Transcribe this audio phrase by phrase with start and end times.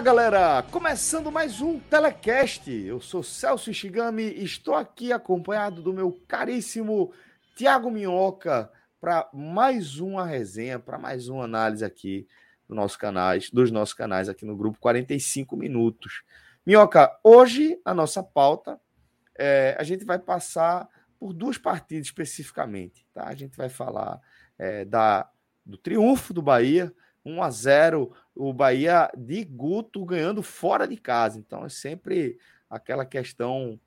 [0.00, 0.62] Olá, galera!
[0.62, 2.70] Começando mais um Telecast.
[2.72, 7.12] Eu sou Celso Ishigami e estou aqui acompanhado do meu caríssimo
[7.54, 12.26] Tiago Minhoca para mais uma resenha, para mais uma análise aqui
[12.66, 16.22] do nosso canais, dos nossos canais aqui no grupo 45 minutos.
[16.64, 18.80] Minhoca, hoje a nossa pauta
[19.38, 23.26] é, a gente vai passar por duas partidas especificamente, tá?
[23.26, 24.18] A gente vai falar
[24.58, 25.28] é, da
[25.62, 26.90] do triunfo do Bahia
[27.22, 31.38] 1 a 0 o Bahia de Guto ganhando fora de casa.
[31.38, 33.78] Então é sempre aquela questão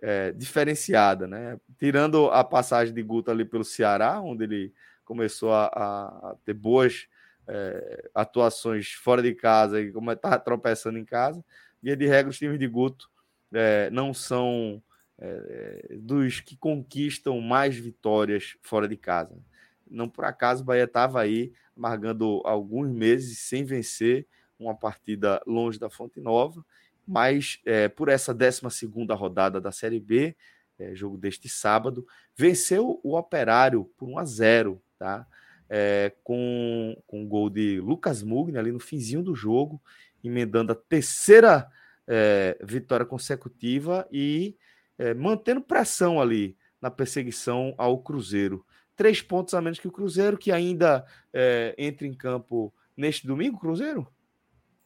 [0.00, 1.58] é, diferenciada, né?
[1.78, 7.06] Tirando a passagem de Guto ali pelo Ceará, onde ele começou a, a ter boas
[7.46, 11.44] é, atuações fora de casa e como estava tropeçando em casa,
[11.82, 13.10] via de regra os times de Guto
[13.52, 14.82] é, não são
[15.18, 19.36] é, dos que conquistam mais vitórias fora de casa.
[19.92, 24.26] Não por acaso o Bahia estava aí amargando alguns meses sem vencer
[24.58, 26.64] uma partida longe da Fonte Nova,
[27.06, 28.62] mas é, por essa 12
[29.10, 30.36] rodada da Série B,
[30.78, 35.26] é, jogo deste sábado, venceu o Operário por 1 a 0 tá?
[35.68, 39.80] É, com, com um gol de Lucas Mugni ali no finzinho do jogo,
[40.22, 41.66] emendando a terceira
[42.06, 44.56] é, vitória consecutiva e
[44.98, 48.64] é, mantendo pressão ali na perseguição ao Cruzeiro
[49.02, 53.58] três pontos a menos que o Cruzeiro, que ainda é, entra em campo neste domingo,
[53.58, 54.06] Cruzeiro?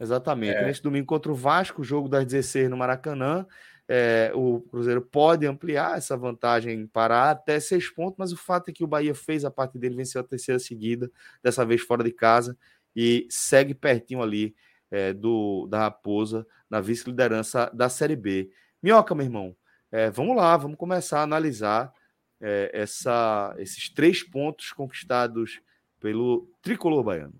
[0.00, 0.56] Exatamente.
[0.56, 0.65] É.
[0.65, 3.47] Neste domingo contra o Vasco, jogo das 16 no Maracanã.
[3.87, 8.72] É, o Cruzeiro pode ampliar essa vantagem para até seis pontos, mas o fato é
[8.72, 11.10] que o Bahia fez a parte dele, venceu a terceira seguida,
[11.43, 12.56] dessa vez fora de casa,
[12.97, 14.56] e segue pertinho ali
[14.91, 18.50] é, do da Raposa na vice-liderança da Série B.
[18.83, 19.54] Minhoca, meu irmão,
[19.93, 21.93] é, vamos lá, vamos começar a analisar
[22.41, 25.60] é, essa, esses três pontos conquistados
[26.00, 27.34] pelo tricolor baiano.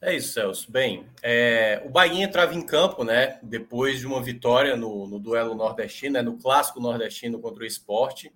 [0.00, 0.70] É isso, Celso.
[0.70, 3.40] Bem, é, o Bahia entrava em campo, né?
[3.42, 8.32] Depois de uma vitória no, no duelo nordestino, né, no clássico nordestino contra o esporte.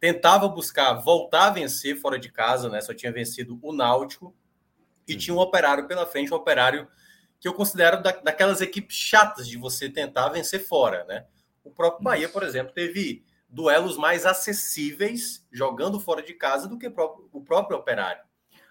[0.00, 2.80] Tentava buscar voltar a vencer fora de casa, né?
[2.80, 4.34] Só tinha vencido o Náutico
[5.06, 6.88] e tinha um operário pela frente, um operário
[7.38, 11.26] que eu considero da, daquelas equipes chatas de você tentar vencer fora, né?
[11.62, 13.22] O próprio Bahia, por exemplo, teve
[13.56, 16.92] duelos mais acessíveis jogando fora de casa do que
[17.32, 18.22] o próprio operário.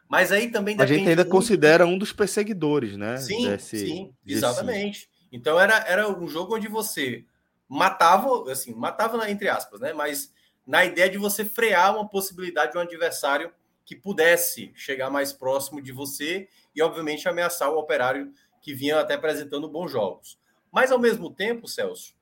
[0.08, 1.32] Mas aí também A gente ainda muito...
[1.32, 3.18] considera um dos perseguidores, né?
[3.18, 5.08] Sim, desse, sim, exatamente.
[5.08, 5.10] Desse...
[5.32, 7.26] Então era, era um jogo onde você
[7.68, 9.92] matava, assim, matava entre aspas, né?
[9.92, 10.32] Mas
[10.68, 13.52] na ideia de você frear uma possibilidade de um adversário
[13.84, 18.32] que pudesse chegar mais próximo de você e, obviamente, ameaçar o operário
[18.62, 20.40] que vinha até apresentando bons jogos.
[20.72, 22.15] Mas, ao mesmo tempo, Celso,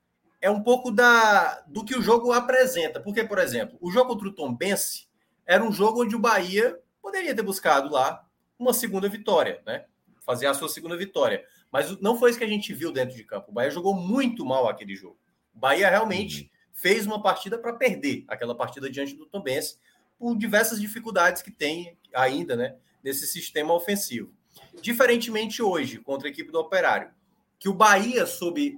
[0.44, 3.00] é um pouco da, do que o jogo apresenta.
[3.00, 5.08] Porque, por exemplo, o jogo contra o Tom Bense
[5.46, 8.28] era um jogo onde o Bahia poderia ter buscado lá
[8.60, 9.86] uma segunda vitória, né?
[10.20, 11.46] Fazer a sua segunda vitória.
[11.72, 13.52] Mas não foi isso que a gente viu dentro de campo.
[13.52, 15.18] O Bahia jogou muito mal aquele jogo.
[15.56, 16.50] O Bahia realmente uhum.
[16.74, 19.78] fez uma partida para perder aquela partida diante do Tom Bense
[20.20, 22.76] por diversas dificuldades que tem ainda, né?
[23.02, 24.34] Nesse sistema ofensivo.
[24.82, 27.12] Diferentemente hoje, contra a equipe do Operário,
[27.58, 28.78] que o Bahia soube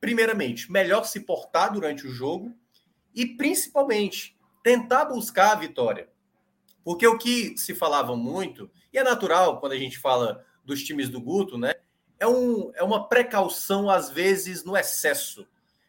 [0.00, 2.54] primeiramente, melhor se portar durante o jogo
[3.14, 6.08] e, principalmente, tentar buscar a vitória.
[6.82, 11.08] Porque o que se falava muito, e é natural quando a gente fala dos times
[11.08, 11.74] do Guto, né?
[12.18, 15.46] É, um, é uma precaução, às vezes, no excesso.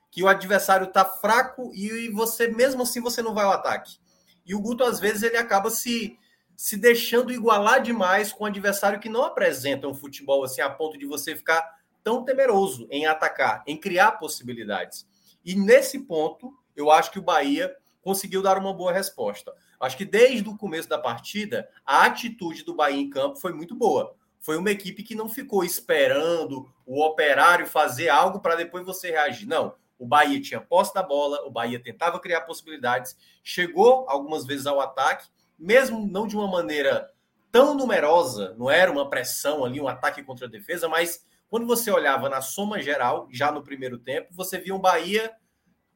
[0.09, 3.97] Que o adversário está fraco e você, mesmo assim, você não vai ao ataque.
[4.45, 6.17] E o Guto, às vezes, ele acaba se,
[6.57, 10.97] se deixando igualar demais com o adversário que não apresenta um futebol assim a ponto
[10.97, 15.07] de você ficar tão temeroso em atacar, em criar possibilidades.
[15.43, 19.53] E nesse ponto, eu acho que o Bahia conseguiu dar uma boa resposta.
[19.79, 23.75] Acho que desde o começo da partida, a atitude do Bahia em campo foi muito
[23.75, 24.15] boa.
[24.39, 29.47] Foi uma equipe que não ficou esperando o operário fazer algo para depois você reagir.
[29.47, 29.75] Não.
[29.99, 34.79] O Bahia tinha posse da bola, o Bahia tentava criar possibilidades, chegou algumas vezes ao
[34.79, 35.27] ataque
[35.61, 37.11] mesmo não de uma maneira
[37.51, 41.91] tão numerosa, não era uma pressão ali, um ataque contra a defesa, mas quando você
[41.91, 45.35] olhava na soma geral, já no primeiro tempo, você via um Bahia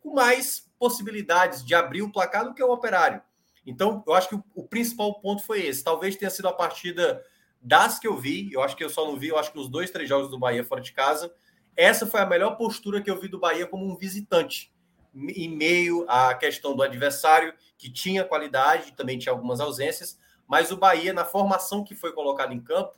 [0.01, 3.21] com mais possibilidades de abrir o placar do que o Operário.
[3.65, 5.81] Então, eu acho que o, o principal ponto foi esse.
[5.81, 7.23] Talvez tenha sido a partida
[7.61, 9.69] das que eu vi, eu acho que eu só não vi, eu acho que nos
[9.69, 11.33] dois, três jogos do Bahia fora de casa,
[11.73, 14.75] essa foi a melhor postura que eu vi do Bahia como um visitante,
[15.15, 20.75] em meio à questão do adversário, que tinha qualidade, também tinha algumas ausências, mas o
[20.75, 22.93] Bahia, na formação que foi colocada em campo,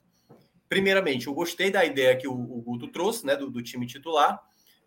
[0.69, 4.41] primeiramente, eu gostei da ideia que o, o Guto trouxe, né, do, do time titular,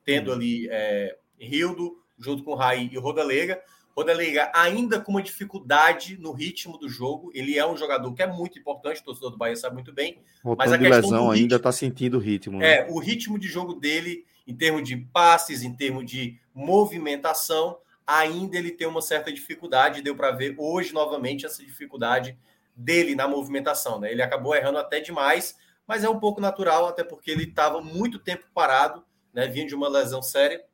[0.05, 3.63] tendo ali é, Rildo, junto com o Raí e o Rodalega,
[3.97, 7.31] Rodalega ainda com uma dificuldade no ritmo do jogo.
[7.35, 10.23] Ele é um jogador que é muito importante, o torcedor do Bahia sabe muito bem.
[10.43, 12.59] Voltando mas a de lesão ainda está sentindo o ritmo.
[12.59, 12.77] Né?
[12.77, 18.57] É, o ritmo de jogo dele, em termos de passes, em termos de movimentação, ainda
[18.57, 20.03] ele tem uma certa dificuldade.
[20.03, 22.39] Deu para ver hoje novamente essa dificuldade
[22.75, 24.01] dele na movimentação.
[24.01, 24.13] Né?
[24.13, 25.57] Ele acabou errando até demais,
[25.91, 29.05] mas é um pouco natural, até porque ele estava muito tempo parado,
[29.35, 29.49] né?
[29.49, 30.65] vindo de uma lesão séria.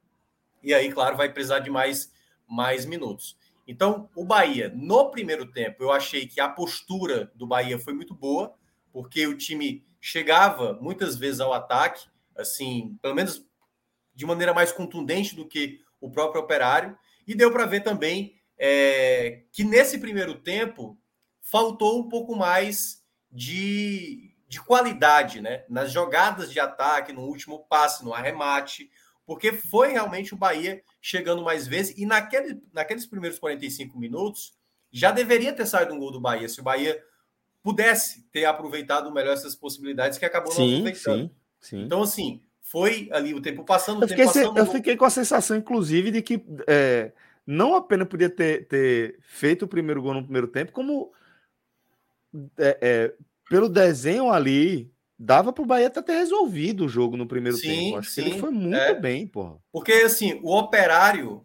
[0.63, 2.13] E aí, claro, vai precisar de mais
[2.47, 3.35] mais minutos.
[3.67, 8.15] Então, o Bahia, no primeiro tempo, eu achei que a postura do Bahia foi muito
[8.15, 8.55] boa,
[8.93, 13.43] porque o time chegava muitas vezes ao ataque, assim, pelo menos
[14.15, 16.95] de maneira mais contundente do que o próprio operário,
[17.27, 20.99] e deu para ver também é, que nesse primeiro tempo
[21.41, 23.03] faltou um pouco mais
[23.33, 25.65] de, de qualidade né?
[25.69, 28.91] nas jogadas de ataque, no último passe, no arremate,
[29.27, 34.55] porque foi realmente o Bahia chegando mais vezes, e naquele, naqueles primeiros 45 minutos
[34.91, 36.99] já deveria ter saído um gol do Bahia, se o Bahia
[37.63, 41.29] pudesse ter aproveitado melhor essas possibilidades que acabou sim, não aproveitando.
[41.29, 41.31] Sim,
[41.61, 41.83] sim.
[41.83, 44.01] Então, assim, foi ali o tempo passando.
[44.01, 47.13] O eu, tempo fiquei, passando, eu fiquei com a sensação, inclusive, de que é,
[47.47, 51.13] não apenas podia ter, ter, feito o primeiro gol no primeiro tempo, como
[52.57, 53.15] é, é,
[53.49, 57.69] pelo desenho ali, dava para o Bahia até ter resolvido o jogo no primeiro sim,
[57.69, 57.99] tempo.
[57.99, 58.95] Acho sim, que ele foi muito é.
[58.95, 59.59] bem, porra.
[59.73, 61.45] Porque, assim, o Operário,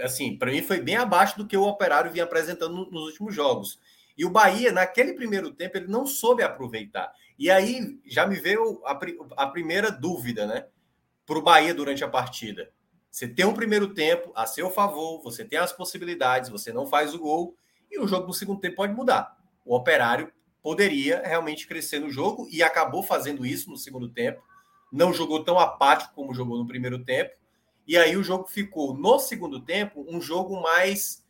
[0.00, 3.78] assim, para mim foi bem abaixo do que o Operário vinha apresentando nos últimos jogos.
[4.16, 7.12] E o Bahia, naquele primeiro tempo, ele não soube aproveitar.
[7.38, 8.98] E aí já me veio a,
[9.36, 10.66] a primeira dúvida, né?
[11.26, 12.70] Para o Bahia durante a partida.
[13.10, 17.14] Você tem um primeiro tempo a seu favor, você tem as possibilidades, você não faz
[17.14, 17.56] o gol,
[17.90, 19.36] e o jogo no segundo tempo pode mudar.
[19.64, 20.30] O Operário
[20.66, 24.42] poderia realmente crescer no jogo e acabou fazendo isso no segundo tempo.
[24.90, 27.36] Não jogou tão apático como jogou no primeiro tempo.
[27.86, 31.24] E aí o jogo ficou, no segundo tempo, um jogo mais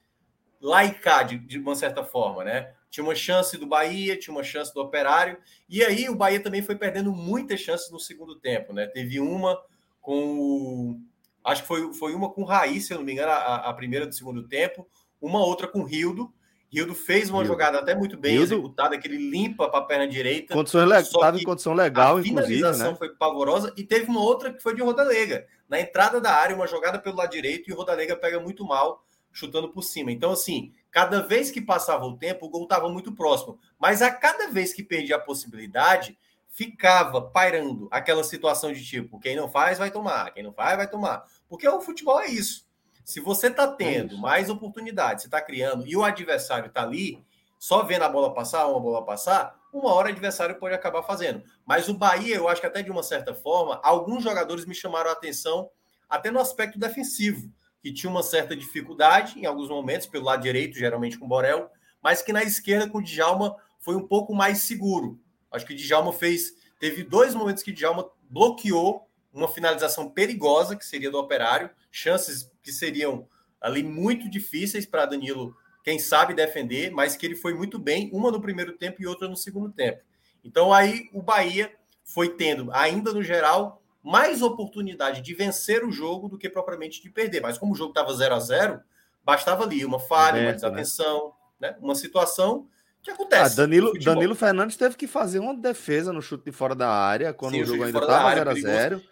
[0.59, 2.73] laicado, de, uma certa forma, né?
[2.89, 5.37] Tinha uma chance do Bahia, tinha uma chance do Operário.
[5.69, 8.87] E aí o Bahia também foi perdendo muitas chances no segundo tempo, né?
[8.87, 9.63] Teve uma
[10.01, 11.01] com o.
[11.45, 14.07] Acho que foi, foi uma com o se eu não me engano, a, a primeira
[14.07, 14.89] do segundo tempo,
[15.21, 16.33] uma outra com o Rildo,
[16.77, 17.55] Rildo fez uma Rildo.
[17.55, 18.55] jogada até muito bem Rildo.
[18.55, 20.53] executada, que ele limpa para a perna direita.
[20.53, 21.01] Condições le...
[21.01, 22.97] Estava em condição legal, a finalização né?
[22.99, 25.47] foi pavorosa e teve uma outra que foi de Rodalega.
[25.67, 29.03] Na entrada da área, uma jogada pelo lado direito e o Rodalega pega muito mal,
[29.33, 30.13] chutando por cima.
[30.13, 33.59] Então, assim, cada vez que passava o tempo, o gol estava muito próximo.
[33.79, 36.19] Mas a cada vez que perdia a possibilidade,
[36.51, 40.89] ficava pairando aquela situação de tipo, quem não faz, vai tomar, quem não faz, vai
[40.89, 41.25] tomar.
[41.49, 42.66] Porque o futebol é isso.
[43.07, 47.25] Se você está tendo é mais oportunidades, você está criando, e o adversário está ali,
[47.57, 51.41] só vendo a bola passar, uma bola passar, uma hora o adversário pode acabar fazendo.
[51.65, 55.09] Mas o Bahia, eu acho que até de uma certa forma, alguns jogadores me chamaram
[55.09, 55.71] a atenção,
[56.09, 57.49] até no aspecto defensivo,
[57.81, 61.71] que tinha uma certa dificuldade em alguns momentos, pelo lado direito, geralmente com o Borel,
[62.03, 65.17] mas que na esquerda com o Djalma foi um pouco mais seguro.
[65.53, 66.55] Acho que o Djalma fez.
[66.81, 72.51] Teve dois momentos que o Djalma bloqueou uma finalização perigosa, que seria do operário, chances
[72.67, 73.29] que seriam
[73.61, 78.33] ali muito difíceis para Danilo, quem sabe defender, mas que ele foi muito bem, uma
[78.33, 80.03] no primeiro tempo e outra no segundo tempo.
[80.43, 81.73] Então aí o Bahia
[82.05, 87.09] foi tendo, ainda no geral, mais oportunidade de vencer o jogo do que propriamente de
[87.09, 87.41] perder.
[87.41, 88.81] Mas como o jogo estava 0 a 0
[89.25, 90.53] bastava ali uma falha, uma né?
[90.53, 91.71] desatenção, né?
[91.71, 91.77] né?
[91.81, 92.69] uma situação
[93.01, 93.55] que acontece.
[93.55, 97.33] Ah, Danilo, Danilo Fernandes teve que fazer uma defesa no chute de fora da área,
[97.33, 99.03] quando Sim, o jogo ainda estava 0 a 0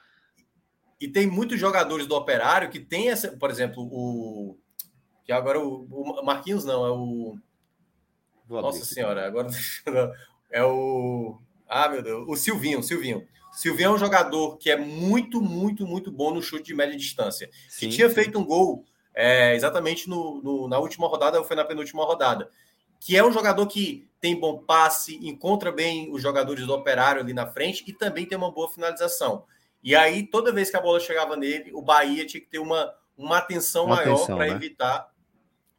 [1.01, 4.57] e tem muitos jogadores do Operário que tem essa, por exemplo, o
[5.25, 7.39] que agora o, o Marquinhos não, é o
[8.47, 8.95] Vou Nossa abrir.
[8.95, 9.49] senhora, agora
[10.51, 13.27] é o Ah, meu Deus, o Silvinho, Silvinho.
[13.53, 17.49] Silvinho é um jogador que é muito, muito, muito bom no chute de média distância.
[17.69, 18.15] Sim, que tinha sim.
[18.15, 18.85] feito um gol
[19.15, 22.51] é, exatamente no, no, na última rodada, ou foi na penúltima rodada.
[23.01, 27.33] Que é um jogador que tem bom passe, encontra bem os jogadores do operário ali
[27.33, 29.45] na frente e também tem uma boa finalização.
[29.85, 32.91] E aí, toda vez que a bola chegava nele, o Bahia tinha que ter uma,
[33.19, 34.49] uma atenção uma maior para né?
[34.49, 35.13] evitar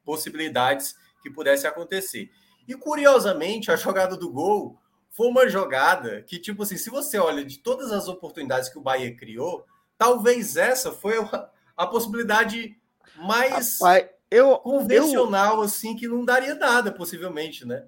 [0.04, 2.30] possibilidades que pudessem acontecer.
[2.68, 7.44] E curiosamente, a jogada do gol foi uma jogada que, tipo assim, se você olha
[7.44, 9.66] de todas as oportunidades que o Bahia criou,
[9.98, 12.78] talvez essa foi a, a possibilidade
[13.18, 15.62] mais Rapaz, eu, convencional, eu...
[15.62, 17.86] assim, que não daria nada, possivelmente, né?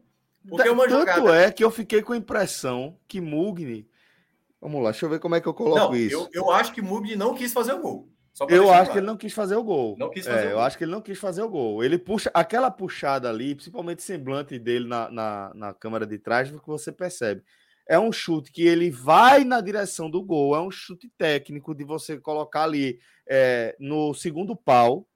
[0.49, 1.35] Porque é uma Tanto jogada...
[1.35, 3.87] é que eu fiquei com a impressão que Mugni.
[4.61, 6.15] Vamos lá, deixa eu ver como é que eu coloco não, isso.
[6.15, 8.09] Eu, eu acho que Mugni não quis fazer o gol.
[8.49, 9.95] Eu acho que ele não quis fazer o gol.
[9.97, 11.83] Não quis fazer é, Eu acho que ele não quis fazer o gol.
[11.83, 16.67] Ele puxa aquela puxada ali, principalmente semblante dele na, na, na câmera de trás, que
[16.67, 17.41] você percebe.
[17.87, 21.83] É um chute que ele vai na direção do gol, é um chute técnico de
[21.83, 25.07] você colocar ali é, no segundo pau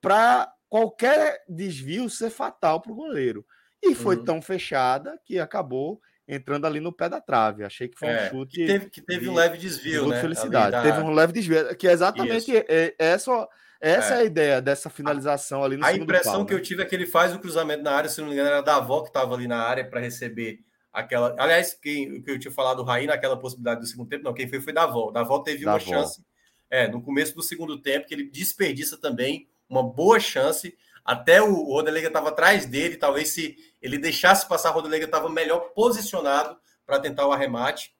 [0.00, 3.44] para qualquer desvio ser fatal para o goleiro.
[3.82, 4.24] E foi uhum.
[4.24, 6.00] tão fechada que acabou
[6.34, 7.64] entrando ali no pé da trave.
[7.64, 8.56] Achei que foi é, um chute.
[8.56, 10.20] Que teve, que teve de, um leve desvio, de né?
[10.20, 10.72] Felicidade.
[10.72, 10.82] Da...
[10.82, 13.48] Teve um leve desvio, que é exatamente é, essa,
[13.80, 14.18] essa é.
[14.18, 14.20] é.
[14.20, 16.60] a ideia dessa finalização ali no A impressão pau, que né?
[16.60, 18.60] eu tive é que ele faz o cruzamento na área, se não me engano, era
[18.60, 20.60] da avó que estava ali na área para receber
[20.92, 21.34] aquela.
[21.38, 24.48] Aliás, quem, que eu tinha falado do Raí naquela possibilidade do segundo tempo, não, quem
[24.48, 25.10] foi foi da avó.
[25.10, 25.84] Da avó teve da uma avó.
[25.84, 26.22] chance
[26.70, 30.76] é, no começo do segundo tempo, que ele desperdiça também uma boa chance.
[31.04, 35.72] Até o Rodelega estava atrás dele, talvez se ele deixasse passar, o Rodelega estava melhor
[35.74, 36.56] posicionado
[36.86, 37.94] para tentar o arremate.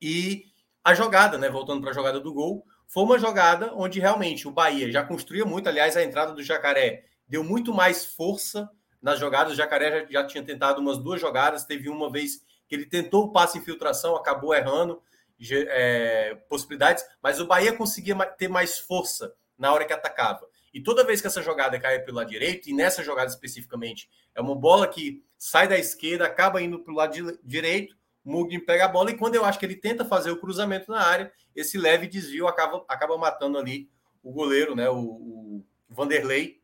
[0.00, 0.44] E
[0.84, 4.50] a jogada, né, voltando para a jogada do gol, foi uma jogada onde realmente o
[4.50, 5.68] Bahia já construía muito.
[5.68, 8.68] Aliás, a entrada do Jacaré deu muito mais força
[9.00, 9.52] nas jogadas.
[9.52, 13.24] O Jacaré já, já tinha tentado umas duas jogadas, teve uma vez que ele tentou
[13.24, 15.02] o passe infiltração, acabou errando
[15.50, 20.46] é, possibilidades, mas o Bahia conseguia ter mais força na hora que atacava.
[20.72, 24.40] E toda vez que essa jogada cai pelo lado direito, e nessa jogada especificamente, é
[24.40, 28.84] uma bola que sai da esquerda, acaba indo para o lado direito, o Mugni pega
[28.84, 31.78] a bola, e quando eu acho que ele tenta fazer o cruzamento na área, esse
[31.78, 33.90] leve desvio acaba, acaba matando ali
[34.22, 36.60] o goleiro, né, o, o Vanderlei,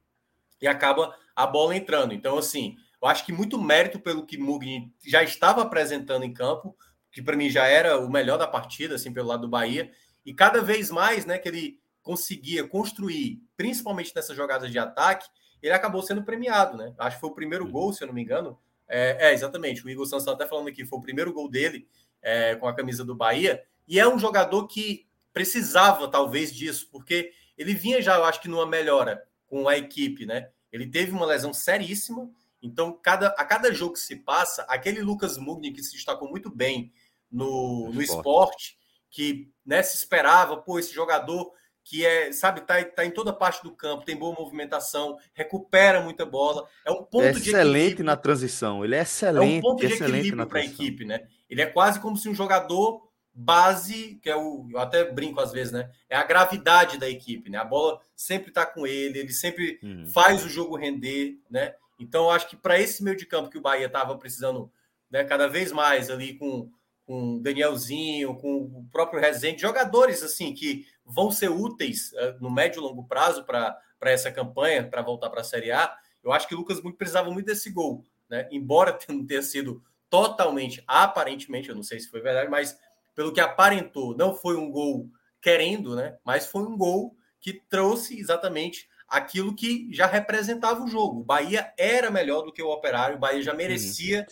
[0.60, 2.14] e acaba a bola entrando.
[2.14, 6.76] Então, assim, eu acho que muito mérito pelo que Mugni já estava apresentando em campo,
[7.10, 9.90] que para mim já era o melhor da partida, assim, pelo lado do Bahia,
[10.24, 15.28] e cada vez mais, né, que ele conseguia construir, principalmente nessas jogadas de ataque,
[15.60, 16.94] ele acabou sendo premiado, né?
[16.96, 17.70] Acho que foi o primeiro uhum.
[17.72, 18.56] gol, se eu não me engano.
[18.86, 19.84] É, é exatamente.
[19.84, 21.88] O Igor Santos está até falando aqui, foi o primeiro gol dele
[22.22, 23.60] é, com a camisa do Bahia.
[23.88, 28.48] E é um jogador que precisava, talvez, disso, porque ele vinha já, eu acho que,
[28.48, 30.48] numa melhora com a equipe, né?
[30.70, 32.30] Ele teve uma lesão seríssima.
[32.62, 36.54] Então, cada, a cada jogo que se passa, aquele Lucas Mugni que se destacou muito
[36.54, 36.92] bem
[37.28, 38.78] no, no esporte,
[39.10, 41.52] que né, se esperava, pô, esse jogador
[41.86, 46.26] que é, sabe, tá, tá em toda parte do campo, tem boa movimentação, recupera muita
[46.26, 46.66] bola.
[46.84, 48.84] É um ponto é excelente na transição.
[48.84, 49.54] Ele é excelente.
[49.54, 51.28] É um ponto de equilíbrio para a equipe, né?
[51.48, 55.52] Ele é quase como se um jogador base, que é o, eu até brinco às
[55.52, 55.88] vezes, né?
[56.10, 57.58] É a gravidade da equipe, né?
[57.58, 60.06] A bola sempre está com ele, ele sempre hum.
[60.12, 61.76] faz o jogo render, né?
[62.00, 64.72] Então, eu acho que para esse meio de campo que o Bahia estava precisando,
[65.08, 66.68] né, cada vez mais ali com
[67.06, 72.80] com Danielzinho, com o próprio Rezende, jogadores assim que vão ser úteis uh, no médio
[72.80, 75.96] e longo prazo para essa campanha, para voltar para a Série A.
[76.22, 78.48] Eu acho que o Lucas muito precisava muito desse gol, né?
[78.50, 82.76] Embora não tenha sido totalmente, aparentemente, eu não sei se foi verdade, mas
[83.14, 85.08] pelo que aparentou, não foi um gol
[85.40, 86.16] querendo, né?
[86.24, 91.20] Mas foi um gol que trouxe exatamente aquilo que já representava o jogo.
[91.20, 94.26] O Bahia era melhor do que o Operário, o Bahia já merecia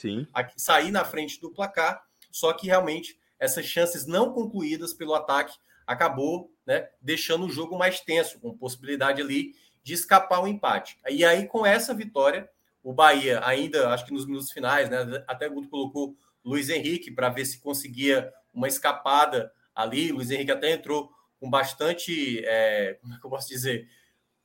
[0.57, 2.03] sair na frente do placar,
[2.35, 8.01] só que realmente essas chances não concluídas pelo ataque acabou né, deixando o jogo mais
[8.01, 10.99] tenso, com possibilidade ali de escapar o um empate.
[11.09, 12.51] E aí, com essa vitória,
[12.83, 17.13] o Bahia, ainda acho que nos minutos finais, né, até o Guto colocou Luiz Henrique
[17.13, 20.11] para ver se conseguia uma escapada ali.
[20.11, 23.89] Luiz Henrique até entrou com bastante, é, como é que eu posso dizer,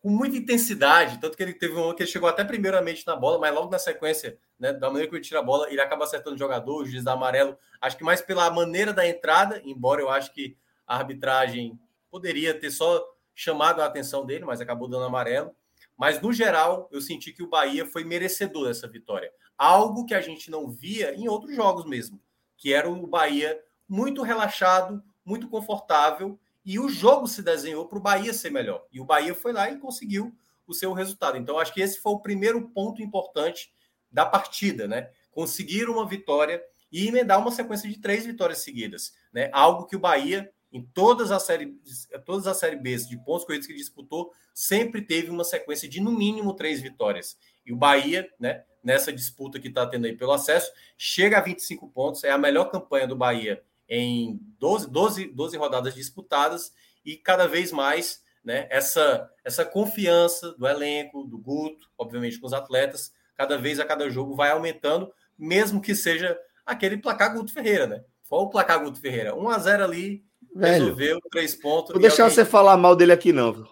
[0.01, 3.37] com muita intensidade, tanto que ele teve um que ele chegou até primeiramente na bola,
[3.37, 6.35] mas logo na sequência, né, da maneira que ele tira a bola, ele acaba acertando
[6.35, 7.57] o jogador, o juiz da amarelo.
[7.81, 11.77] Acho que mais pela maneira da entrada, embora eu acho que a arbitragem
[12.09, 15.53] poderia ter só chamado a atenção dele, mas acabou dando amarelo.
[15.97, 19.31] Mas, no geral, eu senti que o Bahia foi merecedor dessa vitória.
[19.57, 22.21] Algo que a gente não via em outros jogos mesmo,
[22.57, 28.01] que era o Bahia muito relaxado, muito confortável, e o jogo se desenhou para o
[28.01, 28.85] Bahia ser melhor.
[28.91, 30.35] E o Bahia foi lá e conseguiu
[30.67, 31.37] o seu resultado.
[31.37, 33.71] Então, acho que esse foi o primeiro ponto importante
[34.11, 35.09] da partida, né?
[35.31, 36.61] Conseguir uma vitória
[36.91, 39.49] e emendar uma sequência de três vitórias seguidas, né?
[39.51, 43.67] Algo que o Bahia em todas as séries, todas as séries B de pontos corridos
[43.67, 47.37] que disputou, sempre teve uma sequência de no mínimo três vitórias.
[47.65, 51.89] E o Bahia, né, nessa disputa que está tendo aí pelo acesso, chega a 25
[51.89, 56.71] pontos, é a melhor campanha do Bahia em 12, 12, 12 rodadas disputadas
[57.03, 62.53] e cada vez mais né, essa, essa confiança do elenco, do Guto, obviamente com os
[62.53, 67.87] atletas, cada vez a cada jogo vai aumentando, mesmo que seja aquele placar Guto Ferreira,
[67.87, 68.03] né?
[68.27, 69.35] Qual o placar Guto Ferreira?
[69.35, 70.23] 1 a 0 ali,
[70.55, 71.91] Velho, resolveu, três pontos.
[71.91, 72.35] Vou deixar alguém...
[72.35, 73.65] você falar mal dele aqui, não.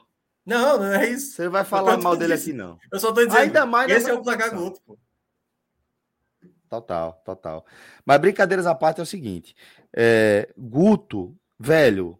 [0.46, 1.36] Não, não é isso.
[1.36, 2.78] Você vai falar mal dele aqui, não.
[2.92, 3.42] Eu só tô dizendo.
[3.42, 4.98] Ainda mais esse é o placar Guto, pô.
[6.70, 7.66] Total, total.
[8.06, 9.56] Mas brincadeiras à parte é o seguinte:
[9.96, 12.20] é, Guto, velho,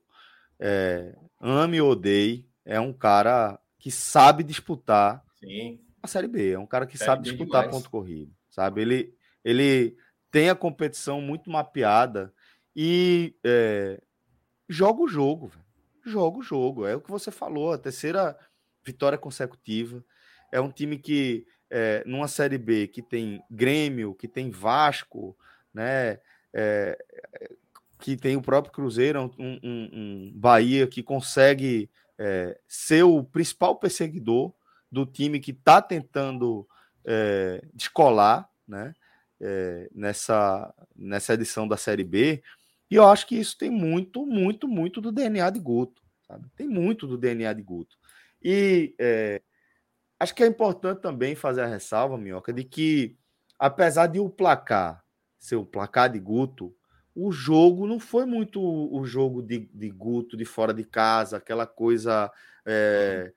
[0.60, 5.80] é, ame ou odeie, é um cara que sabe disputar Sim.
[6.02, 6.52] a Série B.
[6.52, 7.76] É um cara que Série sabe disputar demais.
[7.76, 8.82] ponto corrido, sabe?
[8.82, 9.14] Ele,
[9.44, 9.98] ele
[10.32, 12.34] tem a competição muito mapeada
[12.76, 14.02] e é,
[14.68, 15.66] joga o jogo, velho.
[16.06, 16.86] Joga o jogo.
[16.86, 18.38] É o que você falou, a terceira
[18.84, 20.04] vitória consecutiva.
[20.52, 25.38] É um time que é, numa Série B que tem Grêmio, que tem Vasco,
[25.74, 26.20] né?
[26.54, 26.98] É,
[28.00, 33.76] que tem o próprio Cruzeiro, um, um, um Bahia que consegue é, ser o principal
[33.78, 34.54] perseguidor
[34.92, 36.68] do time que está tentando
[37.06, 38.94] é, descolar né,
[39.42, 42.42] é, nessa, nessa edição da Série B.
[42.90, 46.02] E eu acho que isso tem muito, muito, muito do DNA de Guto.
[46.28, 46.48] Sabe?
[46.56, 47.98] Tem muito do DNA de Guto.
[48.42, 49.42] E é,
[50.20, 53.18] Acho que é importante também fazer a ressalva, Minhoca, de que,
[53.60, 55.04] apesar de o placar
[55.40, 56.76] ser o placar de Guto,
[57.16, 61.66] o jogo não foi muito o jogo de, de Guto de fora de casa, aquela
[61.66, 62.32] coisa
[62.66, 63.32] é,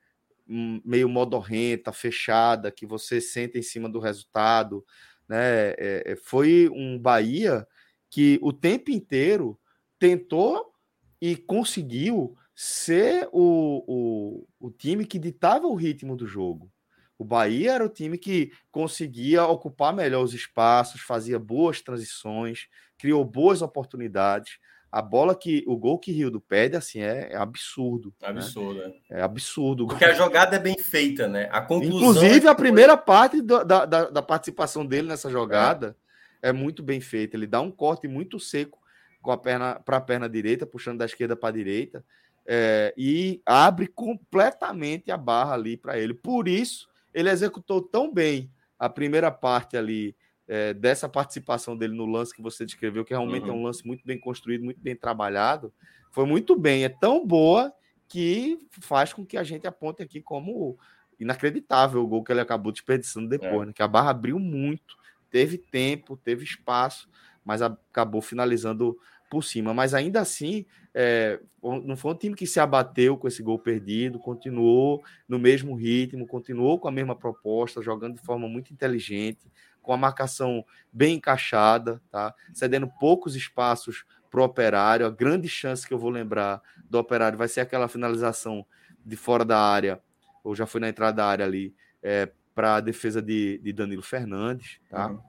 [0.47, 4.85] meio modorrenta, fechada, que você sente em cima do resultado.
[5.27, 5.73] Né?
[5.77, 7.65] É, foi um Bahia
[8.09, 9.59] que o tempo inteiro
[9.97, 10.73] tentou
[11.19, 16.71] e conseguiu ser o, o, o time que ditava o ritmo do jogo.
[17.17, 22.67] O Bahia era o time que conseguia ocupar melhor os espaços, fazia boas transições,
[22.97, 24.57] criou boas oportunidades.
[24.91, 28.13] A bola que o gol que Rio do pede assim é, é absurdo.
[28.19, 28.27] Né?
[28.27, 28.93] Absurdo, né?
[29.11, 29.21] é.
[29.21, 29.87] absurdo.
[29.87, 31.47] Porque a jogada é bem feita, né?
[31.51, 32.09] A conclusão.
[32.09, 33.05] Inclusive, é a primeira foi...
[33.05, 35.95] parte da, da, da, participação dele nessa jogada
[36.41, 36.49] é.
[36.49, 37.37] é muito bem feita.
[37.37, 38.79] Ele dá um corte muito seco
[39.21, 42.03] com a perna para a perna direita, puxando da esquerda para a direita
[42.45, 46.13] é, e abre completamente a barra ali para ele.
[46.13, 50.15] Por isso, ele executou tão bem a primeira parte ali
[50.47, 53.55] é, dessa participação dele no lance que você descreveu, que realmente uhum.
[53.55, 55.73] é um lance muito bem construído, muito bem trabalhado.
[56.11, 57.73] Foi muito bem, é tão boa
[58.07, 60.77] que faz com que a gente aponte aqui como
[61.17, 63.65] inacreditável o gol que ele acabou desperdiçando depois, é.
[63.67, 63.73] né?
[63.73, 64.97] que a barra abriu muito,
[65.29, 67.07] teve tempo, teve espaço,
[67.45, 68.97] mas acabou finalizando
[69.31, 69.73] por cima.
[69.73, 74.19] Mas ainda assim, é, não foi um time que se abateu com esse gol perdido,
[74.19, 79.49] continuou no mesmo ritmo, continuou com a mesma proposta, jogando de forma muito inteligente,
[79.81, 82.35] com a marcação bem encaixada, tá?
[82.53, 85.05] cedendo poucos espaços para o operário.
[85.05, 88.65] A grande chance que eu vou lembrar do operário vai ser aquela finalização
[89.03, 90.01] de fora da área,
[90.43, 94.01] ou já foi na entrada da área ali, é, para a defesa de, de, Danilo
[94.01, 94.79] Fernandes.
[94.89, 95.07] Tá?
[95.07, 95.21] Uhum.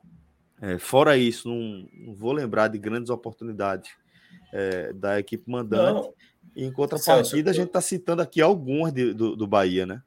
[0.63, 3.91] É, fora isso, não, não, vou lembrar de grandes oportunidades
[4.53, 6.07] é, da equipe mandante.
[6.07, 6.15] Não.
[6.55, 10.03] Em contrapartida, a gente está citando aqui algumas de, do, do Bahia, né?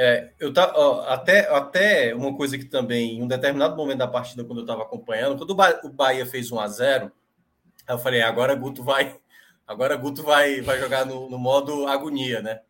[0.00, 4.08] É, eu tá, ó, até, até uma coisa que também, em um determinado momento da
[4.08, 5.50] partida, quando eu estava acompanhando, quando
[5.84, 7.12] o Bahia fez 1 a 0
[7.86, 9.16] eu falei, agora Guto vai,
[9.66, 12.60] agora Guto vai, vai jogar no, no modo agonia, né?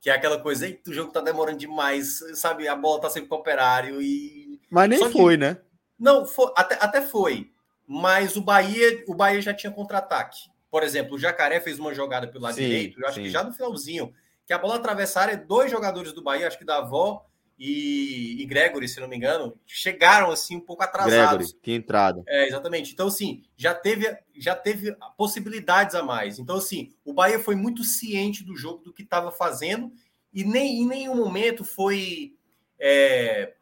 [0.00, 2.68] Que é aquela coisa, o jogo tá demorando demais, sabe?
[2.68, 4.60] A bola tá sempre com o operário e.
[4.70, 5.58] Mas nem foi, né?
[5.98, 7.50] Não, foi, até, até foi.
[7.86, 10.48] Mas o Bahia, o Bahia já tinha contra-ataque.
[10.70, 13.22] Por exemplo, o Jacaré fez uma jogada pelo lado sim, direito, eu acho sim.
[13.22, 14.12] que já no finalzinho,
[14.46, 17.24] que a bola atravessaram, dois jogadores do Bahia, acho que da Avó
[17.58, 21.46] e, e Gregory, se não me engano, chegaram assim um pouco atrasados.
[21.46, 22.22] Gregory, que entrada.
[22.26, 22.92] É, exatamente.
[22.92, 26.38] Então, assim, já teve, já teve possibilidades a mais.
[26.38, 29.92] Então, assim, o Bahia foi muito ciente do jogo, do que estava fazendo,
[30.32, 32.34] e nem em nenhum momento foi.
[32.78, 33.54] É,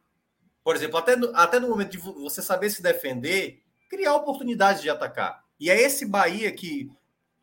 [0.65, 4.89] por exemplo, até no, até no momento de você saber se defender, criar oportunidades de
[4.89, 5.45] atacar.
[5.59, 6.91] E é esse Bahia que,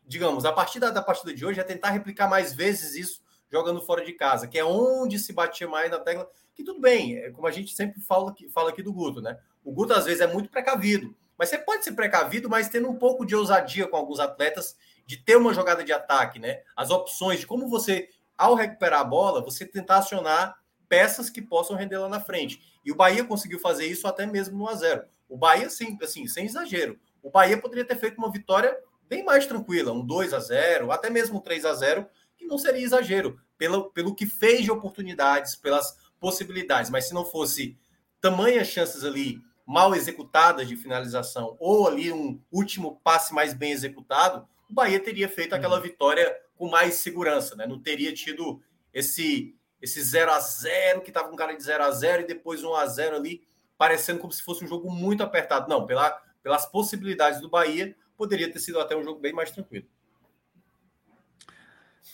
[0.06, 3.80] digamos, a partir da, da partida de hoje é tentar replicar mais vezes isso jogando
[3.80, 6.28] fora de casa, que é onde se batia mais na tecla.
[6.54, 9.38] Que tudo bem, é como a gente sempre fala, fala aqui do Guto, né?
[9.64, 12.96] O Guto às vezes é muito precavido, mas você pode ser precavido, mas tendo um
[12.96, 16.62] pouco de ousadia com alguns atletas de ter uma jogada de ataque, né?
[16.76, 20.59] As opções de como você, ao recuperar a bola, você tentar acionar
[20.90, 22.60] peças que possam render lá na frente.
[22.84, 26.26] E o Bahia conseguiu fazer isso até mesmo no a 0 O Bahia, sim, assim,
[26.26, 26.98] sem exagero.
[27.22, 28.76] O Bahia poderia ter feito uma vitória
[29.08, 32.58] bem mais tranquila, um 2 a 0 até mesmo um 3 a 0 que não
[32.58, 36.90] seria exagero, pelo, pelo que fez de oportunidades, pelas possibilidades.
[36.90, 37.78] Mas se não fosse
[38.20, 44.48] tamanhas chances ali mal executadas de finalização, ou ali um último passe mais bem executado,
[44.68, 45.82] o Bahia teria feito aquela uhum.
[45.82, 47.66] vitória com mais segurança, né?
[47.66, 48.60] Não teria tido
[48.92, 52.62] esse esse 0 a 0 que estava com cara de 0 a 0 e depois
[52.62, 53.42] 1 a 0 ali
[53.78, 55.66] parecendo como se fosse um jogo muito apertado.
[55.66, 56.10] Não, pela,
[56.42, 59.86] pelas possibilidades do Bahia, poderia ter sido até um jogo bem mais tranquilo.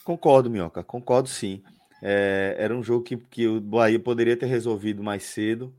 [0.05, 1.61] Concordo, Minhoca, concordo sim.
[2.01, 5.75] É, era um jogo que, que o Bahia poderia ter resolvido mais cedo.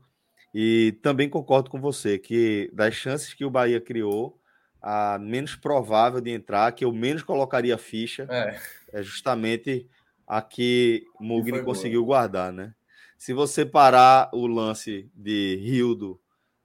[0.53, 4.39] E também concordo com você que das chances que o Bahia criou,
[4.79, 8.59] a menos provável de entrar, que eu menos colocaria ficha, é,
[8.93, 9.89] é justamente
[10.29, 12.19] a que Mugni conseguiu boa.
[12.19, 12.75] guardar, né?
[13.17, 16.21] Se você parar o lance de Rildo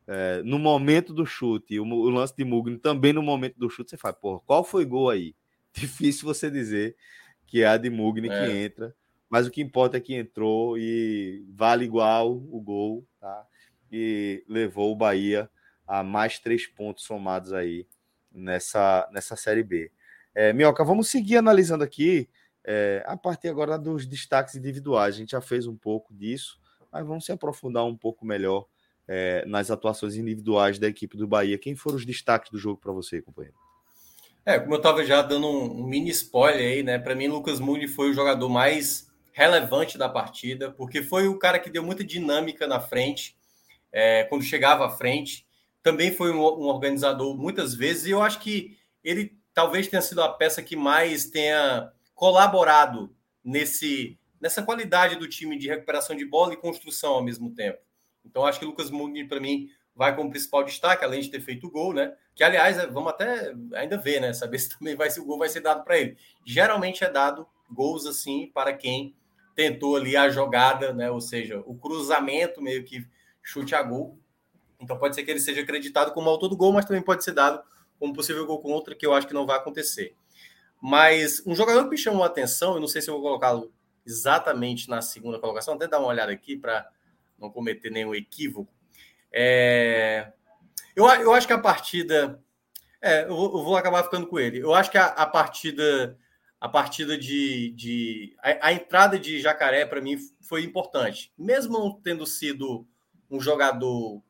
[0.07, 3.89] é, no momento do chute, o, o lance de Mugni também no momento do chute,
[3.89, 5.35] você fala, porra, qual foi gol aí?
[5.73, 6.95] Difícil você dizer
[7.47, 8.47] que é a de Mugni é.
[8.47, 8.95] que entra,
[9.31, 13.47] mas o que importa é que entrou e vale igual o gol, tá?
[13.91, 15.49] E levou o Bahia
[15.87, 17.87] a mais três pontos somados aí
[18.31, 19.91] nessa, nessa Série B.
[20.35, 22.29] É, Minhoca, vamos seguir analisando aqui
[22.65, 25.15] é, a partir agora dos destaques individuais.
[25.15, 26.59] A gente já fez um pouco disso,
[26.91, 28.67] mas vamos se aprofundar um pouco melhor
[29.07, 31.59] é, nas atuações individuais da equipe do Bahia.
[31.59, 33.57] Quem foram os destaques do jogo para você, companheiro?
[34.47, 36.99] É, como eu estava já dando um, mini spoiler aí, né?
[36.99, 41.59] Para mim, Lucas Mugni foi o jogador mais relevante da partida, porque foi o cara
[41.59, 43.37] que deu muita dinâmica na frente,
[43.91, 45.47] é, quando chegava à frente.
[45.83, 50.23] Também foi um, um, organizador muitas vezes, e eu acho que ele talvez tenha sido
[50.23, 56.55] a peça que mais tenha colaborado nesse, nessa qualidade do time de recuperação de bola
[56.55, 57.79] e construção ao mesmo tempo.
[58.25, 61.67] Então, acho que Lucas Mugni, para mim, vai como principal destaque, além de ter feito
[61.67, 62.15] o gol, né?
[62.35, 64.33] Que, aliás, é, vamos até ainda ver, né?
[64.33, 66.17] Saber se também vai ser o gol vai ser dado para ele.
[66.45, 69.15] Geralmente é dado gols assim para quem
[69.55, 71.11] tentou ali a jogada, né?
[71.11, 73.07] Ou seja, o cruzamento meio que
[73.43, 74.19] chute a gol.
[74.81, 77.33] Então pode ser que ele seja acreditado como autor do gol, mas também pode ser
[77.33, 77.63] dado
[77.99, 80.15] como possível gol contra, que eu acho que não vai acontecer.
[80.81, 83.73] Mas um jogador que me chamou a atenção, eu não sei se eu vou colocá-lo
[84.05, 86.89] exatamente na segunda colocação, até dar uma olhada aqui para
[87.39, 88.73] não cometer nenhum equívoco.
[89.33, 90.33] É...
[90.95, 92.41] Eu, eu acho que a partida.
[93.01, 94.61] É, eu vou, eu vou acabar ficando com ele.
[94.61, 96.17] Eu acho que a, a partida.
[96.61, 97.71] A partida de.
[97.73, 101.33] de a, a entrada de Jacaré, para mim, foi importante.
[101.37, 102.87] Mesmo não tendo sido
[103.31, 104.23] um jogador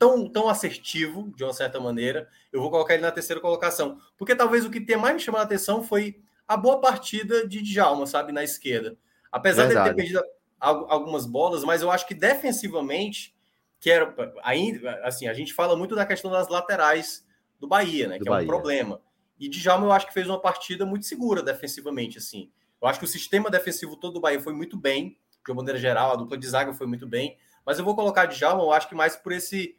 [0.00, 4.00] tão, tão assertivo, de uma certa maneira, eu vou colocar ele na terceira colocação.
[4.16, 7.60] Porque talvez o que tenha mais me chamado a atenção foi a boa partida de
[7.60, 8.96] Djalma, sabe, na esquerda.
[9.30, 10.22] Apesar de ele ter perdido
[10.58, 13.36] algumas bolas, mas eu acho que defensivamente
[13.78, 17.26] que era ainda assim, a gente fala muito da questão das laterais
[17.58, 18.42] do Bahia, né, do que Bahia.
[18.42, 19.00] é um problema.
[19.38, 22.50] E Djalma eu acho que fez uma partida muito segura defensivamente assim.
[22.80, 25.78] Eu acho que o sistema defensivo todo do Bahia foi muito bem, de uma maneira
[25.78, 28.88] geral, a dupla de zaga foi muito bem, mas eu vou colocar Djalma, eu acho
[28.88, 29.76] que mais por esse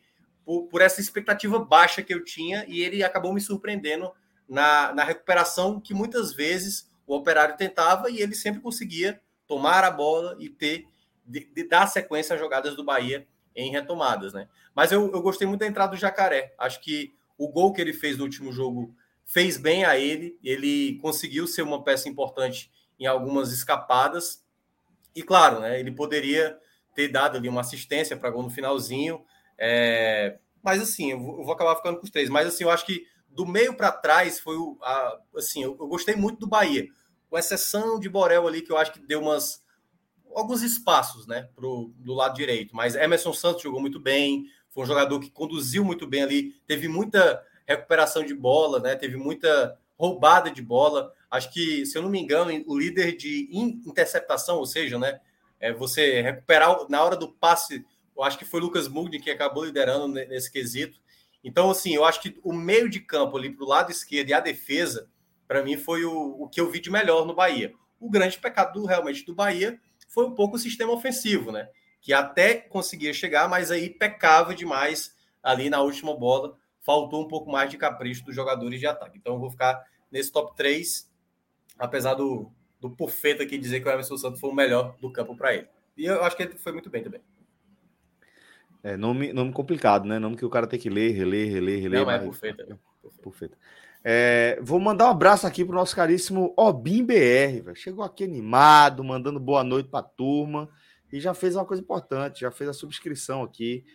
[0.51, 4.11] por, por essa expectativa baixa que eu tinha e ele acabou me surpreendendo
[4.49, 9.89] na, na recuperação que muitas vezes o Operário tentava e ele sempre conseguia tomar a
[9.89, 10.85] bola e ter
[11.25, 14.49] de, de dar sequência às jogadas do Bahia em retomadas, né?
[14.75, 16.53] Mas eu, eu gostei muito da entrada do Jacaré.
[16.57, 18.93] Acho que o gol que ele fez no último jogo
[19.25, 20.37] fez bem a ele.
[20.43, 24.43] Ele conseguiu ser uma peça importante em algumas escapadas.
[25.15, 25.79] E claro, né?
[25.79, 26.57] Ele poderia
[26.93, 29.23] ter dado ali uma assistência para gol no finalzinho.
[29.63, 30.39] É...
[30.63, 32.29] Mas assim, eu vou, eu vou, acabar ficando com os três.
[32.29, 34.77] Mas assim, eu acho que do meio para trás foi o.
[34.81, 36.87] A, assim, eu, eu gostei muito do Bahia.
[37.29, 39.63] Com exceção de Borel ali, que eu acho que deu umas
[40.33, 42.75] alguns espaços, né, pro, do lado direito.
[42.75, 46.87] Mas Emerson Santos jogou muito bem, foi um jogador que conduziu muito bem ali, teve
[46.87, 51.13] muita recuperação de bola, né, teve muita roubada de bola.
[51.29, 53.49] Acho que, se eu não me engano, o líder de
[53.85, 55.19] interceptação, ou seja, né,
[55.59, 59.65] é você recuperar na hora do passe, eu acho que foi Lucas Mugni que acabou
[59.65, 60.99] liderando nesse quesito.
[61.43, 64.33] Então, assim, eu acho que o meio de campo ali para o lado esquerdo e
[64.33, 65.09] a defesa,
[65.47, 67.73] para mim, foi o, o que eu vi de melhor no Bahia.
[67.99, 71.69] O grande pecado do, realmente do Bahia foi um pouco o sistema ofensivo, né?
[72.01, 76.57] Que até conseguia chegar, mas aí pecava demais ali na última bola.
[76.81, 79.17] Faltou um pouco mais de capricho dos jogadores de ataque.
[79.17, 81.09] Então eu vou ficar nesse top 3,
[81.77, 85.35] apesar do, do Pufeta aqui dizer que o Emerson Santos foi o melhor do campo
[85.35, 85.67] para ele.
[85.95, 87.21] E eu acho que ele foi muito bem também.
[88.83, 90.17] É, nome, nome complicado, né?
[90.17, 91.99] Nome que o cara tem que ler, reler, reler, reler.
[91.99, 92.79] Não, mas é Pufeta.
[93.21, 93.57] Pufeta.
[94.03, 97.75] É, vou mandar um abraço aqui pro nosso caríssimo Obim BR, véio.
[97.75, 100.67] chegou aqui animado, mandando boa noite para a turma
[101.13, 103.85] e já fez uma coisa importante, já fez a subscrição aqui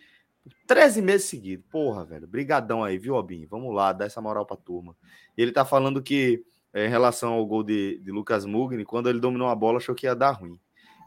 [0.65, 1.65] 13 meses seguidos.
[1.69, 3.45] Porra, velho, brigadão aí, viu, Obim?
[3.45, 4.95] Vamos lá, dar essa moral para a turma.
[5.35, 6.41] Ele tá falando que
[6.73, 9.95] é, em relação ao gol de, de Lucas Mugni, quando ele dominou a bola, achou
[9.95, 10.59] que ia dar ruim.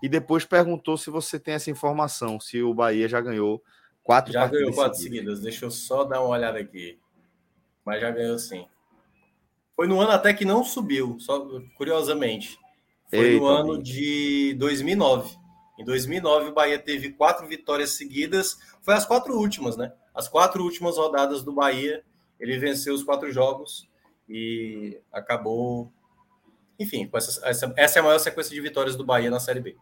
[0.03, 3.63] E depois perguntou se você tem essa informação, se o Bahia já ganhou
[4.03, 5.39] quatro Já ganhou quatro seguidas.
[5.39, 5.41] seguidas.
[5.41, 6.99] Deixa eu só dar uma olhada aqui.
[7.85, 8.67] Mas já ganhou sim.
[9.77, 12.59] Foi no ano até que não subiu, só curiosamente.
[13.09, 15.37] Foi Eita, no ano de 2009.
[15.79, 18.59] Em 2009, o Bahia teve quatro vitórias seguidas.
[18.83, 19.93] Foi as quatro últimas, né?
[20.15, 22.05] As quatro últimas rodadas do Bahia,
[22.39, 23.89] ele venceu os quatro jogos
[24.29, 25.91] e acabou.
[26.81, 29.77] Enfim, essa, essa, essa é a maior sequência de vitórias do Bahia na Série B.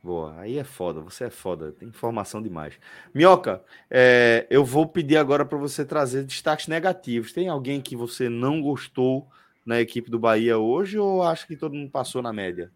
[0.00, 2.74] Boa, aí é foda, você é foda, tem informação demais.
[3.12, 7.32] Minhoca, é, eu vou pedir agora para você trazer destaques negativos.
[7.32, 9.28] Tem alguém que você não gostou
[9.66, 12.70] na equipe do Bahia hoje ou acha que todo mundo passou na média?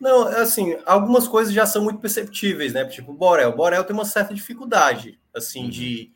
[0.00, 2.86] Não, assim, algumas coisas já são muito perceptíveis, né?
[2.86, 3.50] Tipo, o Borel.
[3.50, 5.70] O Borel tem uma certa dificuldade, assim, uhum.
[5.70, 6.10] de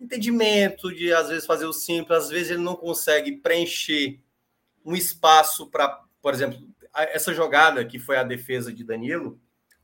[0.00, 4.18] entendimento, de às vezes fazer o simples, às vezes ele não consegue preencher
[4.86, 6.58] um espaço para, por exemplo,
[6.94, 9.40] essa jogada que foi a defesa de Danilo,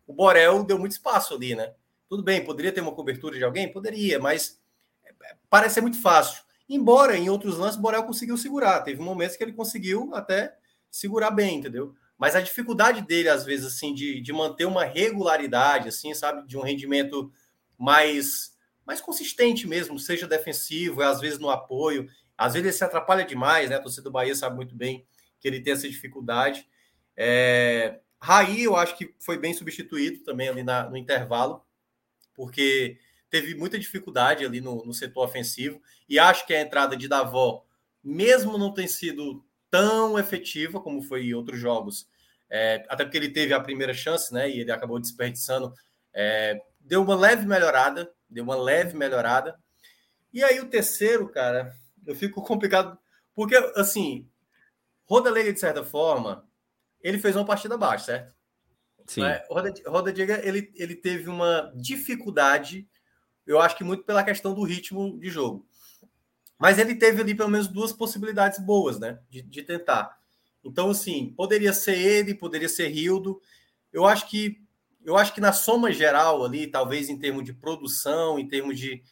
[0.07, 1.75] o Borel deu muito espaço ali, né?
[2.09, 3.71] Tudo bem, poderia ter uma cobertura de alguém?
[3.71, 4.61] Poderia, mas
[5.05, 5.13] é,
[5.51, 6.43] parece ser muito fácil.
[6.69, 8.81] Embora em outros lances o Borel conseguiu segurar.
[8.83, 10.57] Teve momentos que ele conseguiu até
[10.91, 11.95] segurar bem, entendeu?
[12.17, 16.57] Mas a dificuldade dele, às vezes, assim, de, de manter uma regularidade, assim, sabe, de
[16.57, 17.33] um rendimento
[17.77, 18.55] mais,
[18.87, 23.71] mais consistente mesmo, seja defensivo, às vezes no apoio, às vezes ele se atrapalha demais,
[23.71, 23.77] né?
[23.77, 25.07] A torcida do Bahia sabe muito bem
[25.41, 26.67] que ele tem essa dificuldade.
[27.17, 28.01] É...
[28.21, 31.65] Raí, eu acho que foi bem substituído também ali na, no intervalo,
[32.35, 37.09] porque teve muita dificuldade ali no, no setor ofensivo, e acho que a entrada de
[37.09, 37.65] Davó,
[38.05, 42.07] mesmo não ter sido tão efetiva como foi em outros jogos,
[42.49, 44.51] é, até porque ele teve a primeira chance, né?
[44.51, 45.73] E ele acabou desperdiçando.
[46.13, 49.59] É, deu uma leve melhorada, deu uma leve melhorada.
[50.31, 51.75] E aí o terceiro, cara,
[52.07, 52.99] eu fico complicado,
[53.35, 54.29] porque assim,
[55.05, 56.49] Rodalega, de certa forma,
[57.01, 58.35] ele fez uma partida baixa, certo?
[59.07, 59.25] Sim.
[59.25, 62.89] É, Roda, Roda Diga, ele, ele teve uma dificuldade,
[63.47, 65.67] eu acho que muito pela questão do ritmo de jogo.
[66.59, 69.19] Mas ele teve ali pelo menos duas possibilidades boas, né?
[69.29, 70.17] De, de tentar.
[70.63, 73.41] Então, assim, poderia ser ele, poderia ser Rildo.
[73.93, 74.63] Eu acho que
[75.05, 79.03] eu acho que na soma geral ali, talvez em termos de produção, em termos de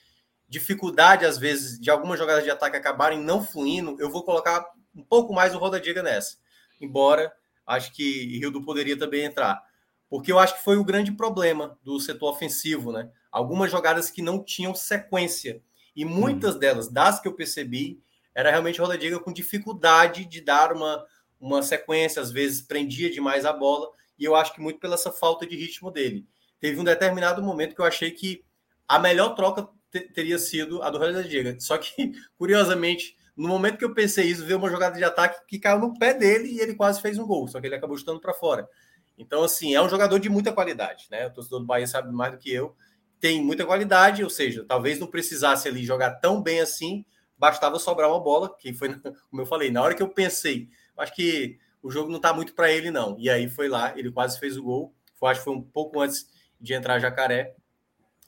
[0.51, 5.05] dificuldade, às vezes, de algumas jogadas de ataque acabarem não fluindo, eu vou colocar um
[5.05, 6.39] pouco mais o Roda Diga nessa.
[6.81, 7.33] Embora
[7.65, 9.63] acho que Rildo poderia também entrar.
[10.09, 13.09] Porque eu acho que foi o grande problema do setor ofensivo, né?
[13.31, 15.63] Algumas jogadas que não tinham sequência.
[15.95, 16.59] E muitas hum.
[16.59, 18.03] delas, das que eu percebi,
[18.35, 21.07] era realmente Roda Diga com dificuldade de dar uma,
[21.39, 25.13] uma sequência, às vezes prendia demais a bola, e eu acho que muito pela essa
[25.13, 26.27] falta de ritmo dele.
[26.59, 28.45] Teve um determinado momento que eu achei que
[28.89, 31.57] a melhor troca teria sido a do Roger Diga.
[31.61, 35.59] Só que, curiosamente, no momento que eu pensei isso, veio uma jogada de ataque que
[35.59, 38.21] caiu no pé dele e ele quase fez um gol, só que ele acabou chutando
[38.21, 38.69] para fora.
[39.17, 41.27] Então, assim, é um jogador de muita qualidade, né?
[41.27, 42.75] O torcedor do Bahia sabe mais do que eu.
[43.21, 47.05] Tem muita qualidade, ou seja, talvez não precisasse ali jogar tão bem assim,
[47.37, 48.89] bastava sobrar uma bola, que foi,
[49.31, 52.55] como eu falei, na hora que eu pensei, acho que o jogo não está muito
[52.55, 53.17] para ele, não.
[53.19, 54.95] E aí foi lá, ele quase fez o gol.
[55.15, 56.27] Foi, acho que foi um pouco antes
[56.61, 57.55] de entrar Jacaré.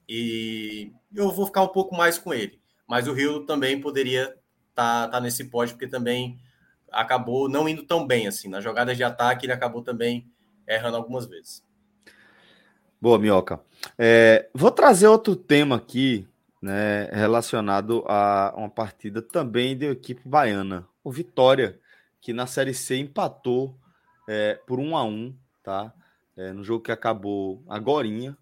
[0.08, 2.60] E eu vou ficar um pouco mais com ele.
[2.86, 4.24] Mas o Rio também poderia
[4.70, 6.38] estar tá, tá nesse pódio, porque também
[6.90, 8.48] acabou não indo tão bem assim.
[8.48, 10.30] Nas jogadas de ataque, ele acabou também
[10.66, 11.64] errando algumas vezes.
[13.00, 13.60] Boa, Minhoca.
[13.98, 16.28] É, vou trazer outro tema aqui,
[16.60, 20.86] né, relacionado a uma partida também da equipe baiana.
[21.02, 21.80] O Vitória
[22.20, 23.76] que na Série C empatou
[24.28, 25.92] é, por um a um, tá?
[26.36, 28.38] É, no jogo que acabou agorinha,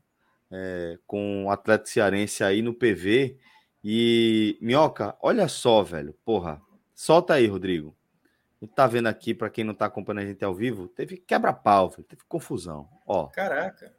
[0.51, 3.39] é, com o Atlético Cearense aí no PV.
[3.83, 6.61] E, Minhoca, olha só, velho, porra,
[6.95, 7.97] solta aí, Rodrigo.
[8.61, 11.17] A gente tá vendo aqui, para quem não tá acompanhando a gente ao vivo, teve
[11.17, 12.89] quebra-pau, teve confusão.
[13.07, 13.27] Ó.
[13.29, 13.95] Caraca.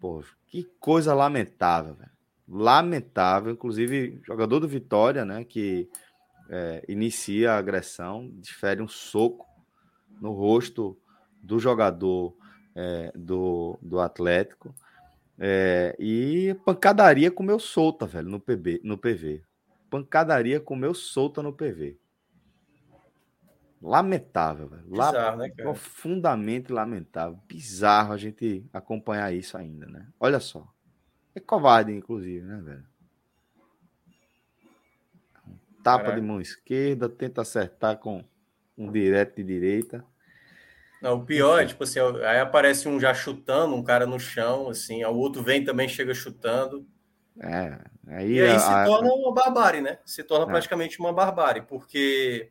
[0.00, 2.10] Porra, que coisa lamentável, velho.
[2.48, 5.88] Lamentável, inclusive, jogador do Vitória, né, que
[6.48, 9.46] é, inicia a agressão, desfere um soco
[10.20, 10.98] no rosto
[11.40, 12.36] do jogador
[12.74, 14.74] é, do, do Atlético.
[15.42, 19.42] É, e pancadaria comeu solta, velho, no, PB, no PV.
[19.88, 21.98] Pancadaria comeu solta no PV.
[23.80, 24.84] Lamentável, velho.
[24.86, 27.40] Bizarro, né, Profundamente lamentável.
[27.48, 30.06] Bizarro a gente acompanhar isso ainda, né?
[30.20, 30.68] Olha só.
[31.34, 32.90] É covarde, inclusive, né, velho?
[35.82, 36.20] tapa Caraca.
[36.20, 38.24] de mão esquerda, tenta acertar com
[38.76, 40.04] um direto de direita.
[41.00, 44.68] Não, o pior é, tipo assim, aí aparece um já chutando, um cara no chão,
[44.68, 46.86] assim, o outro vem também, chega chutando.
[47.40, 49.98] É, aí, e aí a, se torna uma barbárie, né?
[50.04, 50.48] Se torna é.
[50.48, 52.50] praticamente uma barbárie, porque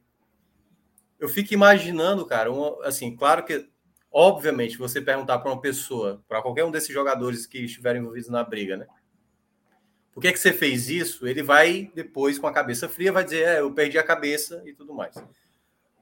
[1.20, 3.70] eu fico imaginando, cara, uma, assim, claro que,
[4.12, 8.44] obviamente, você perguntar para uma pessoa, para qualquer um desses jogadores que estiverem envolvidos na
[8.44, 8.88] briga, né?
[10.20, 11.26] por que, que você fez isso?
[11.26, 14.74] Ele vai depois, com a cabeça fria, vai dizer, é, eu perdi a cabeça e
[14.74, 15.16] tudo mais.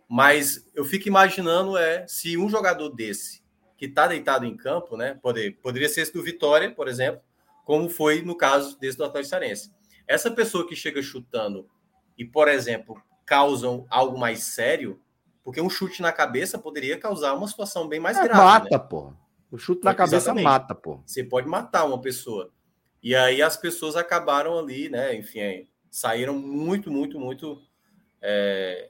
[0.08, 3.44] Mas eu fico imaginando é se um jogador desse
[3.78, 5.20] que está deitado em campo, né?
[5.22, 7.22] Poder, poderia ser esse do Vitória, por exemplo,
[7.64, 9.72] como foi no caso desse do Atlético Cearense.
[10.08, 11.70] Essa pessoa que chega chutando
[12.18, 15.00] e, por exemplo, causam algo mais sério,
[15.44, 18.42] porque um chute na cabeça poderia causar uma situação bem mais é, grave.
[18.42, 18.80] Mata, né?
[18.80, 19.14] pô.
[19.52, 20.44] O chute na cabeça Exatamente.
[20.44, 21.02] mata, pô.
[21.06, 22.52] Você pode matar uma pessoa.
[23.04, 25.16] E aí as pessoas acabaram ali, né?
[25.16, 27.62] Enfim, saíram muito, muito, muito.
[28.22, 28.90] É...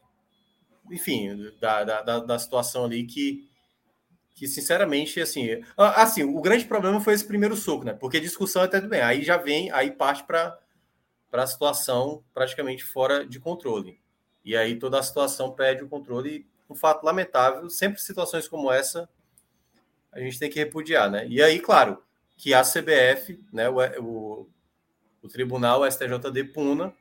[0.91, 3.47] Enfim, da, da, da situação ali que
[4.35, 7.93] que sinceramente, assim, assim, o grande problema foi esse primeiro soco, né?
[7.93, 10.59] Porque discussão até tudo bem, aí já vem, aí parte para
[11.31, 13.99] para a situação praticamente fora de controle.
[14.45, 19.09] E aí toda a situação perde o controle, um fato lamentável, sempre situações como essa
[20.11, 21.27] a gente tem que repudiar, né?
[21.27, 22.01] E aí, claro,
[22.37, 24.49] que a CBF, né, o, o,
[25.23, 26.93] o tribunal, o STJD puna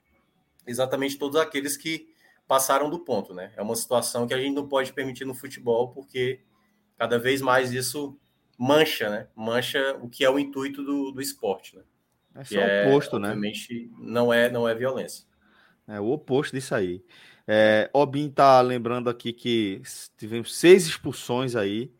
[0.66, 2.08] exatamente todos aqueles que
[2.46, 3.52] passaram do ponto, né?
[3.56, 6.40] É uma situação que a gente não pode permitir no futebol, porque
[6.96, 8.18] cada vez mais isso
[8.58, 9.28] mancha, né?
[9.34, 11.82] Mancha o que é o intuito do, do esporte, né?
[12.34, 13.28] É só o oposto, é, né?
[13.28, 15.24] Obviamente não é, não é violência.
[15.88, 17.04] É o oposto disso aí.
[17.46, 19.80] É, Obin tá lembrando aqui que
[20.16, 21.92] tivemos seis expulsões aí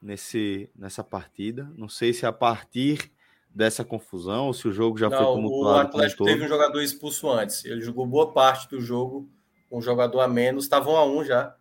[0.00, 1.72] nesse, nessa partida.
[1.76, 3.10] Não sei se é a partir
[3.54, 5.78] dessa confusão ou se o jogo já não, foi tumultuado.
[5.78, 7.64] O Atlético teve um jogador expulso antes.
[7.64, 9.30] Ele jogou boa parte do jogo
[9.72, 10.64] um jogador a menos.
[10.64, 11.56] Estavam a um já.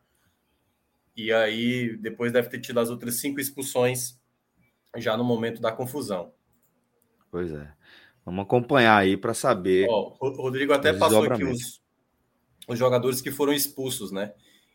[1.16, 4.20] E aí, depois deve ter tido as outras cinco expulsões
[4.98, 6.34] já no momento da confusão.
[7.30, 7.72] Pois é.
[8.26, 9.88] Vamos acompanhar aí para saber.
[9.90, 11.82] Ó, o Rodrigo até passou aqui os,
[12.68, 14.34] os jogadores que foram expulsos, né?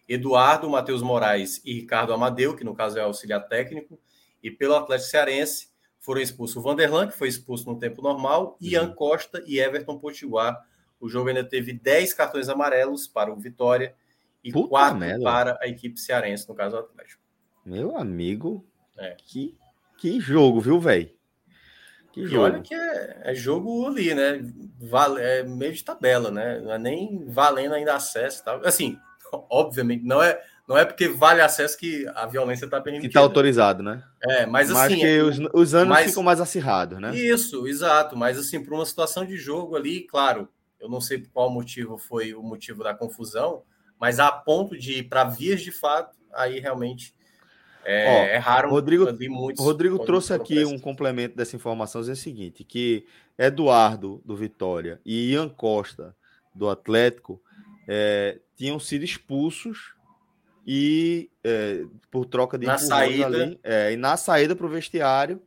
[0.09, 3.99] Eduardo, Matheus Moraes e Ricardo Amadeu, que no caso é auxiliar técnico,
[4.43, 5.69] e pelo Atlético Cearense
[5.99, 8.69] foram expulsos o Vanderlan, que foi expulso no tempo normal, uhum.
[8.69, 10.57] Ian Costa e Everton Potiguar.
[11.01, 13.95] O jogo ainda teve 10 cartões amarelos para o Vitória
[14.43, 15.25] e Puta 4 merda.
[15.25, 17.23] para a equipe cearense, no caso do Atlético.
[17.65, 18.65] Meu amigo,
[18.97, 19.17] é.
[19.19, 19.57] que,
[19.99, 21.11] que jogo, viu, velho?
[22.13, 22.45] Que e jogo.
[22.45, 24.41] olha que é, é, jogo ali, né?
[24.81, 26.61] Vale, é meio de tabela, né?
[26.61, 28.43] Não é nem valendo ainda acesso.
[28.43, 28.59] Tá?
[28.65, 28.97] Assim,
[29.51, 33.03] obviamente, não é, não é porque vale acesso que a violência está permitida.
[33.03, 34.03] Que está autorizado, né?
[34.23, 34.81] É, mas assim.
[34.81, 37.15] Mas que é, os, os anos mas, ficam mais acirrados, né?
[37.15, 38.17] Isso, exato.
[38.17, 40.49] Mas assim, para uma situação de jogo ali, claro,
[40.81, 43.63] eu não sei qual motivo foi o motivo da confusão,
[43.99, 47.15] mas a ponto de ir para vias de fato, aí realmente
[47.89, 48.69] é, Ó, é raro.
[48.69, 53.07] Rodrigo, muitos, Rodrigo trouxe aqui um complemento dessa informação, é o seguinte, que
[53.39, 56.15] Eduardo do Vitória e Ian Costa
[56.53, 57.41] do Atlético
[57.87, 59.95] é, tinham sido expulsos
[60.67, 65.41] e é, por troca de na saída ali, é, e na saída para o vestiário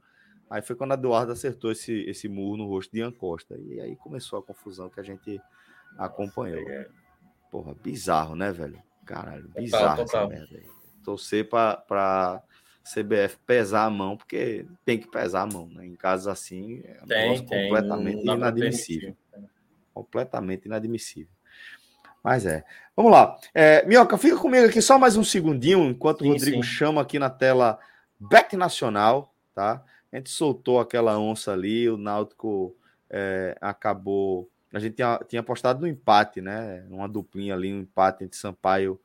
[0.50, 3.96] aí foi quando Eduardo acertou esse, esse murro no rosto de Ian Costa e aí
[3.96, 5.42] começou a confusão que a gente
[5.98, 6.88] acompanhou é.
[7.52, 10.32] porra bizarro né velho caralho bizarro total, total.
[10.32, 12.44] essa merda aí torcer para
[12.84, 15.86] CBF pesar a mão, porque tem que pesar a mão, né?
[15.86, 19.18] Em casos assim, é tem, tem, completamente inadmissível.
[19.94, 21.32] Completamente inadmissível.
[22.24, 22.64] Mas é.
[22.96, 23.38] Vamos lá.
[23.54, 26.70] É, Minhoca, fica comigo aqui só mais um segundinho, enquanto sim, o Rodrigo sim.
[26.70, 27.80] chama aqui na tela
[28.20, 29.84] Bet Nacional, tá?
[30.12, 32.76] A gente soltou aquela onça ali, o Náutico
[33.10, 34.50] é, acabou.
[34.74, 36.86] A gente tinha, tinha apostado no empate, né?
[36.90, 39.00] Uma duplinha ali, um empate entre Sampaio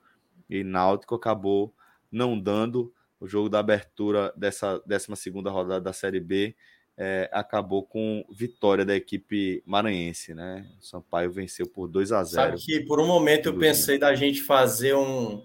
[0.48, 1.74] e Náutico, acabou
[2.10, 2.92] não dando.
[3.20, 6.54] O jogo da abertura dessa 12 rodada da Série B
[6.96, 10.66] é, acabou com vitória da equipe maranhense, né?
[10.78, 14.14] O Sampaio venceu por 2 a 0 Sabe que por um momento eu pensei da
[14.14, 15.42] gente fazer um,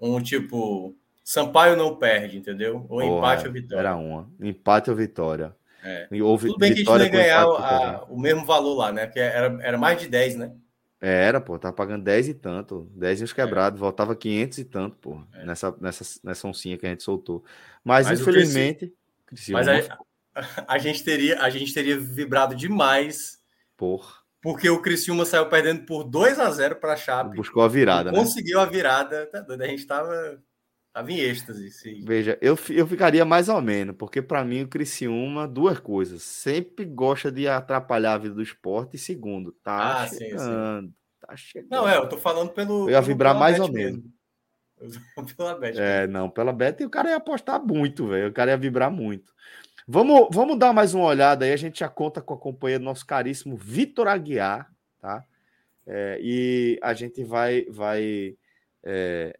[0.00, 0.94] um tipo.
[1.26, 2.86] Sampaio não perde, entendeu?
[2.88, 3.80] Ou Porra, empate ou vitória.
[3.80, 4.30] Era uma.
[4.40, 5.56] Empate ou vitória.
[5.82, 6.06] É.
[6.22, 9.06] Houve Tudo bem que a gente não ia ganhar a, o mesmo valor lá, né?
[9.06, 10.52] Porque era, era mais de 10, né?
[11.00, 13.80] Era, pô, tava pagando 10 e tanto, 10 e uns quebrados, é.
[13.80, 15.44] voltava 500 e tanto, pô, é.
[15.44, 17.44] nessa, nessa, nessa oncinha que a gente soltou.
[17.82, 18.94] Mas, Mas infelizmente.
[19.50, 19.98] Mas a,
[20.68, 23.40] a, gente teria, a gente teria vibrado demais.
[23.76, 24.24] Por.
[24.40, 27.36] Porque o Criciúma saiu perdendo por 2 a 0 para a Chape.
[27.36, 28.16] Buscou a virada, né?
[28.16, 29.26] Conseguiu a virada.
[29.26, 30.40] Tá a gente tava
[30.96, 31.70] Tava em êxtase.
[31.72, 32.02] Sim.
[32.06, 36.22] Veja, eu, eu ficaria mais ou menos, porque para mim o Criciúma, duas coisas.
[36.22, 38.96] Sempre gosta de atrapalhar a vida do esporte.
[38.96, 40.86] E segundo, tá ah, chegando.
[40.86, 40.94] Sim, sim.
[41.20, 41.70] Tá chegando.
[41.70, 42.88] Não, é, eu tô falando pelo.
[42.88, 44.02] Eu ia vibrar mais ou menos.
[45.36, 45.78] pela Bet.
[45.78, 48.30] É, não, pela Bet e o cara ia apostar muito, velho.
[48.30, 49.34] O cara ia vibrar muito.
[49.86, 51.52] Vamos, vamos dar mais uma olhada aí.
[51.52, 55.22] A gente já conta com a companhia do nosso caríssimo Vitor Aguiar, tá?
[55.86, 57.66] É, e a gente vai.
[57.68, 58.34] vai
[58.82, 59.38] é...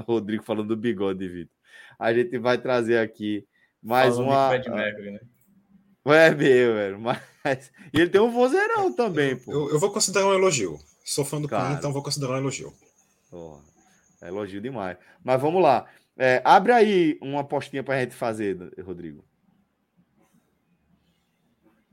[0.06, 1.54] Rodrigo falando do bigode, Vitor.
[1.98, 3.46] A gente vai trazer aqui
[3.82, 4.48] mais falando uma.
[4.48, 5.20] Fred Mercury, né?
[6.02, 7.00] É meu, velho.
[7.00, 7.20] Mas...
[7.92, 9.52] E ele tem um vozeirão também, pô.
[9.52, 10.78] Eu, eu, vou considerar um elogio.
[11.04, 12.72] Sou fã do Cara, então vou considerar um elogio.
[13.30, 13.62] Porra,
[14.20, 14.98] é elogio demais.
[15.24, 15.86] Mas vamos lá.
[16.16, 19.24] É, abre aí uma postinha para a gente fazer, Rodrigo.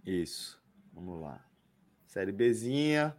[0.06, 0.62] Isso.
[0.94, 1.46] Vamos lá.
[2.08, 3.16] Série Bzinha.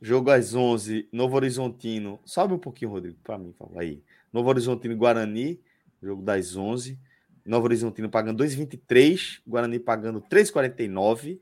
[0.00, 2.20] Jogo às 11, Novo Horizontino.
[2.24, 4.02] Sobe um pouquinho, Rodrigo, para mim, fala aí.
[4.32, 5.60] Novo Horizontino e Guarani,
[6.02, 6.98] jogo das 11.
[7.44, 11.40] Novo Horizontino pagando 2,23, Guarani pagando 3,49.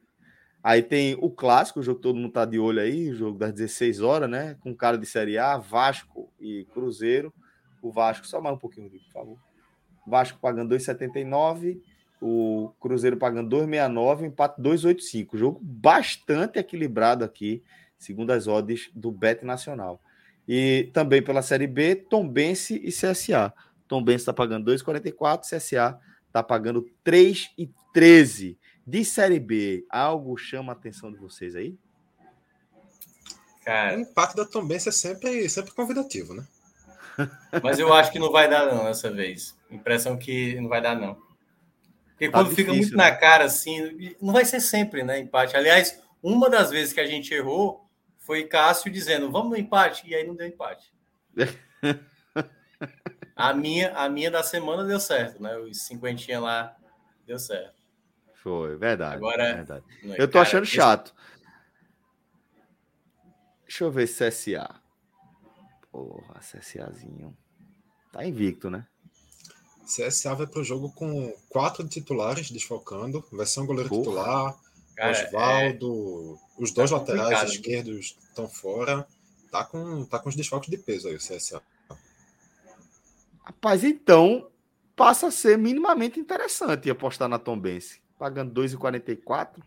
[0.63, 3.53] Aí tem o clássico, o jogo todo mundo tá de olho aí, o jogo das
[3.53, 4.57] 16 horas, né?
[4.61, 7.35] Com cara de Série A, Vasco e Cruzeiro.
[7.83, 9.39] O Vasco, só mais um pouquinho, Rodrigo, por favor.
[10.07, 11.81] Vasco pagando 2,79,
[12.21, 15.37] o Cruzeiro pagando 2,69, empate 2,85.
[15.37, 17.63] Jogo bastante equilibrado aqui
[18.05, 20.01] segundo as odds do Bet Nacional.
[20.47, 23.53] E também pela Série B, Tombense e CSA.
[23.89, 28.57] Tombense está pagando 2,44, CSA está pagando 3,13.
[28.87, 31.75] De Série B, algo chama a atenção de vocês aí?
[33.65, 36.47] Cara, o impacto da Tombense é sempre, sempre convidativo, né?
[37.63, 39.57] Mas eu acho que não vai dar, não, dessa vez.
[39.71, 41.17] Impressão que não vai dar, não.
[42.11, 43.05] Porque tá quando difícil, fica muito né?
[43.11, 45.19] na cara, assim, não vai ser sempre, né?
[45.19, 45.57] Empate.
[45.57, 47.84] Aliás, uma das vezes que a gente errou,
[48.25, 50.91] foi Cássio dizendo, vamos no empate, e aí não deu empate.
[53.37, 55.59] a, minha, a minha da semana deu certo, né?
[55.59, 56.75] Os cinquentinha lá
[57.27, 57.75] deu certo.
[58.43, 59.17] Foi, verdade.
[59.17, 59.85] Agora, é verdade.
[60.05, 61.15] É, eu tô cara, achando chato.
[63.63, 64.75] Deixa eu ver CSA.
[65.93, 67.37] Porra, CSAzinho.
[68.11, 68.87] Tá invicto, né?
[69.83, 73.23] CSA vai pro jogo com quatro titulares desfalcando.
[73.31, 74.03] Vai ser um goleiro Porra.
[74.03, 74.61] titular,
[74.95, 76.63] Cara, Osvaldo, é...
[76.63, 79.07] os dois tá laterais esquerdos estão fora.
[79.51, 81.63] Tá com, tá com os desfalques de peso aí, o CSA.
[83.45, 84.51] Rapaz, então
[84.97, 88.01] passa a ser minimamente interessante apostar na Tombense.
[88.19, 89.63] Pagando 2,44.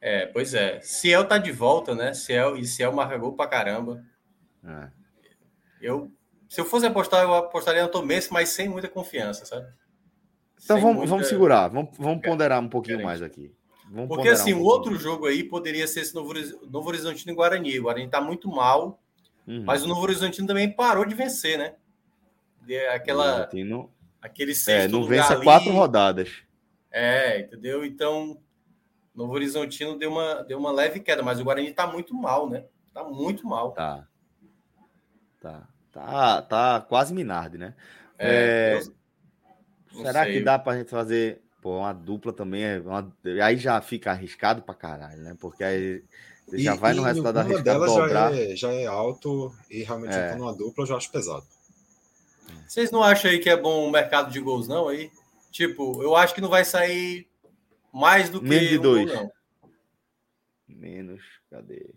[0.00, 0.80] É, pois é.
[0.80, 2.14] Ciel tá de volta, né?
[2.14, 4.04] Ciel, e Ciel marca gol pra caramba.
[4.64, 4.90] É.
[5.80, 6.12] Eu,
[6.48, 9.66] se eu fosse apostar, eu apostaria na Tombense, mas sem muita confiança, sabe?
[10.62, 11.10] Então vamos, muita...
[11.10, 13.55] vamos segurar, vamos, vamos ponderar um pouquinho mais aqui.
[13.90, 16.32] Vamos Porque assim, um o outro jogo aí poderia ser esse Novo,
[16.68, 17.78] Novo Horizontino e Guarani.
[17.78, 19.00] O Guarani tá muito mal,
[19.46, 19.64] uhum.
[19.64, 21.74] mas o Novo Horizontino também parou de vencer, né?
[22.92, 23.90] Aquela, Horizontino...
[24.20, 25.44] aquele sexto é, não vence ali.
[25.44, 26.42] quatro rodadas.
[26.90, 27.84] É, entendeu?
[27.84, 28.40] Então,
[29.14, 32.64] Novo Horizontino deu uma, deu uma leve queda, mas o Guarani tá muito mal, né?
[32.92, 33.72] Tá muito mal.
[33.72, 34.06] Tá.
[35.40, 35.68] Tá.
[35.92, 37.74] Tá, tá quase Minardi, né?
[38.18, 38.80] É, é...
[39.96, 40.34] Será sei.
[40.34, 42.78] que dá pra gente fazer Pô, uma dupla também é.
[42.78, 43.12] Uma...
[43.42, 45.36] Aí já fica arriscado pra caralho, né?
[45.40, 46.00] Porque aí
[46.46, 48.32] você já vai no resultado da arriscado dobrar.
[48.32, 50.36] Já é, já é alto e realmente é.
[50.36, 51.44] numa dupla eu já acho pesado.
[52.68, 54.86] Vocês não acham aí que é bom o mercado de gols, não?
[54.86, 55.10] Aí?
[55.50, 57.28] Tipo, eu acho que não vai sair
[57.92, 58.46] mais do que.
[58.46, 59.10] Menos de dois.
[59.10, 59.28] Um,
[60.68, 61.90] Menos, cadê?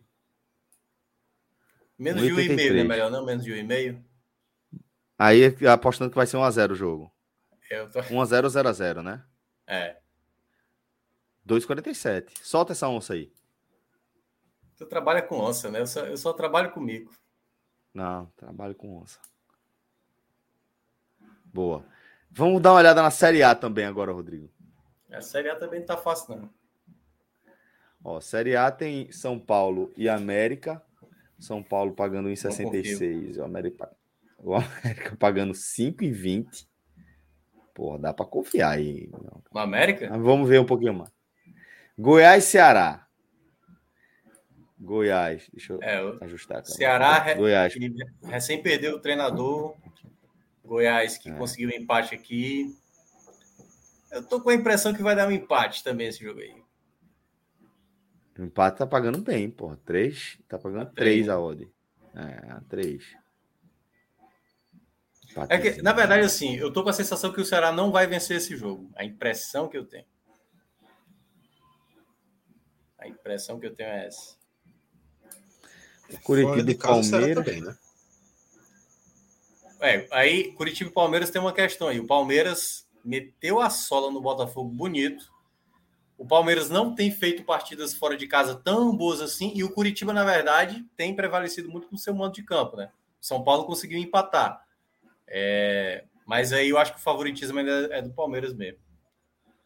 [1.95, 2.83] Menos de um e meio, né?
[2.85, 3.23] Melhor, não?
[3.23, 4.03] Menos de um e meio.
[5.15, 7.13] Aí apostando que vai ser 1x0 o jogo.
[7.93, 7.99] Tô...
[7.99, 9.23] 1x0 ou 0x0, né?
[9.69, 9.97] É.
[11.47, 12.31] 2,47.
[12.43, 13.31] Solta essa onça aí.
[14.75, 15.81] Tu trabalha com onça, né?
[15.81, 17.13] Eu só, eu só trabalho com mico.
[17.93, 19.19] Não, trabalho com onça.
[21.45, 21.85] Boa.
[22.31, 24.49] Vamos dar uma olhada na Série A também agora, Rodrigo.
[25.11, 26.49] A Série A também não tá fácil, não.
[28.03, 30.83] Ó, Série A tem São Paulo e América.
[31.37, 33.37] São Paulo pagando 1,66.
[33.37, 33.91] O América,
[34.37, 36.68] o América pagando 5,20.
[37.79, 39.09] Porra, dá para confiar aí.
[39.53, 40.09] No América?
[40.17, 41.09] vamos ver um pouquinho mais.
[41.97, 43.07] Goiás Ceará.
[44.77, 46.65] Goiás, deixa eu é, ajustar.
[46.65, 47.73] Ceará, Goiás.
[48.21, 49.77] recém perdeu o treinador.
[50.61, 51.33] Goiás que é.
[51.35, 52.77] conseguiu um empate aqui.
[54.11, 56.61] Eu tô com a impressão que vai dar um empate também esse jogo aí.
[58.37, 59.73] O empate tá pagando bem, pô.
[59.85, 61.65] Três, tá pagando tá três a odd.
[62.13, 63.05] É, três.
[65.49, 68.07] É que, na verdade, assim, eu tô com a sensação que o Ceará não vai
[68.07, 68.89] vencer esse jogo.
[68.95, 70.05] A impressão que eu tenho.
[72.97, 74.37] A impressão que eu tenho é essa.
[76.23, 77.45] Curitiba e Palmeiras.
[77.45, 77.77] Também, né?
[79.81, 81.99] É, aí Curitiba e Palmeiras tem uma questão aí.
[81.99, 85.31] O Palmeiras meteu a sola no Botafogo bonito.
[86.17, 89.53] O Palmeiras não tem feito partidas fora de casa tão boas assim.
[89.55, 92.91] E o Curitiba, na verdade, tem prevalecido muito com o seu mando de campo, né?
[93.21, 94.61] São Paulo conseguiu empatar.
[95.29, 98.79] É, mas aí eu acho que o favoritismo ainda é do Palmeiras mesmo.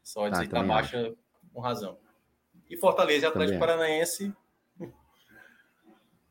[0.04, 1.14] Só ah, que tá baixa
[1.54, 1.98] com razão.
[2.70, 3.60] E Fortaleza e Atlético também.
[3.60, 4.34] Paranaense.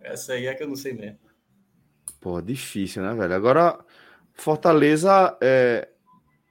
[0.01, 1.18] Essa aí é que eu não sei mesmo.
[2.20, 3.35] Pô, difícil, né, velho?
[3.35, 3.85] Agora,
[4.35, 5.89] Fortaleza é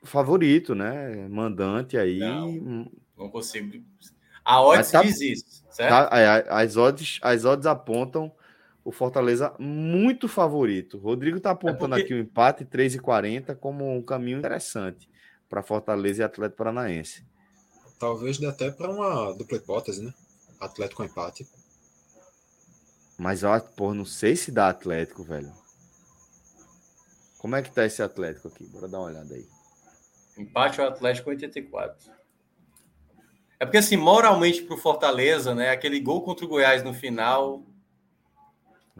[0.03, 1.27] favorito, né?
[1.27, 2.19] Mandante aí.
[2.19, 3.83] Não, não consigo.
[4.43, 6.09] A odds tá, diz isso, certo?
[6.09, 8.31] Tá, é, as, odds, as odds apontam
[8.83, 10.97] o Fortaleza muito favorito.
[10.97, 12.13] Rodrigo está apontando é porque...
[12.13, 15.09] aqui o empate 3,40 como um caminho interessante
[15.47, 17.25] para Fortaleza e Atlético Paranaense.
[17.99, 20.13] Talvez dê até para uma dupla hipótese, né?
[20.59, 21.47] Atlético com empate.
[23.17, 25.51] Mas, ó, porra, não sei se dá Atlético, velho.
[27.37, 28.65] Como é que tá esse Atlético aqui?
[28.65, 29.47] Bora dar uma olhada aí.
[30.37, 32.11] Empate o Atlético 84.
[33.59, 35.69] É porque, assim, moralmente pro Fortaleza, né?
[35.69, 37.63] Aquele gol contra o Goiás no final.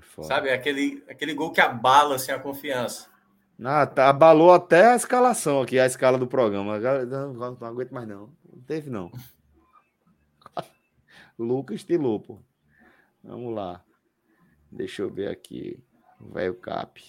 [0.02, 0.28] Foda.
[0.28, 0.50] Sabe?
[0.50, 3.10] Aquele, aquele gol que abala assim, a confiança.
[3.64, 6.80] Ah, tá, abalou até a escalação aqui, a escala do programa.
[6.80, 8.34] Não, não, não aguento mais, não.
[8.52, 9.12] Não teve, não.
[11.38, 12.44] Lucas de Lupo.
[13.24, 13.84] Vamos lá.
[14.72, 15.80] Deixa eu ver aqui.
[16.20, 17.04] Velho Cap.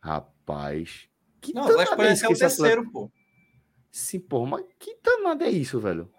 [0.00, 1.08] Rapaz.
[1.40, 3.10] Que não, o parece é o terceiro, pô.
[3.90, 6.12] Sim, pô, mas que danado é isso, velho?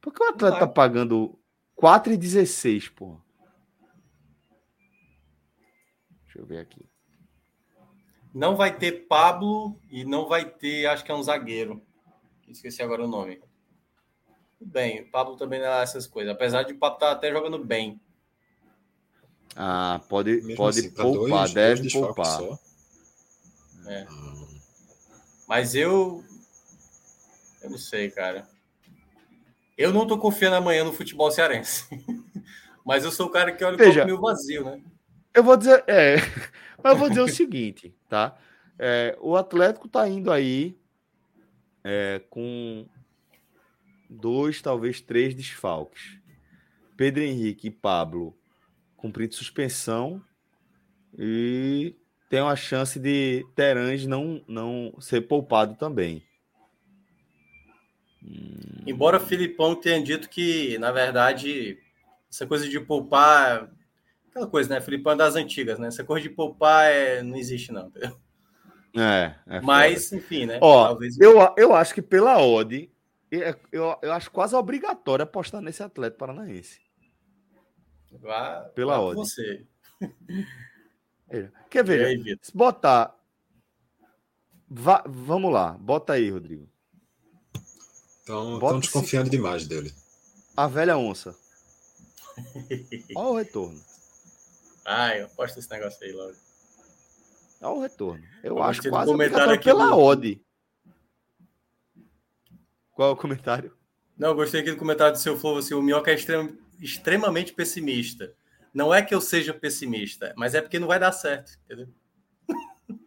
[0.00, 1.38] Por que o atleta tá pagando
[1.76, 3.20] 4,16, pô?
[6.38, 6.86] Deixa eu ver aqui.
[8.32, 11.82] Não vai ter Pablo e não vai ter, acho que é um zagueiro.
[12.46, 13.40] Esqueci agora o nome.
[14.60, 16.32] Bem, o Pablo também não é essas coisas.
[16.32, 18.00] Apesar de o Pablo estar tá até jogando bem.
[19.56, 22.42] Ah, pode, pode assim, poupar, dois, deve dois poupar.
[23.86, 24.06] É.
[25.48, 26.24] Mas eu.
[27.60, 28.48] Eu não sei, cara.
[29.76, 31.88] Eu não tô confiando amanhã no futebol cearense.
[32.86, 34.80] Mas eu sou o cara que olha o meio vazio, né?
[35.34, 35.84] Eu vou dizer.
[35.86, 36.16] É,
[36.82, 38.36] mas eu vou dizer o seguinte, tá?
[38.78, 40.78] É, o Atlético tá indo aí
[41.82, 42.86] é, com
[44.08, 46.18] dois, talvez três desfalques.
[46.96, 48.36] Pedro Henrique e Pablo
[48.96, 50.22] cumprindo suspensão
[51.16, 51.94] e
[52.28, 56.22] tem uma chance de Terãs não, não ser poupado também.
[58.86, 61.78] Embora Filipão tenha dito que, na verdade,
[62.30, 63.70] essa coisa de poupar.
[64.30, 64.80] Aquela coisa, né?
[64.80, 65.88] Filipão é das antigas, né?
[65.88, 67.22] Essa coisa de poupar é...
[67.22, 67.90] não existe, não.
[68.96, 70.58] É, é Mas, enfim, né?
[70.60, 71.18] Ó, Talvez...
[71.20, 72.90] eu, eu acho que pela odd,
[73.30, 76.80] eu, eu, eu acho quase obrigatório apostar nesse atleta paranaense.
[78.20, 79.16] Vá, pela vá odd.
[79.16, 79.66] Você.
[81.30, 81.50] É.
[81.68, 82.06] Quer ver?
[82.06, 83.14] Aí, se botar.
[84.66, 86.66] Vá, vamos lá, bota aí, Rodrigo.
[88.20, 89.92] Estão desconfiando demais dele.
[90.56, 91.36] A velha onça.
[93.14, 93.87] Olha o retorno.
[94.90, 96.34] Ai, eu aposto esse negócio aí logo.
[97.60, 98.24] Olha o retorno.
[98.42, 99.98] Eu, eu acho quase obrigatório pela do...
[99.98, 100.42] odd.
[102.92, 103.76] Qual é o comentário?
[104.16, 108.34] Não, gostei aqui do comentário do seu Flow, assim, o Minhoca é extrem, extremamente pessimista.
[108.72, 111.88] Não é que eu seja pessimista, mas é porque não vai dar certo, entendeu?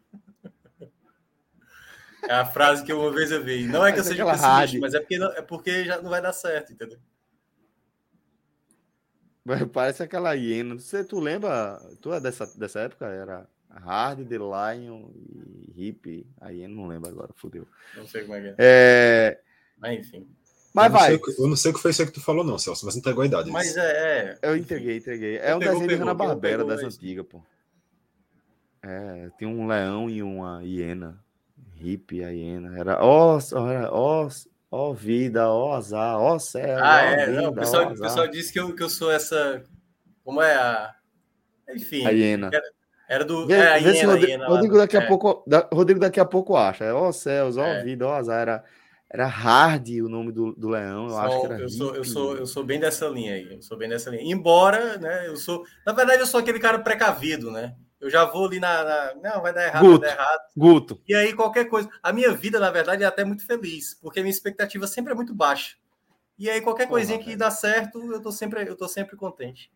[2.29, 3.65] É a frase que uma vez eu vi.
[3.65, 4.79] Não é que eu seja pessimista, rádio.
[4.79, 6.99] mas é porque, não, é porque já não vai dar certo, entendeu?
[9.73, 10.75] Parece aquela hiena.
[10.75, 11.81] Você, tu lembra?
[12.01, 13.05] Tu é dessa, dessa época?
[13.05, 16.27] Era Hard, The Lion e Hip.
[16.39, 17.67] A hiena não lembro agora, fodeu.
[17.95, 18.55] Não sei como é que é.
[18.59, 19.41] é...
[19.77, 20.27] Mas enfim.
[20.73, 21.19] Mas eu vai.
[21.39, 23.25] eu não sei o que foi isso que tu falou, não, Celso, mas entregou a
[23.25, 23.51] idade.
[23.51, 23.81] Mas é.
[23.81, 24.39] é...
[24.41, 25.37] Eu entreguei, entreguei.
[25.37, 27.41] É um pegou, desenho pegou, de Barbera das antigas, pô.
[28.83, 31.21] É, tem um leão e uma hiena.
[31.75, 32.79] Hippie, a hiena.
[32.79, 33.37] Era ó,
[33.91, 34.29] ó,
[34.71, 36.79] ó, vida, ó azar, ó céu.
[36.81, 37.25] Ah, é.
[37.25, 39.61] Vida, não, o, pessoal, o pessoal disse que eu, que eu sou essa.
[40.23, 40.95] Como é a.
[41.75, 42.05] Enfim.
[42.07, 42.49] A hiena.
[42.51, 42.63] Era,
[43.09, 43.45] era do.
[43.45, 45.07] Vê, é, a hiena, Rodrigo, a hiena Rodrigo daqui a é.
[45.07, 45.45] pouco.
[45.71, 46.95] Rodrigo daqui a pouco acha.
[46.95, 47.83] Ó céus, ó é.
[47.83, 48.41] vida, ó azar.
[48.41, 48.63] Era.
[49.13, 51.59] Era Hard o nome do, do leão, eu sou, acho que era.
[51.59, 53.55] Eu sou, eu, sou, eu sou bem dessa linha aí.
[53.55, 54.23] Eu sou bem dessa linha.
[54.23, 55.65] Embora, né, eu sou.
[55.85, 57.75] Na verdade, eu sou aquele cara precavido, né?
[58.01, 58.83] Eu já vou ali na.
[58.83, 60.41] na não, vai dar errado, Guto, vai dar errado.
[60.57, 61.01] Guto.
[61.07, 61.87] E aí, qualquer coisa.
[62.01, 65.15] A minha vida, na verdade, é até muito feliz, porque a minha expectativa sempre é
[65.15, 65.77] muito baixa.
[66.37, 69.71] E aí, qualquer Porra, coisinha que dá certo, eu tô sempre, eu tô sempre contente.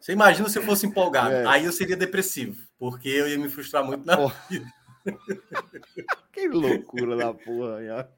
[0.00, 1.32] Você imagina se eu fosse empolgado.
[1.32, 1.46] É.
[1.46, 4.36] Aí eu seria depressivo, porque eu ia me frustrar muito na Porra.
[4.50, 4.66] vida.
[6.32, 8.10] que loucura da porra.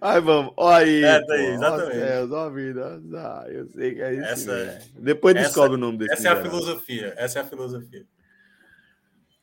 [0.00, 1.04] Aí vamos, olha aí.
[1.04, 2.32] É, tá aí exatamente.
[2.32, 3.02] Ó vida.
[3.14, 4.24] Ah, eu sei que é isso.
[4.24, 4.82] Essa, é.
[4.94, 6.12] Depois essa, descobre o nome desse.
[6.12, 7.14] Essa é a filosofia.
[7.16, 8.06] Essa é a filosofia.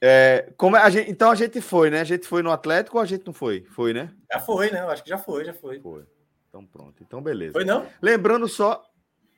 [0.02, 2.00] É, como é, a gente, então a gente foi, né?
[2.00, 3.66] A gente foi no Atlético ou a gente não foi?
[3.70, 4.14] Foi, né?
[4.32, 4.82] Já foi, né?
[4.82, 5.80] Eu acho que já foi, já foi.
[5.80, 6.06] Foi.
[6.48, 7.04] Então pronto.
[7.04, 7.54] Então beleza.
[7.54, 7.86] Foi não?
[8.02, 8.82] Lembrando só.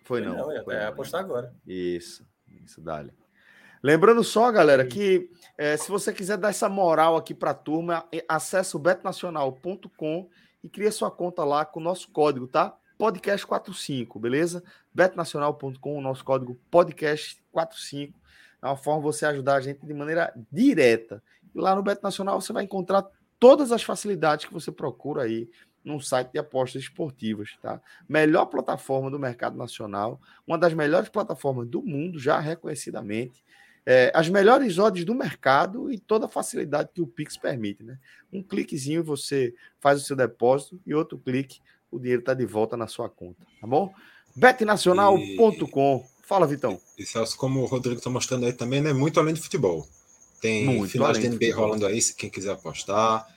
[0.03, 0.37] Foi, foi não.
[0.37, 0.63] não.
[0.63, 1.53] Foi é, apostar agora.
[1.65, 2.25] Isso.
[2.63, 3.11] Isso, dale.
[3.83, 8.05] Lembrando só, galera, que é, se você quiser dar essa moral aqui para a turma,
[8.27, 10.29] acesse o betnacional.com
[10.63, 12.77] e cria sua conta lá com o nosso código, tá?
[12.99, 14.63] Podcast45, beleza?
[14.93, 18.13] betnacional.com, o nosso código podcast45.
[18.61, 21.23] É uma forma de você ajudar a gente de maneira direta.
[21.55, 23.07] E lá no Beto Nacional você vai encontrar
[23.39, 25.49] todas as facilidades que você procura aí
[25.83, 27.81] num site de apostas esportivas, tá?
[28.07, 33.43] Melhor plataforma do mercado nacional, uma das melhores plataformas do mundo, já reconhecidamente.
[33.85, 37.97] É, as melhores odds do mercado e toda a facilidade que o Pix permite, né?
[38.31, 41.59] Um cliquezinho você faz o seu depósito e outro clique
[41.91, 43.93] o dinheiro está de volta na sua conta, tá bom?
[44.35, 46.05] betnacional.com.
[46.23, 46.79] Fala, Vitão.
[46.97, 48.93] E Celso, como o Rodrigo está mostrando aí também, né?
[48.93, 49.85] Muito além de futebol.
[50.39, 53.27] Tem muito finais de NBA rolando aí, se quem quiser apostar.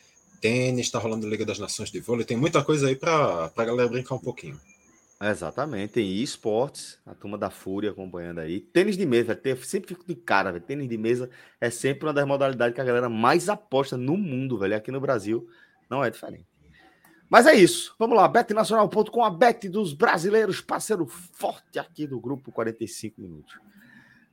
[0.40, 2.24] Tênis, está rolando Liga das Nações de vôlei.
[2.24, 4.60] Tem muita coisa aí para a galera brincar um pouquinho.
[5.26, 8.60] Exatamente, tem esportes, a turma da Fúria acompanhando aí.
[8.60, 10.62] Tênis de mesa, ter, sempre fico de cara, velho.
[10.62, 14.58] Tênis de mesa é sempre uma das modalidades que a galera mais aposta no mundo,
[14.58, 14.76] velho.
[14.76, 15.48] Aqui no Brasil
[15.88, 16.46] não é diferente.
[17.30, 17.94] Mas é isso.
[17.98, 23.58] Vamos lá, betnacional.com, a bet dos brasileiros, parceiro forte aqui do grupo 45 minutos.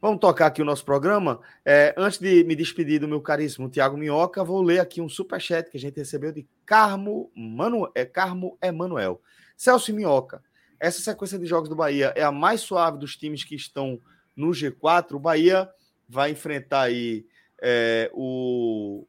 [0.01, 1.39] Vamos tocar aqui o nosso programa.
[1.63, 5.71] É, antes de me despedir do meu caríssimo Tiago Minhoca, vou ler aqui um superchat
[5.71, 9.21] que a gente recebeu de Carmo, Manu, é, Carmo Emanuel.
[9.55, 10.43] Celso Minhoca,
[10.81, 14.01] essa sequência de jogos do Bahia é a mais suave dos times que estão
[14.35, 15.13] no G4.
[15.13, 15.69] O Bahia
[16.09, 17.25] vai enfrentar aí
[17.61, 19.05] é, o.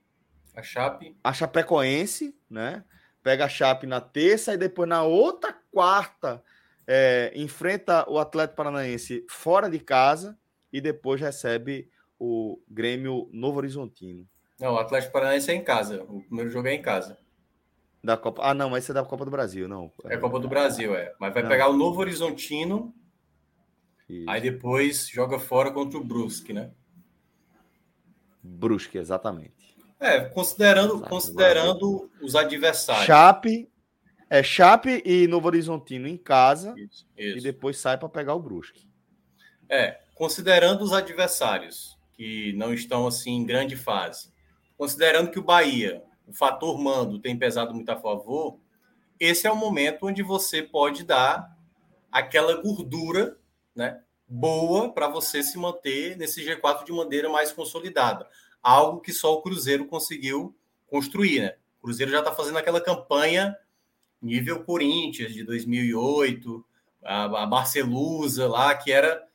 [0.55, 1.17] A Chape.
[1.25, 2.85] A Chapecoense, né?
[3.23, 6.43] pega a Chape na terça e depois na outra quarta
[6.87, 10.37] é, enfrenta o Atlético Paranaense fora de casa
[10.73, 14.29] e depois recebe o Grêmio Novo Horizontino.
[14.61, 16.03] Não, o Atlético Paranaense é em casa.
[16.05, 17.19] O primeiro jogo é em casa.
[18.03, 18.43] Da Copa.
[18.45, 19.93] Ah, não, mas esse é da Copa do Brasil, não.
[20.07, 21.15] É Copa do Brasil, é.
[21.21, 21.49] Mas vai não.
[21.49, 22.93] pegar o Novo Horizontino.
[24.09, 24.29] Isso.
[24.29, 26.73] Aí depois joga fora contra o Brusque, né?
[28.43, 29.77] Brusque, exatamente.
[30.01, 33.07] É, considerando, Exato, considerando os adversários.
[33.07, 33.71] Chape,
[34.29, 37.39] é Chape e Novo Horizontino em casa isso, isso.
[37.39, 38.91] e depois sai para pegar o Brusque.
[39.69, 44.33] É, considerando os adversários que não estão assim em grande fase,
[44.77, 48.59] considerando que o Bahia, o fator mando tem pesado muito a favor,
[49.19, 51.57] esse é o momento onde você pode dar
[52.11, 53.39] aquela gordura,
[53.75, 58.29] né, boa para você se manter nesse G4 de maneira mais consolidada
[58.63, 60.57] algo que só o Cruzeiro conseguiu
[60.87, 61.57] construir, né?
[61.81, 63.57] O Cruzeiro já está fazendo aquela campanha
[64.21, 66.65] nível Corinthians de 2008,
[67.03, 69.27] a, a Barcelusa lá, que era,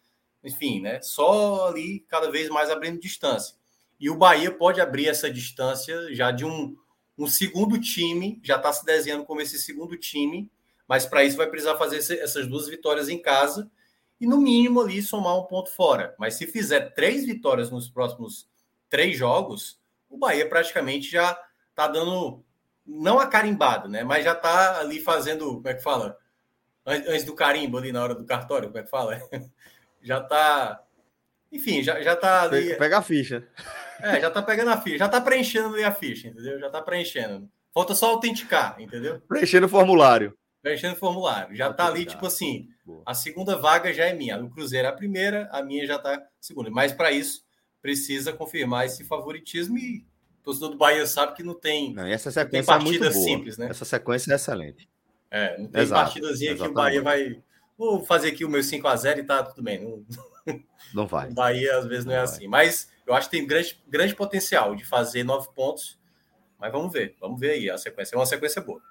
[0.42, 1.02] enfim, né?
[1.02, 3.56] Só ali cada vez mais abrindo distância.
[4.00, 6.76] E o Bahia pode abrir essa distância já de um,
[7.18, 10.52] um segundo time, já está se desenhando como esse segundo time,
[10.88, 13.70] mas para isso vai precisar fazer essas duas vitórias em casa
[14.20, 16.16] e, no mínimo, ali somar um ponto fora.
[16.18, 18.48] Mas se fizer três vitórias nos próximos
[18.90, 19.80] três jogos,
[20.10, 21.38] o Bahia praticamente já
[21.70, 22.44] está dando,
[22.86, 24.04] não a carimbada, né?
[24.04, 26.18] Mas já está ali fazendo, como é que fala?
[26.86, 29.20] Antes do carimbo ali na hora do cartório, como é que fala?
[30.02, 30.84] já está.
[31.52, 32.76] Enfim, já, já tá ali.
[32.76, 33.46] Pega a ficha.
[34.02, 36.60] É, já está pegando a ficha, já está preenchendo a ficha, entendeu?
[36.60, 37.50] Já está preenchendo.
[37.74, 39.22] Falta só autenticar, entendeu?
[39.28, 40.36] Preenchendo o formulário.
[40.62, 41.56] Preenchendo o formulário.
[41.56, 43.04] Já está ali, tipo assim, Boa.
[43.06, 44.42] a segunda vaga já é minha.
[44.42, 46.70] O Cruzeiro é a primeira, a minha já está segunda.
[46.70, 47.44] Mas para isso,
[47.82, 50.06] precisa confirmar esse favoritismo e
[50.42, 53.12] o torcedor do Bahia sabe que não tem, não, essa sequência não tem partida é
[53.12, 53.68] simples, né?
[53.70, 54.90] Essa sequência é excelente.
[55.30, 56.74] É, não tem Exato, partidazinha exatamente.
[56.74, 57.44] que o Bahia vai.
[57.78, 59.82] Vou fazer aqui o meu 5 a 0 e tá tudo bem.
[59.82, 60.04] Não,
[60.94, 61.30] não vai.
[61.32, 62.36] O Bahia às vezes não, é não é vai.
[62.36, 62.48] assim.
[62.48, 65.98] Mas eu acho que tem grande, grande potencial de fazer nove pontos.
[66.60, 67.70] Mas vamos ver, vamos ver aí.
[67.70, 68.82] A sequência é uma sequência boa.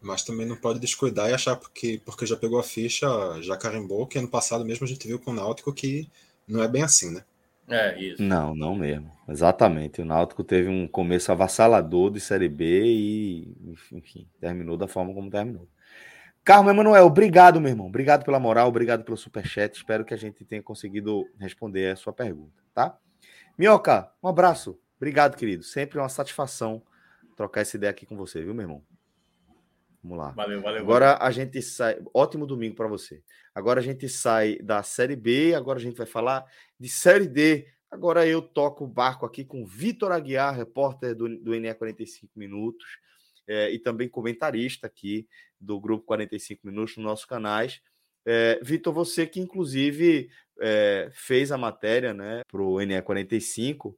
[0.00, 3.06] Mas também não pode descuidar e achar porque, porque já pegou a ficha,
[3.40, 6.08] já carimbou, que ano passado mesmo a gente viu com o Náutico que
[6.46, 7.24] não é bem assim, né?
[7.68, 8.22] É, isso.
[8.22, 9.10] Não, não mesmo.
[9.28, 10.02] Exatamente.
[10.02, 15.30] O Náutico teve um começo avassalador de Série B e, enfim, terminou da forma como
[15.30, 15.66] terminou.
[16.44, 17.86] Carmo Emanuel, obrigado, meu irmão.
[17.86, 19.74] Obrigado pela moral, obrigado pelo superchat.
[19.74, 22.98] Espero que a gente tenha conseguido responder a sua pergunta, tá?
[23.56, 24.80] Minhoca, um abraço.
[24.96, 25.62] Obrigado, querido.
[25.62, 26.82] Sempre uma satisfação
[27.36, 28.84] trocar essa ideia aqui com você, viu, meu irmão?
[30.02, 30.30] Vamos lá.
[30.32, 30.82] Valeu, valeu.
[30.82, 31.26] Agora valeu.
[31.26, 31.98] a gente sai.
[32.12, 33.22] Ótimo domingo para você.
[33.54, 36.44] Agora a gente sai da Série B, agora a gente vai falar
[36.78, 37.66] de Série D.
[37.90, 42.84] Agora eu toco o barco aqui com Vitor Aguiar, repórter do, do NE 45 Minutos,
[43.46, 45.28] é, e também comentarista aqui
[45.60, 47.80] do Grupo 45 Minutos nos nossos canais.
[48.26, 53.96] É, Vitor, você que inclusive é, fez a matéria né, para o NE 45,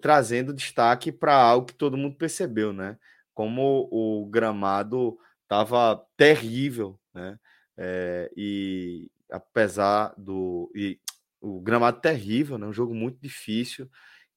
[0.00, 2.98] trazendo destaque para algo que todo mundo percebeu, né?
[3.32, 7.38] Como o gramado estava terrível, né?
[7.76, 10.98] É, e apesar do e
[11.40, 12.66] o gramado terrível, né?
[12.66, 13.88] Um jogo muito difícil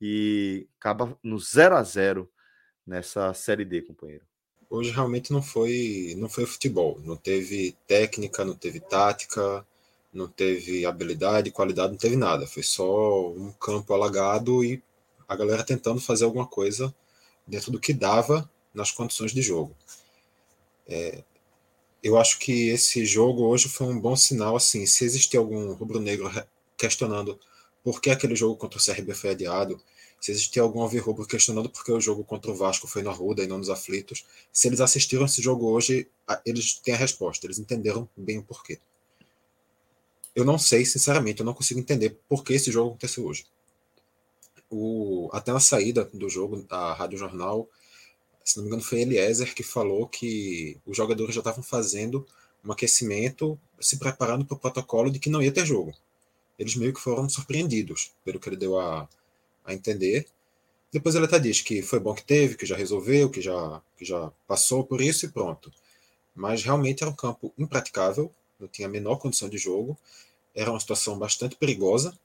[0.02, 2.30] e acaba no 0 a 0
[2.86, 4.26] nessa série D, companheiro.
[4.70, 9.66] Hoje realmente não foi não foi futebol, não teve técnica, não teve tática,
[10.14, 12.48] não teve habilidade, qualidade, não teve nada.
[12.48, 14.84] Foi só um campo alagado e
[15.28, 16.94] a galera tentando fazer alguma coisa
[17.46, 19.76] dentro do que dava nas condições de jogo.
[20.88, 21.24] É,
[22.04, 24.56] eu acho que esse jogo hoje foi um bom sinal.
[24.56, 26.30] Assim, se existir algum rubro-negro
[26.78, 27.40] questionando
[27.84, 29.82] por que aquele jogo contra o CRB foi adiado,
[30.28, 33.42] se existir algum alvirrubro questionando por que o jogo contra o Vasco foi no Arruda
[33.42, 36.06] e não nos aflitos, se eles assistiram esse jogo hoje,
[36.46, 38.78] eles têm a resposta, eles entenderam bem o porquê.
[40.36, 43.46] Eu não sei, sinceramente, eu não consigo entender por que esse jogo aconteceu hoje.
[44.70, 47.66] O, até na saída do jogo, a Rádio Jornal,
[48.44, 52.28] se não me engano, foi Eliezer que falou que os jogadores já estavam fazendo
[52.66, 55.94] um aquecimento, se preparando para o protocolo de que não ia ter jogo.
[56.60, 59.08] Eles meio que foram surpreendidos, pelo que ele deu a,
[59.68, 60.26] a entender.
[60.92, 64.06] Depois ele até diz que foi bom que teve, que já resolveu, que já, que
[64.06, 65.72] já passou por isso e pronto.
[66.34, 69.98] Mas realmente era um campo impraticável, não tinha a menor condição de jogo,
[70.56, 72.18] era uma situação bastante perigosa.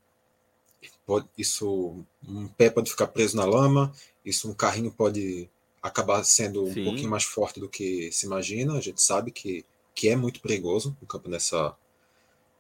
[1.05, 3.93] Pode, isso, um pé pode ficar preso na lama,
[4.25, 5.51] isso um carrinho pode
[5.83, 6.85] acabar sendo um Sim.
[6.85, 8.75] pouquinho mais forte do que se imagina.
[8.75, 9.65] A gente sabe que,
[9.95, 11.77] que é muito perigoso o campo nessa,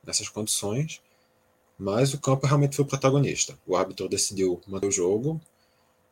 [0.04, 1.00] nessas condições.
[1.82, 3.58] Mas o campo realmente foi o protagonista.
[3.66, 5.40] O árbitro decidiu manter o jogo.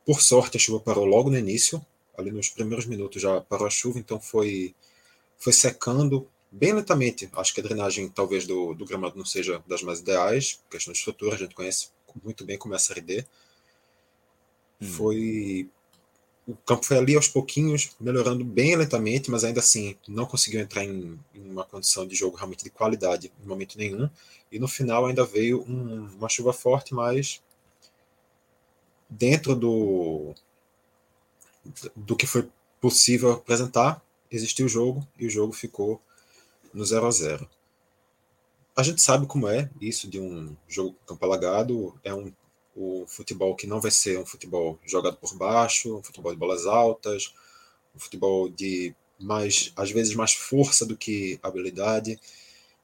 [0.05, 1.81] Por sorte, a chuva parou logo no início.
[2.19, 4.75] Ali nos primeiros minutos já parou a chuva, então foi,
[5.39, 7.31] foi secando bem lentamente.
[7.35, 10.61] Acho que a drenagem, talvez, do, do gramado não seja das mais ideais.
[10.69, 11.91] Questão de estrutura, a gente conhece
[12.21, 13.25] muito bem como é a Série D.
[14.81, 14.87] Hum.
[14.89, 15.71] Foi
[16.51, 20.85] o campo foi ali aos pouquinhos, melhorando bem lentamente, mas ainda assim não conseguiu entrar
[20.85, 24.11] em, em uma condição de jogo realmente de qualidade em momento nenhum.
[24.51, 27.41] E no final ainda veio um, uma chuva forte, mas
[29.09, 30.35] dentro do,
[31.95, 32.49] do que foi
[32.81, 36.01] possível apresentar, existiu o jogo e o jogo ficou
[36.75, 37.49] no 0 a 0
[38.75, 42.33] A gente sabe como é isso de um jogo campo alagado, é um
[42.75, 46.67] o futebol que não vai ser um futebol jogado por baixo, um futebol de bolas
[46.67, 47.35] altas,
[47.95, 52.19] um futebol de mais, às vezes, mais força do que habilidade,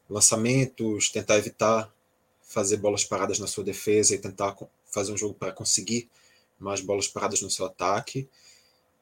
[0.08, 1.92] lançamentos, tentar evitar
[2.42, 6.08] fazer bolas paradas na sua defesa e tentar fazer um jogo para conseguir
[6.58, 8.28] mais bolas paradas no seu ataque.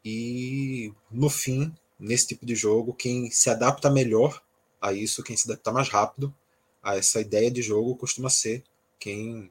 [0.04, 4.42] E no fim, nesse tipo de jogo, quem se adapta melhor
[4.80, 6.34] a isso, quem se adapta mais rápido
[6.82, 8.62] a essa ideia de jogo, costuma ser
[8.98, 9.50] quem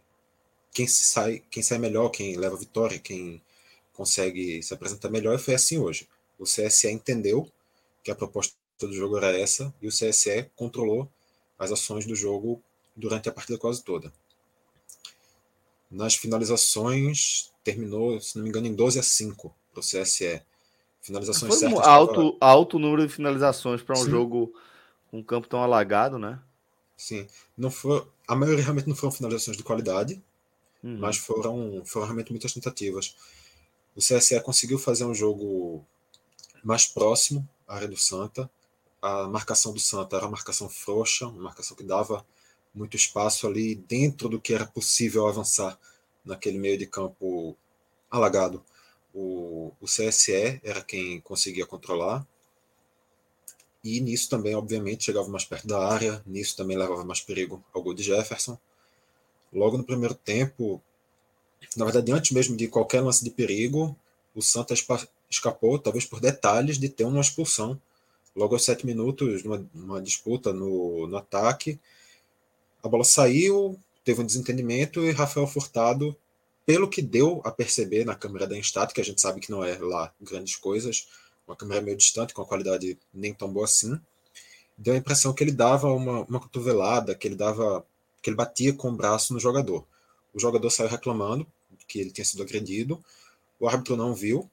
[0.74, 3.42] quem sai, quem sai melhor, quem leva a vitória, quem
[3.94, 6.10] consegue se apresentar melhor, e foi assim hoje.
[6.40, 7.50] O CSE entendeu
[8.04, 11.08] que a proposta do jogo era essa, e o CSE controlou
[11.60, 12.62] as ações do jogo
[12.96, 14.12] durante a partida quase toda.
[15.90, 20.42] Nas finalizações, terminou, se não me engano, em 12 a 5 para o CSE.
[21.02, 24.10] Finalizações Foi um alto, alto número de finalizações para um Sim.
[24.10, 24.54] jogo
[25.12, 26.40] com um campo tão alagado, né?
[26.98, 27.28] Sim.
[27.56, 30.22] Não foi, a maioria realmente não foram finalizações de qualidade,
[30.84, 30.98] uhum.
[31.00, 33.16] mas foram, foram realmente muitas tentativas.
[33.96, 35.86] O CSE conseguiu fazer um jogo
[36.64, 38.50] mais próximo à área do Santa.
[39.02, 42.26] A marcação do Santa era uma marcação frouxa, uma marcação que dava
[42.74, 45.78] muito espaço ali dentro do que era possível avançar
[46.26, 47.56] naquele meio de campo
[48.10, 48.64] alagado.
[49.14, 52.26] O, o CSE era quem conseguia controlar.
[53.84, 57.84] E nisso também, obviamente, chegava mais perto da área, nisso também levava mais perigo ao
[57.84, 58.58] gol de Jefferson
[59.54, 60.82] logo no primeiro tempo,
[61.76, 63.96] na verdade, antes mesmo de qualquer lance de perigo,
[64.36, 64.74] o Santa
[65.30, 67.80] escapou, talvez por detalhes, de ter uma expulsão.
[68.36, 71.80] Logo aos sete minutos, numa, numa disputa no, no ataque,
[72.82, 76.16] a bola saiu, teve um desentendimento e Rafael Furtado,
[76.66, 79.64] pelo que deu a perceber na câmera da Instat, que a gente sabe que não
[79.64, 81.08] é lá grandes coisas,
[81.48, 84.00] uma câmera meio distante, com a qualidade nem tão boa assim,
[84.78, 87.86] deu a impressão que ele dava uma, uma cotovelada, que ele dava
[88.24, 89.86] que ele batia com o braço no jogador.
[90.34, 91.46] O jogador saiu reclamando
[91.88, 93.04] que ele tinha sido agredido.
[93.60, 94.50] O árbitro não viu.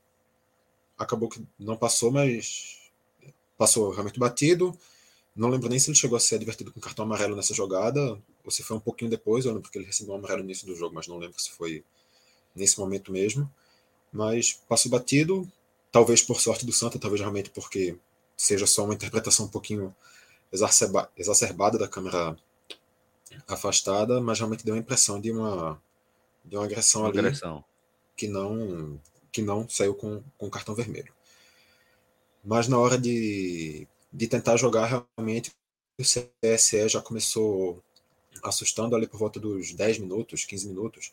[0.98, 2.90] Acabou que não passou, mas
[3.56, 4.76] passou realmente batido.
[5.34, 8.50] Não lembro nem se ele chegou a ser advertido com cartão amarelo nessa jogada, ou
[8.50, 9.44] se foi um pouquinho depois.
[9.44, 11.50] Eu lembro que ele recebeu um amarelo no início do jogo, mas não lembro se
[11.52, 11.84] foi
[12.54, 13.50] nesse momento mesmo.
[14.12, 15.50] Mas passou batido,
[15.92, 17.96] talvez por sorte do Santa, talvez realmente porque
[18.36, 19.94] seja só uma interpretação um pouquinho
[21.16, 22.36] exacerbada da câmera
[23.46, 25.80] afastada, mas realmente deu a impressão de uma,
[26.44, 27.64] de uma agressão uma ali agressão.
[28.16, 29.00] que não
[29.32, 31.12] que não saiu com, com cartão vermelho.
[32.44, 35.52] Mas na hora de, de tentar jogar, realmente
[35.98, 37.82] o CSE já começou
[38.42, 41.12] assustando ali por volta dos 10 minutos, 15 minutos.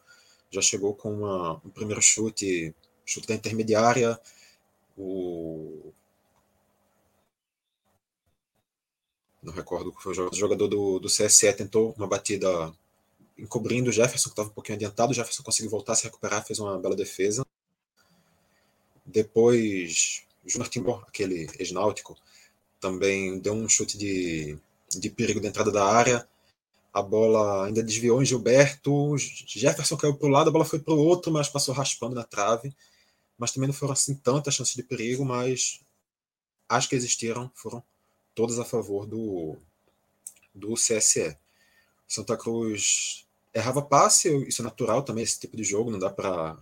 [0.49, 2.74] Já chegou com uma, um primeiro chute,
[3.05, 4.20] chute da intermediária.
[4.97, 5.93] O,
[9.48, 12.74] não recordo que foi o jogador do, do CSE tentou uma batida
[13.38, 15.12] encobrindo o Jefferson, que estava um pouquinho adiantado.
[15.12, 17.45] O Jefferson conseguiu voltar, se recuperar, fez uma bela defesa.
[19.06, 22.18] Depois, Júnior Timbó, aquele ex-náutico,
[22.78, 26.28] também deu um chute de, de perigo de entrada da área.
[26.91, 29.16] A bola ainda desviou em Gilberto.
[29.18, 32.24] Jefferson caiu para o lado, a bola foi para o outro, mas passou raspando na
[32.26, 32.76] trave.
[33.38, 35.80] Mas também não foram assim tantas chances de perigo, mas
[36.68, 37.82] as que existiram foram
[38.38, 39.58] todas a favor do,
[40.54, 41.36] do CSE.
[42.08, 46.56] Santa Cruz errava passe, isso é natural também, esse tipo de jogo, não dá para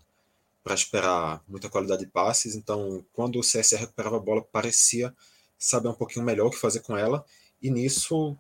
[0.70, 2.56] esperar muita qualidade de passes.
[2.56, 5.14] Então, quando o CSE recuperava a bola, parecia
[5.60, 7.26] saber um pouquinho melhor o que fazer com ela.
[7.62, 8.38] E nisso,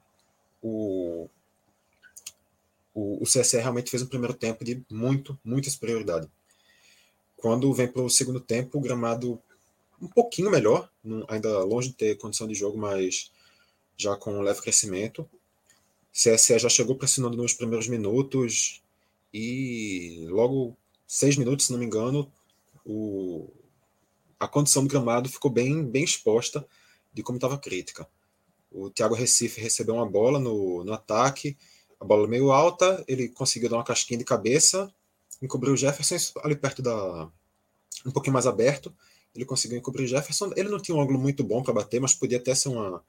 [0.61, 1.27] o,
[2.93, 6.31] o, o CSE realmente fez um primeiro tempo de muito, muita superioridade.
[7.35, 9.41] Quando vem para o segundo tempo, o gramado
[10.01, 10.89] um pouquinho melhor,
[11.27, 13.31] ainda longe de ter condição de jogo, mas
[13.97, 15.27] já com um leve crescimento.
[16.11, 18.81] CSE já chegou pressionando nos primeiros minutos
[19.33, 20.77] e logo
[21.07, 22.31] seis minutos, se não me engano,
[22.85, 23.49] o,
[24.39, 26.65] a condição do gramado ficou bem, bem exposta
[27.13, 28.07] de como estava crítica.
[28.71, 31.57] O Thiago Recife recebeu uma bola no, no ataque,
[31.99, 34.93] a bola meio alta, ele conseguiu dar uma casquinha de cabeça,
[35.41, 37.29] encobriu o Jefferson ali perto da.
[38.05, 38.93] um pouquinho mais aberto.
[39.35, 40.51] Ele conseguiu encobrir Jefferson.
[40.55, 43.03] Ele não tinha um ângulo muito bom para bater, mas podia até ser uma,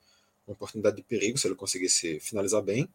[0.46, 2.88] uma oportunidade de perigo se ele conseguisse finalizar bem.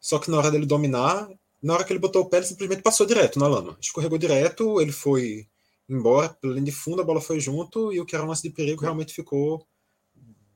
[0.00, 1.30] Só que na hora dele dominar,
[1.62, 3.76] na hora que ele botou o pé, ele simplesmente passou direto na lama.
[3.80, 5.46] Escorregou direto, ele foi
[5.88, 8.42] embora pela linha de fundo, a bola foi junto e o que era um lance
[8.42, 9.66] de perigo realmente ficou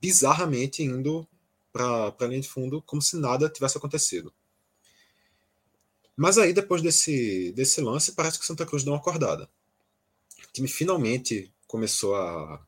[0.01, 1.27] bizarramente indo
[1.73, 4.33] para a linha de fundo como se nada tivesse acontecido.
[6.17, 9.49] Mas aí, depois desse, desse lance, parece que Santa Cruz deu uma acordada.
[10.49, 12.67] O time finalmente começou a,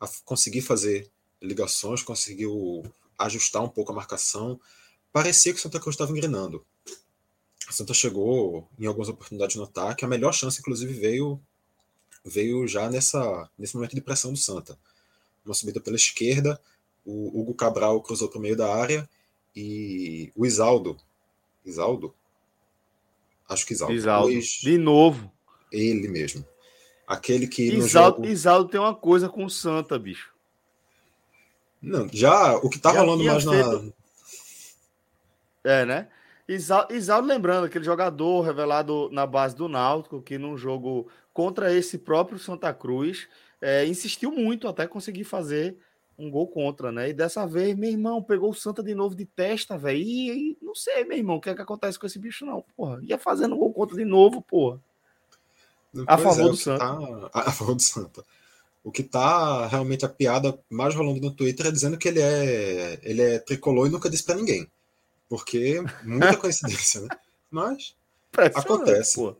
[0.00, 1.08] a conseguir fazer
[1.40, 2.82] ligações, conseguiu
[3.16, 4.60] ajustar um pouco a marcação.
[5.12, 6.66] Parecia que o Santa Cruz estava engrenando.
[7.70, 10.04] O Santa chegou em algumas oportunidades no ataque.
[10.04, 11.40] A melhor chance, inclusive, veio
[12.24, 14.76] veio já nessa, nesse momento de pressão do Santa.
[15.46, 16.60] Uma subida pela esquerda,
[17.06, 19.08] o Hugo Cabral cruzou para o meio da área
[19.54, 20.98] e o Isaldo,
[21.64, 22.12] Isaldo,
[23.48, 23.94] Acho que Isaldo.
[23.94, 24.40] Isaldo.
[24.60, 25.32] De novo.
[25.72, 26.44] Ele mesmo.
[27.08, 27.62] Aquele que.
[27.74, 28.28] Isaldo, jogo...
[28.28, 30.30] Isaldo tem uma coisa com o Santa, bicho.
[31.80, 33.94] Não, já o que tá já rolando mais feito...
[35.64, 35.72] na.
[35.72, 36.08] É, né?
[36.46, 41.96] Isaldo, Isaldo, lembrando, aquele jogador revelado na base do Náutico, que num jogo contra esse
[41.96, 43.26] próprio Santa Cruz,
[43.58, 45.78] é, insistiu muito até conseguir fazer
[46.18, 47.08] um gol contra, né?
[47.08, 49.98] E dessa vez, meu irmão, pegou o Santa de novo de testa, velho.
[49.98, 52.62] E, e, não sei, meu irmão, o que é que acontece com esse bicho, não,
[52.76, 52.98] porra.
[53.02, 54.78] Ia fazendo gol contra de novo, porra.
[56.06, 56.78] A favor é, do Santa.
[56.78, 57.30] Tá...
[57.48, 58.24] A favor do Santa.
[58.84, 62.98] O que tá realmente a piada mais rolando no Twitter é dizendo que ele é,
[63.02, 64.66] ele é tricolor e nunca disse para ninguém.
[65.28, 67.08] Porque muita coincidência, né?
[67.50, 67.94] Mas
[68.54, 69.16] acontece.
[69.16, 69.36] Pô.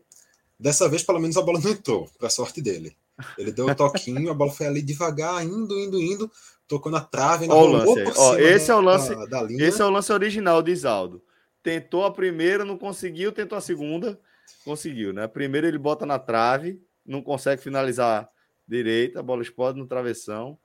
[0.59, 2.95] Dessa vez, pelo menos, a bola não entrou, pra sorte dele.
[3.37, 6.31] Ele deu o um toquinho, a bola foi ali devagar, indo, indo, indo
[6.69, 9.85] tocou na trave, ainda Olha lance Ó, esse é o lance, da, da esse é
[9.85, 11.21] o lance original de Isaldo.
[11.63, 14.17] Tentou a primeira, não conseguiu, tentou a segunda,
[14.63, 15.23] conseguiu, né?
[15.23, 18.29] A primeira ele bota na trave, não consegue finalizar
[18.67, 20.57] direita, a bola explode no travessão.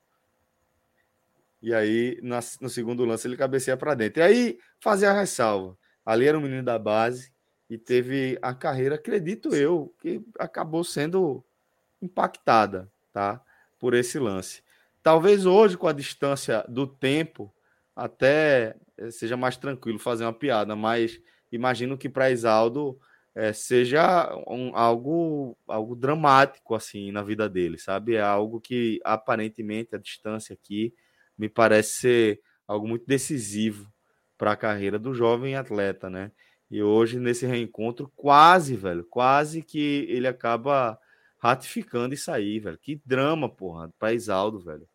[1.62, 4.20] E aí, na, no segundo lance, ele cabeceia para dentro.
[4.20, 5.76] E aí, fazer a ressalva.
[6.04, 7.32] Ali era um menino da base
[7.70, 11.42] e teve a carreira, acredito eu, que acabou sendo
[12.02, 13.40] impactada, tá?
[13.78, 14.62] Por esse lance.
[15.02, 17.54] Talvez hoje, com a distância do tempo,
[17.96, 21.20] até eh, seja mais tranquilo fazer uma piada, mas
[21.50, 22.98] imagino que para Isaldo
[23.34, 28.14] é, seja um, algo, algo dramático assim na vida dele, sabe?
[28.14, 30.94] É algo que aparentemente a distância aqui
[31.36, 33.92] me parece ser algo muito decisivo
[34.38, 36.30] para a carreira do jovem atleta, né?
[36.70, 40.98] E hoje nesse reencontro quase, velho, quase que ele acaba
[41.38, 42.78] ratificando isso aí, velho.
[42.78, 44.88] Que drama, porra, para Isaldo, velho.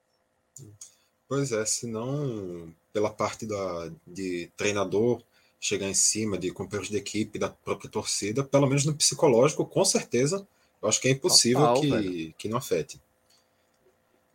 [1.28, 5.22] Pois é, se não pela parte da, de treinador
[5.60, 9.84] chegar em cima, de companheiros de equipe, da própria torcida, pelo menos no psicológico, com
[9.84, 10.48] certeza,
[10.82, 13.02] eu acho que é impossível Total, que, que não afete.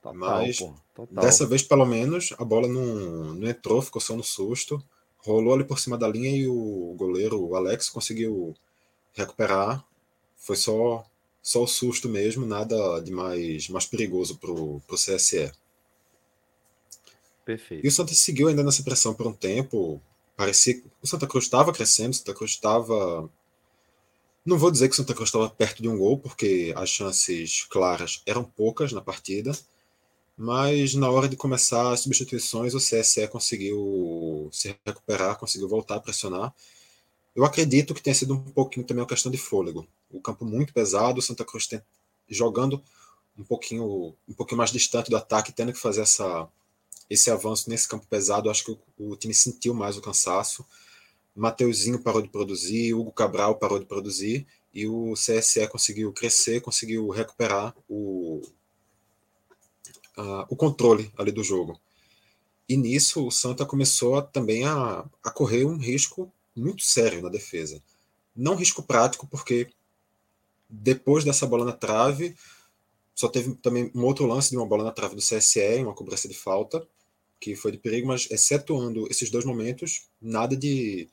[0.03, 0.59] Total, Mas
[1.11, 4.83] dessa vez, pelo menos, a bola não, não entrou, ficou só no susto,
[5.19, 8.55] rolou ali por cima da linha e o goleiro, o Alex, conseguiu
[9.15, 9.83] recuperar.
[10.37, 11.07] Foi só,
[11.43, 15.51] só o susto mesmo, nada de mais, mais perigoso para o CSE.
[17.45, 17.85] Perfeito.
[17.85, 20.01] E o Santa seguiu ainda nessa pressão por um tempo.
[20.37, 23.31] Parecia que o Santa Cruz estava crescendo, o Santa Cruz estava.
[24.45, 27.65] Não vou dizer que o Santa Cruz estava perto de um gol, porque as chances
[27.71, 29.53] claras eram poucas na partida,
[30.37, 36.01] mas na hora de começar as substituições, o CSE conseguiu se recuperar, conseguiu voltar a
[36.01, 36.53] pressionar.
[37.35, 39.87] Eu acredito que tenha sido um pouquinho também uma questão de fôlego.
[40.11, 41.81] O campo muito pesado, o Santa Cruz tem,
[42.29, 42.83] jogando
[43.37, 46.49] um pouquinho, um pouquinho mais distante do ataque, tendo que fazer essa
[47.09, 50.65] esse avanço nesse campo pesado, acho que o, o time sentiu mais o cansaço.
[51.35, 57.09] Mateuzinho parou de produzir, Hugo Cabral parou de produzir e o CSE conseguiu crescer, conseguiu
[57.09, 58.43] recuperar o,
[60.49, 61.81] o controle ali do jogo.
[62.69, 67.29] E nisso o Santa começou a, também a, a correr um risco muito sério na
[67.29, 67.83] defesa.
[68.35, 69.69] Não risco prático, porque
[70.69, 72.35] depois dessa bola na trave,
[73.15, 76.27] só teve também um outro lance de uma bola na trave do CSE, uma cobrança
[76.27, 76.87] de falta,
[77.41, 81.09] que foi de perigo, mas excetuando esses dois momentos, nada de,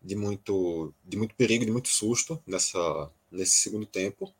[0.00, 4.32] de, muito, de muito perigo, de muito susto nessa, nesse segundo tempo.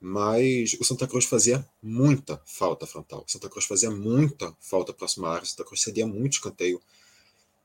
[0.00, 3.24] Mas o Santa Cruz fazia muita falta frontal.
[3.26, 5.44] O Santa Cruz fazia muita falta próxima área.
[5.44, 6.82] O Santa Cruz cedia muito escanteio.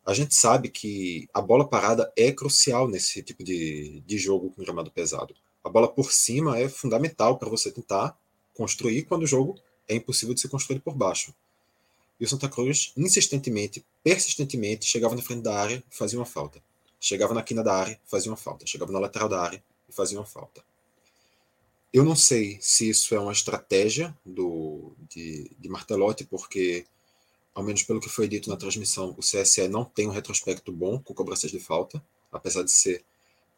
[0.06, 4.62] A gente sabe que a bola parada é crucial nesse tipo de, de jogo com
[4.62, 5.36] gramado pesado.
[5.64, 8.18] A bola por cima é fundamental para você tentar
[8.54, 11.34] construir quando o jogo é impossível de ser construído por baixo.
[12.20, 16.62] E o Santa Cruz, insistentemente, persistentemente, chegava na frente da área e fazia uma falta.
[17.00, 18.66] Chegava na quina da área, fazia uma falta.
[18.66, 20.64] Chegava na lateral da área e fazia uma falta.
[21.94, 26.86] Eu não sei se isso é uma estratégia do, de, de Martelotti, porque,
[27.54, 31.00] ao menos pelo que foi dito na transmissão, o CSE não tem um retrospecto bom
[31.00, 33.04] com cobranças de falta, apesar de ser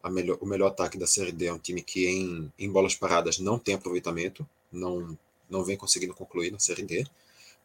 [0.08, 1.46] melhor, o melhor ataque da Série D.
[1.46, 6.14] É um time que, em, em bolas paradas, não tem aproveitamento, não, não vem conseguindo
[6.14, 7.06] concluir na Série D.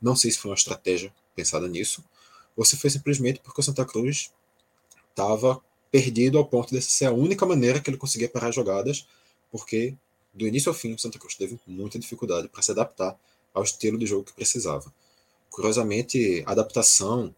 [0.02, 2.04] Não sei se foi uma estratégia pensada nisso,
[2.56, 4.32] ou se foi simplesmente porque o Santa Cruz
[5.10, 9.08] estava perdido ao ponto de ser a única maneira que ele conseguia parar jogadas,
[9.52, 9.96] porque
[10.34, 13.18] do início ao fim o Santa Cruz teve muita dificuldade para se adaptar
[13.54, 14.93] ao estilo de jogo que precisava.
[15.50, 17.34] Curiosamente, adaptação,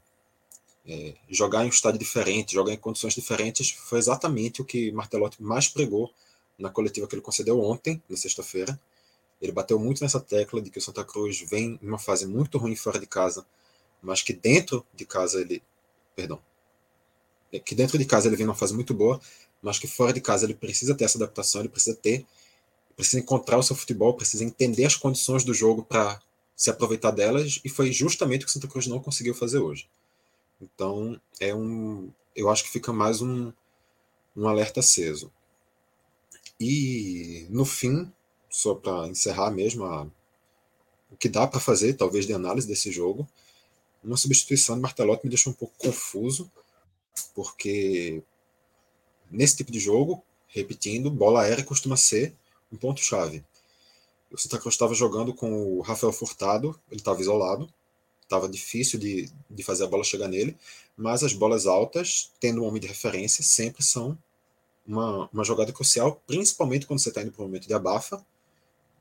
[0.87, 5.41] é, jogar em um estádio diferente, jogar em condições diferentes, foi exatamente o que Martelotti
[5.43, 6.11] mais pregou
[6.57, 8.79] na coletiva que ele concedeu ontem, na sexta-feira.
[9.41, 12.57] Ele bateu muito nessa tecla de que o Santa Cruz vem em uma fase muito
[12.57, 13.45] ruim fora de casa,
[14.01, 15.61] mas que dentro de casa ele.
[16.15, 16.41] Perdão.
[17.51, 19.21] É, que dentro de casa ele vem numa fase muito boa,
[19.61, 22.25] mas que fora de casa ele precisa ter essa adaptação, ele precisa ter.
[22.95, 26.19] Precisa encontrar o seu futebol, precisa entender as condições do jogo para
[26.55, 29.87] se aproveitar delas, e foi justamente o que o Santa Cruz não conseguiu fazer hoje.
[30.59, 32.11] Então, é um.
[32.35, 33.53] Eu acho que fica mais um,
[34.35, 35.31] um alerta aceso.
[36.59, 38.11] E, no fim,
[38.49, 40.07] só para encerrar mesmo a,
[41.11, 43.27] o que dá para fazer, talvez, de análise desse jogo.
[44.03, 46.51] Uma substituição de Martelotti me deixou um pouco confuso,
[47.33, 48.21] porque
[49.29, 52.33] nesse tipo de jogo, repetindo, bola aérea costuma ser
[52.71, 53.43] um ponto-chave.
[54.31, 57.71] O Santa Cruz estava jogando com o Rafael Furtado, ele estava isolado,
[58.21, 60.57] estava difícil de, de fazer a bola chegar nele,
[60.97, 64.17] mas as bolas altas, tendo um homem de referência, sempre são
[64.85, 68.23] uma, uma jogada crucial, principalmente quando você está indo para um momento de abafa,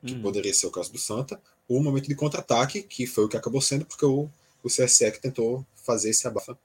[0.05, 0.21] que hum.
[0.21, 3.37] poderia ser o caso do Santa, ou o momento de contra-ataque, que foi o que
[3.37, 4.29] acabou sendo, porque o,
[4.63, 6.57] o CSE que tentou fazer esse abafa,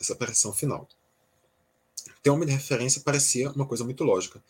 [0.00, 0.88] essa pressão final.
[2.22, 4.42] Ter homem de referência parecia uma coisa muito lógica,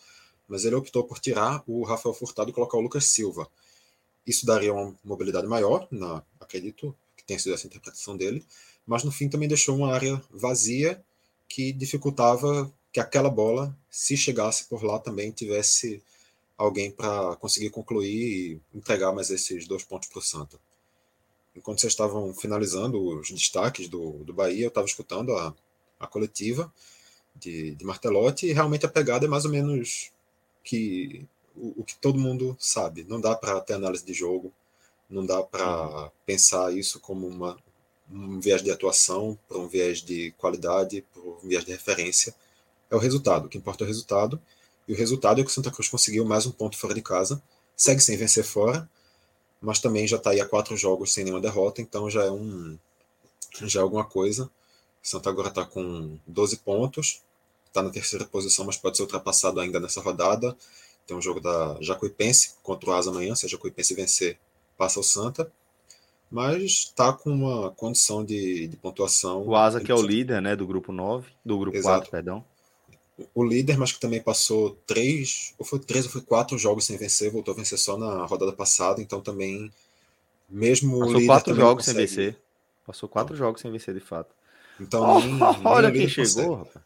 [0.49, 3.49] mas ele optou por tirar o Rafael Furtado e colocar o Lucas Silva.
[4.27, 8.45] Isso daria uma mobilidade maior, na, acredito que tenha sido essa interpretação dele,
[8.87, 11.03] mas no fim também deixou uma área vazia
[11.49, 16.03] que dificultava que aquela bola, se chegasse por lá, também tivesse
[16.59, 20.59] alguém para conseguir concluir e entregar mais esses dois pontos para o Santa.
[21.55, 25.55] Enquanto vocês estavam finalizando os destaques do, do Bahia, eu estava escutando a,
[26.01, 26.73] a coletiva
[27.35, 30.11] de, de Martelotti e realmente a pegada é mais ou menos
[30.65, 33.05] que o, o que todo mundo sabe.
[33.09, 34.53] Não dá para ter análise de jogo,
[35.09, 37.57] não dá para pensar isso como uma,
[38.11, 42.35] um viés de atuação, para um viés de qualidade, para um viés de referência.
[42.91, 43.47] É o resultado.
[43.47, 44.41] O que importa é o resultado.
[44.89, 47.43] E o resultado é que o Santa Cruz conseguiu mais um ponto fora de casa,
[47.77, 48.89] segue sem vencer fora,
[49.61, 52.79] mas também já está aí há quatro jogos sem nenhuma derrota, então já é um
[53.67, 54.45] já é alguma coisa.
[54.45, 57.23] O Santa agora está com 12 pontos,
[57.67, 60.57] está na terceira posição, mas pode ser ultrapassado ainda nessa rodada.
[61.07, 64.39] Tem um jogo da Jacuipense contra o Asa amanhã, se a Jacuipense vencer,
[64.77, 65.51] passa o Santa.
[66.31, 69.47] Mas está com uma condição de, de pontuação.
[69.47, 72.11] O Asa, que é o líder né, do grupo 9, do grupo Exato.
[72.11, 72.45] 4, perdão
[73.35, 76.97] o líder, mas que também passou três, ou foi três ou foi quatro jogos sem
[76.97, 79.73] vencer, voltou a vencer só na rodada passada, então também,
[80.49, 82.09] mesmo Passou quatro jogos consegue...
[82.09, 82.41] sem vencer.
[82.87, 84.35] Passou quatro então, jogos sem vencer, de fato.
[84.81, 86.85] Então, oh, nem, olha quem chegou, rapaz.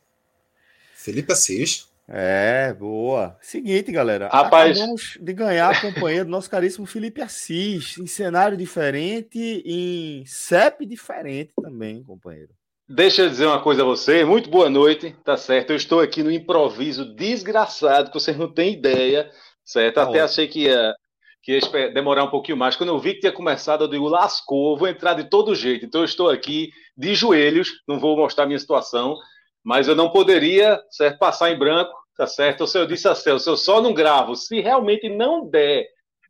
[0.94, 1.88] Felipe Assis.
[2.08, 3.36] É, boa.
[3.40, 4.28] Seguinte, galera.
[4.28, 4.76] Rapaz.
[4.76, 10.84] Acabamos de ganhar a companhia do nosso caríssimo Felipe Assis, em cenário diferente, em CEP
[10.86, 12.50] diferente também, companheiro.
[12.94, 14.22] Deixa eu dizer uma coisa a você.
[14.22, 15.70] Muito boa noite, tá certo?
[15.70, 19.30] Eu estou aqui no improviso desgraçado, que vocês não têm ideia,
[19.64, 19.94] certo?
[19.94, 20.94] Tá Até achei que ia,
[21.42, 22.76] que ia demorar um pouquinho mais.
[22.76, 25.86] Quando eu vi que tinha começado, eu digo, lascou, vou entrar de todo jeito.
[25.86, 29.16] Então eu estou aqui de joelhos, não vou mostrar minha situação,
[29.64, 32.60] mas eu não poderia certo, passar em branco, tá certo?
[32.60, 35.86] Ou seja, eu disse a Celso, eu só não gravo se realmente não der,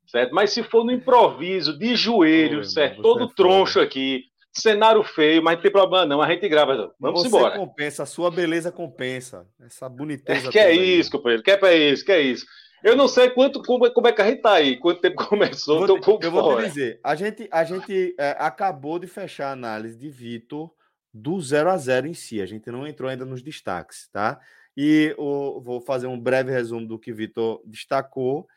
[0.06, 0.32] certo?
[0.32, 3.02] Mas se for no improviso, de joelhos, certo?
[3.02, 6.94] Todo é troncho aqui, cenário feio, mas não tem problema não, a gente grava.
[7.00, 7.56] Vamos Você embora.
[7.56, 9.46] compensa, a sua beleza compensa.
[9.60, 10.48] Essa boniteza.
[10.48, 12.46] É, que é isso, companheiro, que é isso, que é isso.
[12.82, 15.86] Eu não sei quanto, como, como é que a gente tá aí, quanto tempo começou,
[15.86, 19.52] vou, te, Eu vou te dizer, a gente, a gente é, acabou de fechar a
[19.52, 20.70] análise de Vitor
[21.14, 24.40] do 0 a 0 em si, a gente não entrou ainda nos destaques, tá?
[24.76, 28.48] E o, vou fazer um breve resumo do que Vitor destacou,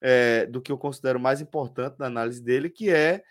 [0.00, 3.22] é, do que eu considero mais importante na análise dele, que é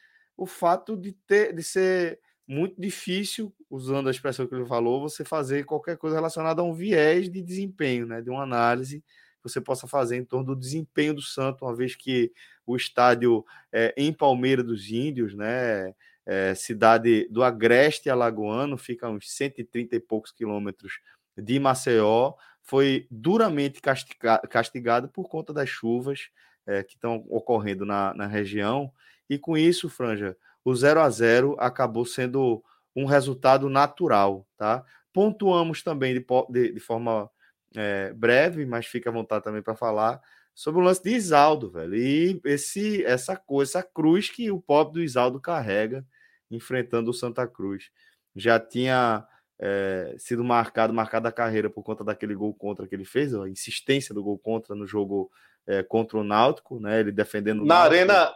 [0.42, 5.24] o fato de, ter, de ser muito difícil, usando a expressão que ele falou, você
[5.24, 9.62] fazer qualquer coisa relacionada a um viés de desempenho, né, de uma análise que você
[9.62, 12.32] possa fazer em torno do desempenho do Santo, uma vez que
[12.66, 15.94] o estádio é, em Palmeira dos Índios, né,
[16.26, 21.00] é, cidade do Agreste Alagoano, fica a uns 130 e poucos quilômetros
[21.38, 22.34] de Maceió,
[22.64, 26.32] foi duramente castigado, castigado por conta das chuvas
[26.66, 28.92] é, que estão ocorrendo na, na região
[29.32, 32.62] e com isso, Franja, o 0 a 0 acabou sendo
[32.94, 34.84] um resultado natural, tá?
[35.14, 37.32] Pontuamos também de, de, de forma
[37.74, 40.22] é, breve, mas fica à vontade também para falar
[40.54, 41.96] sobre o lance de Isaldo, velho.
[41.96, 46.06] E esse, essa coisa, essa cruz que o pobre do Isaldo carrega
[46.50, 47.90] enfrentando o Santa Cruz.
[48.36, 49.26] Já tinha
[49.58, 53.48] é, sido marcado, marcada a carreira por conta daquele gol contra que ele fez, a
[53.48, 55.32] insistência do gol contra no jogo
[55.66, 57.00] é, contra o Náutico, né?
[57.00, 57.64] Ele defendendo.
[57.64, 58.34] Na arena,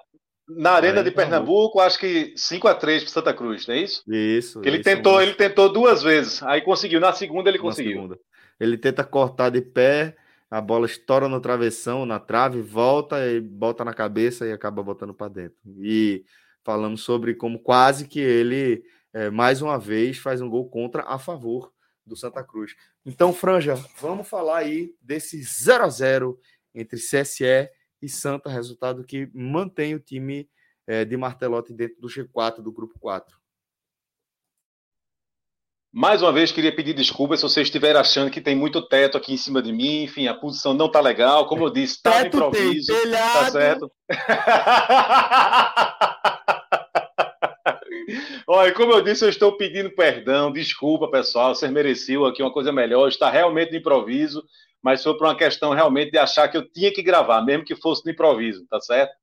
[0.48, 4.04] na Arena de Pernambuco, acho que 5 a 3 para Santa Cruz, não é isso?
[4.08, 4.62] Isso.
[4.64, 5.30] ele isso tentou, mesmo.
[5.30, 7.00] ele tentou duas vezes, aí conseguiu.
[7.00, 7.94] Na segunda ele conseguiu.
[7.94, 8.20] Segunda.
[8.60, 10.16] Ele tenta cortar de pé,
[10.50, 15.14] a bola estoura no travessão, na trave, volta e bota na cabeça e acaba botando
[15.14, 15.58] para dentro.
[15.80, 16.24] E
[16.64, 18.84] falamos sobre como quase que ele
[19.14, 21.72] é, mais uma vez faz um gol contra a favor
[22.06, 22.76] do Santa Cruz.
[23.06, 26.40] Então, Franja, vamos falar aí desse 0 a 0
[26.74, 27.70] entre CSE
[28.02, 30.50] e Santa, resultado que mantém o time
[30.88, 33.36] é, de Martelotti dentro do G4, do grupo 4.
[35.98, 39.34] Mais uma vez, queria pedir desculpas se você estiver achando que tem muito teto aqui
[39.34, 40.04] em cima de mim.
[40.04, 41.48] Enfim, a posição não tá legal.
[41.48, 42.92] Como eu disse, tá no improviso.
[42.92, 43.90] Tem, tá certo?
[48.46, 51.56] Olha, como eu disse, eu estou pedindo perdão, desculpa, pessoal.
[51.56, 53.08] Vocês mereciam aqui uma coisa melhor.
[53.08, 54.44] Está realmente no improviso
[54.86, 57.76] mas foi por uma questão realmente de achar que eu tinha que gravar, mesmo que
[57.76, 59.16] fosse no improviso, tá certo?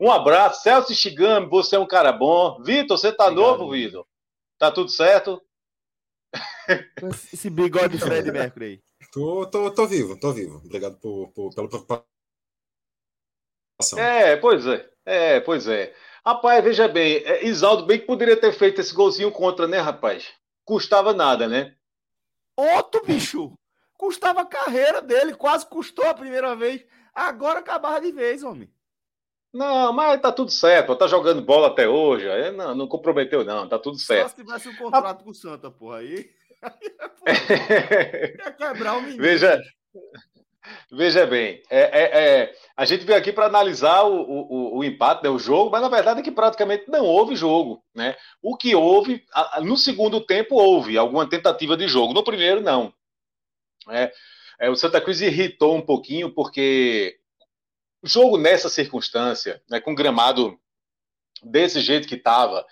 [0.00, 2.62] Um abraço, Celso Shigami, você é um cara bom.
[2.62, 4.06] Vitor, você tá Obrigado, novo, Vitor?
[4.58, 5.38] Tá tudo certo?
[7.34, 8.80] Esse bigode de Fred Mercury aí.
[9.12, 10.56] Tô, tô, tô vivo, tô vivo.
[10.64, 12.06] Obrigado por, por, pela preocupação.
[13.98, 14.90] É, pois é.
[15.04, 15.94] É, pois é.
[16.24, 20.32] Rapaz, veja bem, é, Isaldo bem que poderia ter feito esse golzinho contra, né, rapaz?
[20.64, 21.76] Custava nada, né?
[22.56, 23.59] Outro bicho!
[24.00, 26.82] Custava a carreira dele, quase custou a primeira vez.
[27.14, 28.72] Agora acabava de vez, homem.
[29.52, 30.96] Não, mas tá tudo certo.
[30.96, 32.24] Tá jogando bola até hoje.
[32.52, 33.68] Não, não comprometeu, não.
[33.68, 34.22] Tá tudo certo.
[34.22, 35.22] Só se tivesse um contrato a...
[35.22, 35.98] com o Santa, porra.
[35.98, 36.30] Aí.
[38.38, 39.22] ia quebrar o menino.
[39.22, 39.60] Veja.
[40.90, 45.24] Veja bem, é, é, é, a gente veio aqui para analisar o, o, o empate,
[45.24, 47.82] né, o jogo, mas na verdade é que praticamente não houve jogo.
[47.94, 48.14] Né?
[48.42, 49.24] O que houve,
[49.62, 52.94] no segundo tempo, houve alguma tentativa de jogo, no primeiro, não.
[53.88, 54.12] É,
[54.60, 57.18] é, o Santa Cruz irritou um pouquinho porque
[58.02, 60.58] o jogo nessa circunstância, né, com gramado
[61.42, 62.66] desse jeito que estava,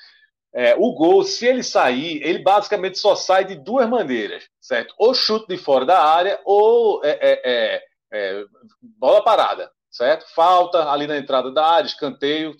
[0.52, 4.94] é, o gol, se ele sair, ele basicamente só sai de duas maneiras, certo?
[4.98, 8.44] Ou chute de fora da área, ou é, é, é, é
[8.80, 10.26] bola parada, certo?
[10.34, 12.56] Falta ali na entrada da área, escanteio.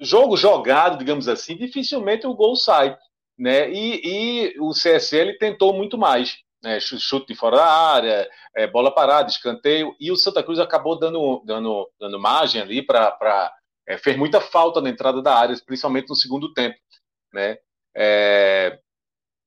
[0.00, 2.96] Jogo jogado, digamos assim, dificilmente o gol sai.
[3.38, 3.70] Né?
[3.70, 8.92] E, e o CSL tentou muito mais né, chute de fora da área, é, bola
[8.92, 13.52] parada, escanteio, e o Santa Cruz acabou dando, dando, dando margem ali para.
[13.86, 16.74] É, fez muita falta na entrada da área, principalmente no segundo tempo.
[17.34, 17.58] Né?
[17.94, 18.78] É,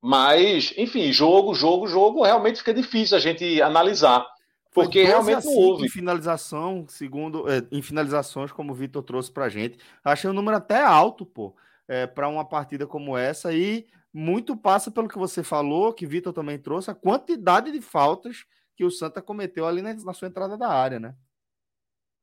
[0.00, 4.24] mas, enfim, jogo, jogo, jogo, realmente fica difícil a gente analisar.
[4.72, 5.86] Porque realmente não houve.
[5.86, 9.76] Em finalização, segundo, é, em finalizações, como o Vitor trouxe pra gente.
[10.04, 11.56] Achei um número até alto, pô,
[11.88, 13.52] é, para uma partida como essa.
[13.52, 18.44] E muito passa pelo que você falou, que Vitor também trouxe, a quantidade de faltas
[18.76, 21.14] que o Santa cometeu ali na, na sua entrada da área, né?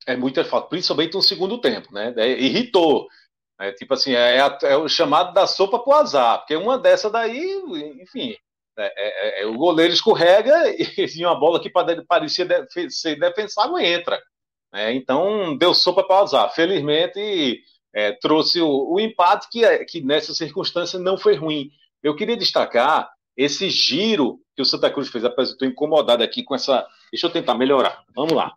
[0.07, 2.13] É muita falta, principalmente no segundo tempo, né?
[2.17, 3.07] É, irritou.
[3.59, 7.09] É, tipo assim, é, é, é, o chamado da sopa pro azar, porque uma dessa
[7.09, 7.61] daí,
[8.01, 8.35] enfim,
[8.77, 12.45] é, é, é o goleiro escorrega e, uma bola que parecia
[12.89, 14.21] ser defensável entra.
[14.73, 14.93] Né?
[14.93, 16.49] Então, deu sopa para usar.
[16.49, 17.63] Felizmente,
[17.95, 21.71] é, trouxe o, o empate, que, é, que nessa circunstância não foi ruim.
[22.03, 26.43] Eu queria destacar esse giro que o Santa Cruz fez, apesar de estou incomodado aqui
[26.43, 26.85] com essa.
[27.09, 28.03] Deixa eu tentar melhorar.
[28.13, 28.53] Vamos lá.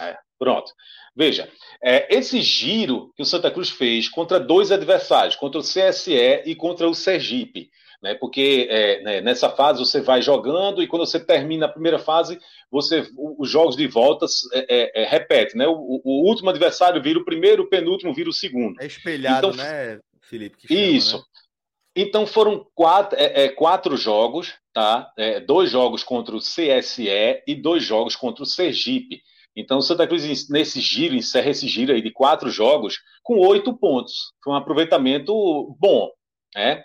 [0.00, 0.70] É, pronto.
[1.16, 1.50] Veja,
[1.82, 6.54] é, esse giro que o Santa Cruz fez contra dois adversários, contra o CSE e
[6.54, 7.70] contra o Sergipe,
[8.02, 8.14] né?
[8.14, 12.38] Porque é, né, nessa fase você vai jogando e quando você termina a primeira fase,
[12.70, 15.66] você os jogos de voltas é, é, é, repete, né?
[15.66, 18.80] O, o, último adversário vira o primeiro, o penúltimo vira o segundo.
[18.80, 20.56] É espelhado, então, né, Felipe?
[20.66, 21.16] Chama, isso.
[21.18, 21.22] Né?
[21.96, 25.12] Então foram quatro, é, é, quatro jogos, tá?
[25.18, 29.20] É, dois jogos contra o CSE e dois jogos contra o Sergipe.
[29.56, 33.76] Então o Santa Cruz nesse giro encerra esse giro aí de quatro jogos com oito
[33.76, 34.32] pontos.
[34.44, 35.32] Foi um aproveitamento
[35.80, 36.08] bom,
[36.54, 36.84] né?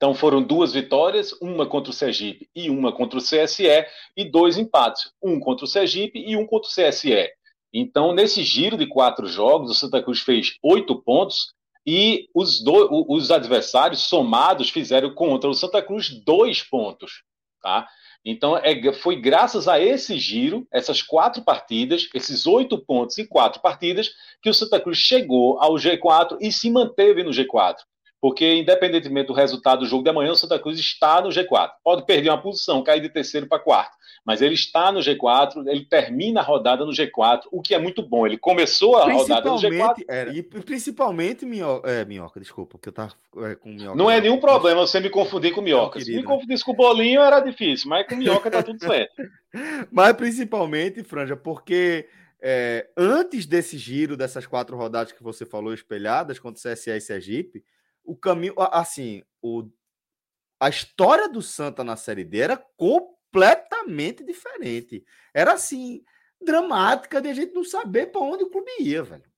[0.00, 3.84] Então foram duas vitórias, uma contra o Sergipe e uma contra o CSE,
[4.16, 7.28] e dois empates, um contra o Sergipe e um contra o CSE.
[7.70, 11.52] Então, nesse giro de quatro jogos, o Santa Cruz fez oito pontos
[11.86, 17.22] e os, do, os adversários somados fizeram contra o Santa Cruz dois pontos.
[17.60, 17.86] Tá?
[18.24, 23.60] Então, é, foi graças a esse giro, essas quatro partidas, esses oito pontos em quatro
[23.60, 24.10] partidas,
[24.40, 27.76] que o Santa Cruz chegou ao G4 e se manteve no G4
[28.20, 31.70] porque independentemente do resultado do jogo de amanhã, o Santa Cruz está no G4.
[31.82, 35.84] Pode perder uma posição, cair de terceiro para quarto, mas ele está no G4, ele
[35.84, 38.26] termina a rodada no G4, o que é muito bom.
[38.26, 40.04] Ele começou a rodada no G4.
[40.06, 43.96] Era, e principalmente minhoca, é, minhoca, desculpa, que eu tava é, com minhoca.
[43.96, 45.98] Não é nenhum problema você me confundir com minhoca.
[46.00, 49.22] Se me confundisse com o bolinho era difícil, mas com minhoca tá tudo certo.
[49.90, 52.06] mas principalmente, Franja, porque
[52.42, 57.00] é, antes desse giro, dessas quatro rodadas que você falou espelhadas contra o CSA e
[57.00, 57.64] Sergipe,
[58.10, 59.70] o caminho, assim, o,
[60.60, 65.04] a história do Santa na Série D era completamente diferente.
[65.32, 66.02] Era assim,
[66.42, 69.30] dramática de a gente não saber para onde o clube ia, velho.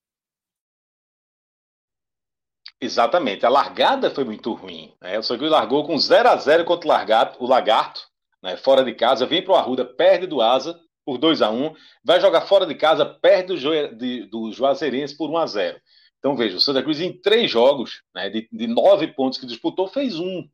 [2.80, 3.44] Exatamente.
[3.44, 4.96] A largada foi muito ruim.
[5.02, 5.18] Né?
[5.18, 8.08] O Santa largou com 0 a 0 contra o Lagarto, o Lagarto
[8.42, 8.56] né?
[8.56, 12.20] fora de casa, vem para o Arruda, perde do Asa por 2 a 1 vai
[12.22, 13.70] jogar fora de casa, perde do, jo...
[13.94, 15.81] de, do Juazeirense por 1 a 0
[16.22, 19.88] então, veja, o Santa Cruz em três jogos, né, de, de nove pontos que disputou,
[19.88, 20.48] fez um.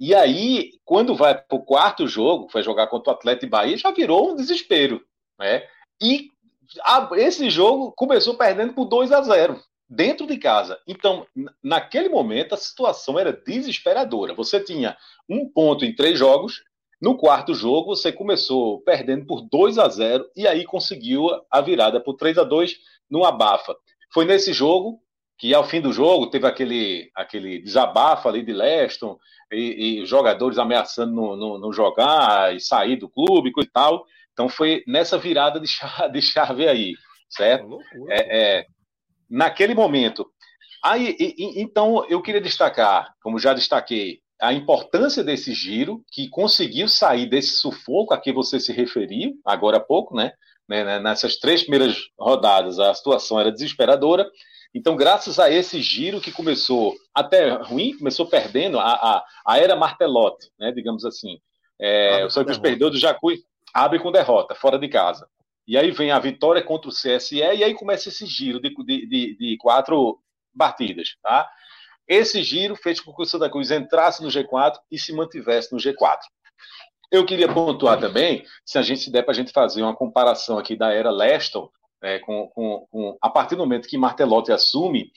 [0.00, 3.76] E aí, quando vai para o quarto jogo, vai jogar contra o Atlético e Bahia,
[3.76, 5.04] já virou um desespero.
[5.38, 5.68] Né?
[6.02, 6.30] E
[6.82, 10.80] a, esse jogo começou perdendo por 2 a 0 dentro de casa.
[10.88, 11.26] Então,
[11.62, 14.32] naquele momento, a situação era desesperadora.
[14.32, 14.96] Você tinha
[15.28, 16.62] um ponto em três jogos.
[16.98, 22.00] No quarto jogo, você começou perdendo por 2 a 0 e aí conseguiu a virada
[22.00, 22.78] por 3 a 2
[23.10, 23.76] no abafa.
[24.12, 25.00] Foi nesse jogo
[25.38, 29.18] que, ao fim do jogo, teve aquele, aquele desabafo ali de Leston
[29.52, 34.04] e, e jogadores ameaçando não, não, não, jogar e sair do clube e tal.
[34.32, 36.94] Então, foi nessa virada de chave, de chave aí,
[37.28, 37.78] certo?
[38.08, 38.66] É, é,
[39.28, 40.26] naquele momento.
[40.82, 46.88] Aí, e, então, eu queria destacar, como já destaquei, a importância desse giro, que conseguiu
[46.88, 50.32] sair desse sufoco a que você se referiu agora há pouco, né?
[50.70, 54.30] Né, né, nessas três primeiras rodadas a situação era desesperadora.
[54.72, 59.74] Então, graças a esse giro que começou até ruim, começou perdendo a, a, a era
[59.74, 61.40] Martelotti, né, digamos assim.
[61.76, 63.40] É, o Santos perdeu do Jacuí,
[63.74, 65.26] abre com derrota, fora de casa.
[65.66, 69.06] E aí vem a vitória contra o CSE, e aí começa esse giro de, de,
[69.08, 70.20] de, de quatro
[70.56, 71.16] partidas.
[71.20, 71.50] Tá?
[72.06, 75.78] Esse giro fez com que o Santa Cruz entrasse no G4 e se mantivesse no
[75.78, 76.18] G4.
[77.10, 80.76] Eu queria pontuar também, se a gente der para a gente fazer uma comparação aqui
[80.76, 81.68] da era Leston,
[82.02, 85.10] é, com, com, com, a partir do momento que Martelotti assume,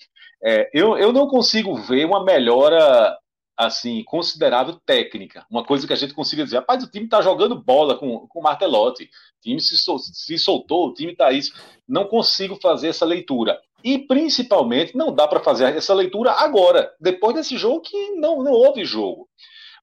[0.43, 3.17] é, eu, eu não consigo ver uma melhora
[3.55, 5.45] assim considerável técnica.
[5.49, 8.41] Uma coisa que a gente consiga dizer, rapaz, o time está jogando bola com, com
[8.41, 9.09] Martelotti, o
[9.41, 11.53] time se, sol, se soltou, o time está isso.
[11.87, 13.59] Não consigo fazer essa leitura.
[13.83, 18.53] E principalmente não dá para fazer essa leitura agora, depois desse jogo que não, não
[18.53, 19.27] houve jogo.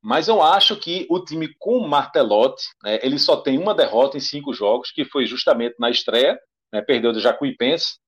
[0.03, 4.17] Mas eu acho que o time com o Martelotti, né, ele só tem uma derrota
[4.17, 6.39] em cinco jogos, que foi justamente na estreia,
[6.73, 7.99] né, perdeu do Jacuipense,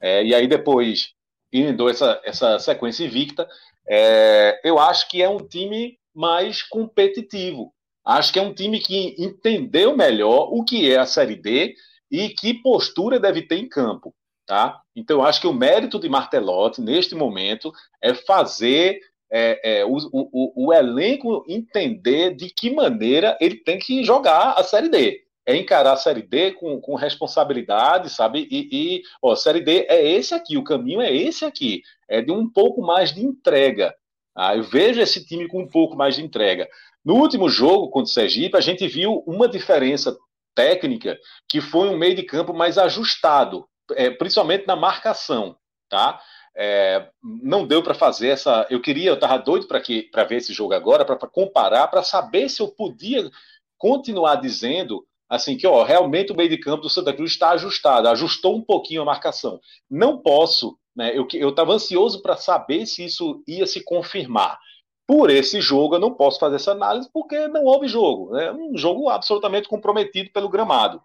[0.00, 1.08] é, e aí depois
[1.52, 3.48] inundou essa, essa sequência invicta.
[3.88, 7.72] É, eu acho que é um time mais competitivo.
[8.04, 11.74] Acho que é um time que entendeu melhor o que é a Série D
[12.10, 14.14] e que postura deve ter em campo.
[14.46, 14.80] Tá?
[14.96, 17.72] Então, eu acho que o mérito de Martelotti, neste momento,
[18.02, 18.98] é fazer
[19.30, 24.64] é, é, o, o, o, elenco entender de que maneira ele tem que jogar a
[24.64, 25.22] Série D.
[25.46, 28.46] É encarar a Série D com, com responsabilidade, sabe?
[28.50, 31.82] E, e ó, Série D é esse aqui, o caminho é esse aqui.
[32.08, 33.94] É de um pouco mais de entrega.
[34.34, 36.68] Ah, eu vejo esse time com um pouco mais de entrega.
[37.04, 40.16] No último jogo contra o Sergipe, a gente viu uma diferença
[40.54, 45.56] técnica que foi um meio de campo mais ajustado, é, principalmente na marcação,
[45.88, 46.20] tá?
[46.62, 48.66] É, não deu para fazer essa.
[48.68, 52.60] Eu queria, eu estava doido para ver esse jogo agora, para comparar, para saber se
[52.60, 53.30] eu podia
[53.78, 58.08] continuar dizendo assim que ó, realmente o meio de campo do Santa Cruz está ajustado,
[58.08, 59.58] ajustou um pouquinho a marcação.
[59.88, 61.16] Não posso, né?
[61.16, 64.58] Eu estava ansioso para saber se isso ia se confirmar.
[65.06, 68.36] Por esse jogo, eu não posso fazer essa análise porque não houve jogo.
[68.36, 68.60] É né?
[68.60, 71.02] um jogo absolutamente comprometido pelo gramado.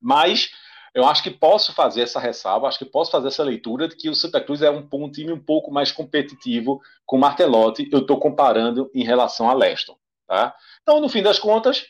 [0.00, 0.50] Mas
[0.94, 4.08] eu acho que posso fazer essa ressalva, acho que posso fazer essa leitura de que
[4.08, 7.88] o Santa Cruz é um, um time um pouco mais competitivo com o Martelotti.
[7.92, 9.96] Eu estou comparando em relação a Leston.
[10.26, 10.54] Tá?
[10.82, 11.86] Então, no fim das contas,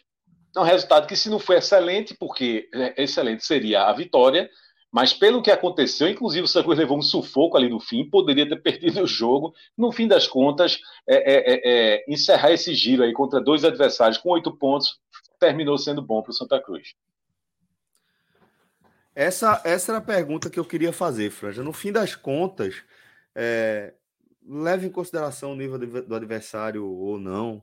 [0.57, 4.49] é um resultado que, se não foi excelente, porque é, excelente seria a vitória,
[4.91, 8.49] mas pelo que aconteceu, inclusive o Santa Cruz levou um sufoco ali no fim, poderia
[8.49, 9.55] ter perdido o jogo.
[9.77, 14.19] No fim das contas, é, é, é, é encerrar esse giro aí contra dois adversários
[14.19, 14.99] com oito pontos
[15.39, 16.95] terminou sendo bom para o Santa Cruz.
[19.19, 21.61] Essa, essa era a pergunta que eu queria fazer, Franja.
[21.61, 22.85] No fim das contas,
[23.35, 23.93] é,
[24.47, 27.61] leve em consideração o nível do adversário ou não,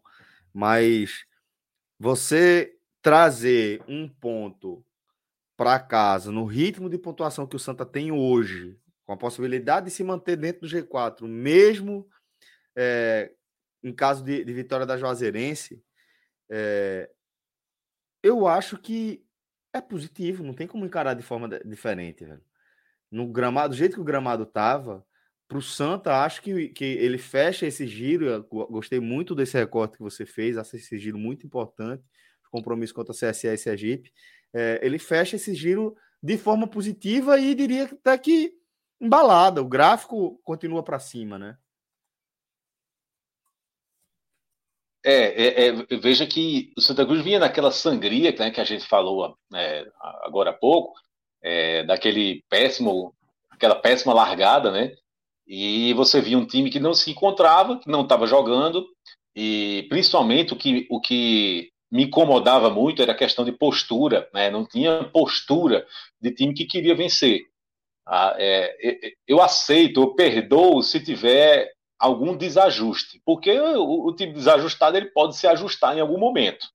[0.53, 1.25] mas
[1.97, 4.85] você trazer um ponto
[5.55, 9.93] para casa no ritmo de pontuação que o Santa tem hoje, com a possibilidade de
[9.93, 12.05] se manter dentro do G4, mesmo
[12.75, 13.31] é,
[13.81, 15.81] em caso de, de, vitória da Juazeirense,
[16.49, 17.09] é,
[18.21, 19.25] eu acho que
[19.77, 22.41] é positivo, não tem como encarar de forma diferente, velho.
[23.11, 25.05] No gramado, do jeito que o gramado tava,
[25.47, 28.25] para o Santa, acho que, que ele fecha esse giro.
[28.25, 32.03] Eu gostei muito desse recorte que você fez, acho esse giro muito importante.
[32.51, 34.11] Compromisso contra a CSE e Sergipe.
[34.53, 38.53] É, ele fecha esse giro de forma positiva e diria até que
[38.99, 39.61] embalada.
[39.61, 41.57] O gráfico continua para cima, né?
[45.07, 48.87] É, é, é, veja que o Santa Cruz vinha naquela sangria né, que a gente
[48.87, 49.85] falou né,
[50.23, 50.95] agora há pouco,
[51.43, 53.13] é, daquele péssimo,
[53.51, 54.95] aquela péssima largada, né?
[55.45, 58.83] E você via um time que não se encontrava, que não estava jogando,
[59.35, 64.49] e principalmente o que, o que me incomodava muito era a questão de postura, né?
[64.49, 65.85] Não tinha postura
[66.19, 67.41] de time que queria vencer.
[68.07, 74.97] Ah, é, eu aceito, eu perdoo se tiver algum desajuste, porque o, o time desajustado
[74.97, 76.67] ele pode se ajustar em algum momento,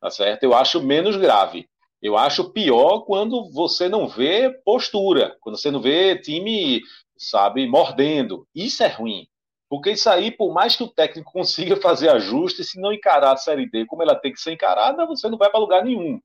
[0.00, 0.44] tá certo?
[0.44, 1.68] Eu acho menos grave.
[2.02, 6.80] Eu acho pior quando você não vê postura, quando você não vê time,
[7.18, 8.46] sabe, mordendo.
[8.54, 9.26] Isso é ruim.
[9.68, 13.36] Porque isso aí, por mais que o técnico consiga fazer ajustes, se não encarar a
[13.36, 16.18] Série D como ela tem que ser encarada, você não vai para lugar nenhum.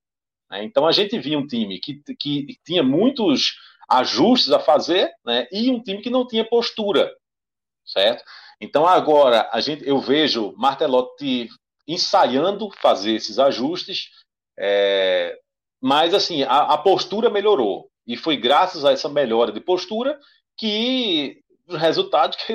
[0.50, 0.64] Né?
[0.64, 3.56] Então a gente via um time que, que tinha muitos
[3.90, 5.48] ajustes a fazer né?
[5.52, 7.12] e um time que não tinha postura
[7.86, 8.24] certo?
[8.60, 11.50] Então agora a gente, eu vejo Martelotti
[11.88, 14.10] ensaiando fazer esses ajustes,
[14.58, 15.38] é,
[15.82, 20.18] mas assim a, a, postura melhorou e foi graças a essa melhora de postura
[20.58, 22.54] que os resultados que,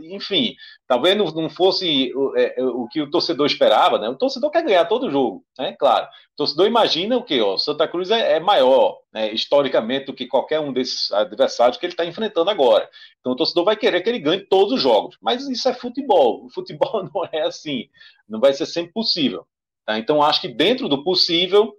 [0.00, 0.54] enfim,
[0.86, 4.08] talvez não, fosse o, é, o, que o torcedor esperava, né?
[4.08, 5.74] O torcedor quer ganhar todo jogo, né?
[5.78, 6.06] Claro.
[6.06, 10.26] O torcedor imagina o que, ó, Santa Cruz é, é maior, né, historicamente, do que
[10.26, 12.88] qualquer um desses adversários que ele está enfrentando agora.
[13.20, 16.46] Então o torcedor vai querer que ele ganhe todos os jogos, mas isso é futebol.
[16.46, 17.88] O futebol não é assim,
[18.28, 19.46] não vai ser sempre possível.
[19.84, 19.98] Tá?
[19.98, 21.74] Então acho que dentro do possível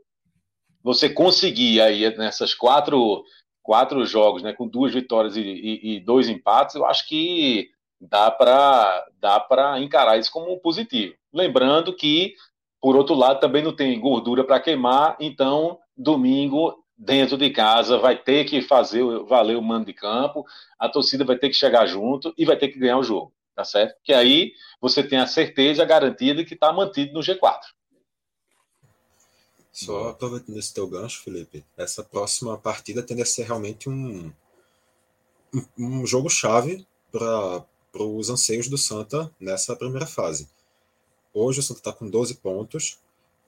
[0.84, 3.24] você conseguir aí nessas quatro
[3.64, 7.69] quatro jogos, né, com duas vitórias e, e, e dois empates, eu acho que
[7.99, 11.15] dá para dá para encarar isso como positivo.
[11.34, 12.35] Lembrando que,
[12.81, 18.15] por outro lado, também não tem gordura para queimar, então domingo dentro de casa vai
[18.15, 20.45] ter que fazer valer o mando de campo,
[20.77, 23.64] a torcida vai ter que chegar junto e vai ter que ganhar o jogo, tá
[23.64, 23.95] certo?
[24.03, 27.60] Que aí você tem a certeza, a garantia de que está mantido no G4.
[29.74, 34.32] Só aproveitando esse teu gancho, Felipe, essa próxima partida tende a ser realmente um,
[35.52, 40.48] um, um jogo-chave para os anseios do Santa nessa primeira fase.
[41.34, 43.00] Hoje o Santa está com 12 pontos.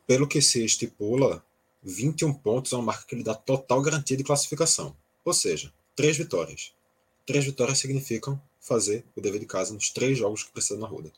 [0.07, 1.45] Pelo que se estipula,
[1.84, 4.95] 21 pontos é uma marca que lhe dá total garantia de classificação.
[5.23, 6.73] Ou seja, três vitórias.
[7.23, 11.11] Três vitórias significam fazer o dever de casa nos três jogos que precisa na roda.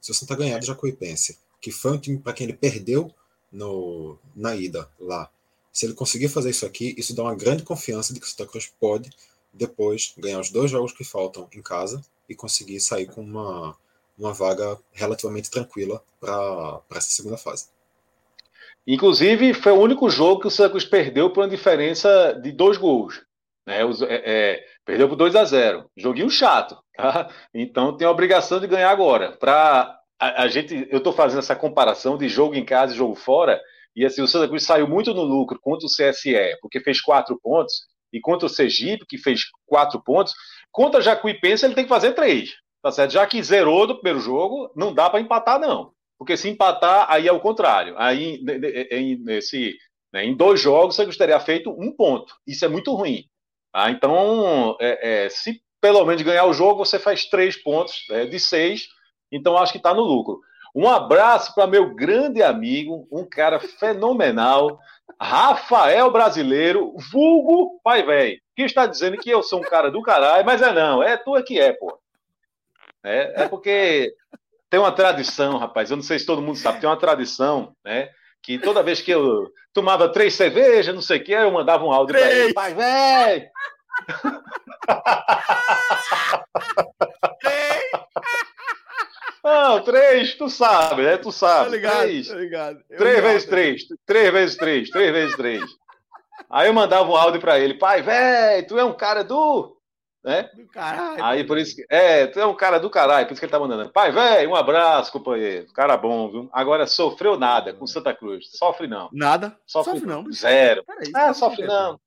[0.00, 3.14] Se o Santa ganhar do Jacuipense, que foi um time para quem ele perdeu
[3.52, 5.30] no, na ida lá.
[5.72, 8.46] Se ele conseguir fazer isso aqui, isso dá uma grande confiança de que o Santa
[8.46, 9.10] Cruz pode
[9.52, 13.76] depois ganhar os dois jogos que faltam em casa e conseguir sair com uma,
[14.18, 17.68] uma vaga relativamente tranquila para essa segunda fase.
[18.86, 22.76] Inclusive, foi o único jogo que o Santa Cruz perdeu por uma diferença de dois
[22.76, 23.22] gols.
[23.66, 23.80] Né?
[24.08, 26.76] É, é, perdeu por 2 a 0 Joguinho chato.
[26.96, 27.30] Tá?
[27.54, 29.32] Então tem a obrigação de ganhar agora.
[29.32, 33.14] Para a, a gente, eu estou fazendo essa comparação de jogo em casa e jogo
[33.14, 33.60] fora,
[33.96, 37.38] E assim, o Santa Cruz saiu muito no lucro contra o CSE, porque fez quatro
[37.42, 37.74] pontos,
[38.12, 40.34] e contra o Sergipe, que fez quatro pontos.
[40.70, 42.50] Contra Jacuipense, ele tem que fazer três.
[42.82, 43.12] Tá certo?
[43.12, 45.92] Já que zerou do primeiro jogo, não dá para empatar, não.
[46.18, 47.94] Porque se empatar, aí é o contrário.
[47.98, 48.42] Aí,
[48.90, 49.76] em, nesse,
[50.12, 52.34] né, em dois jogos, você gostaria feito um ponto.
[52.46, 53.24] Isso é muito ruim.
[53.72, 53.90] Tá?
[53.90, 58.38] Então, é, é, se pelo menos ganhar o jogo, você faz três pontos é, de
[58.38, 58.88] seis.
[59.30, 60.40] Então, acho que está no lucro.
[60.74, 64.78] Um abraço para meu grande amigo, um cara fenomenal,
[65.20, 70.46] Rafael Brasileiro, vulgo pai velho, que está dizendo que eu sou um cara do caralho,
[70.46, 71.98] mas é não, é tu que é, pô.
[73.02, 74.14] É, é porque
[74.68, 78.10] tem uma tradição, rapaz, eu não sei se todo mundo sabe, tem uma tradição, né?
[78.42, 81.92] Que toda vez que eu tomava três cervejas, não sei o que, eu mandava um
[81.92, 83.50] áudio para ele, pai velho.
[89.70, 91.16] Não, três, tu sabe, né?
[91.16, 91.66] Tu sabe.
[91.66, 92.28] Tá ligado, três.
[92.28, 92.78] Tá ligado.
[92.88, 93.82] três vezes três.
[94.04, 94.90] Três vezes três.
[94.90, 95.62] Três vezes três.
[96.50, 97.74] Aí eu mandava um áudio pra ele.
[97.74, 99.76] Pai, velho, tu é um cara do...
[100.24, 100.50] Né?
[100.54, 101.24] Do caralho.
[101.24, 101.86] Aí por isso que...
[101.88, 103.26] É, tu é um cara do caralho.
[103.26, 103.90] Por isso que ele tá mandando.
[103.92, 105.72] Pai, velho, um abraço, companheiro.
[105.72, 106.50] Cara bom, viu?
[106.52, 108.50] Agora sofreu nada com Santa Cruz.
[108.50, 109.08] Sofre não.
[109.12, 109.56] Nada?
[109.64, 110.32] Sofre, sofre não.
[110.32, 110.84] Zero.
[110.84, 112.00] Peraí, ah, sofre não.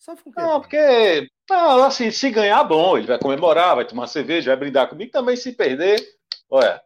[0.00, 1.28] Sofre com Não, porque...
[1.48, 2.98] Não, assim, se ganhar, bom.
[2.98, 5.12] Ele vai comemorar, vai tomar cerveja, vai brindar comigo.
[5.12, 6.02] Também se perder
[6.50, 6.80] Olha.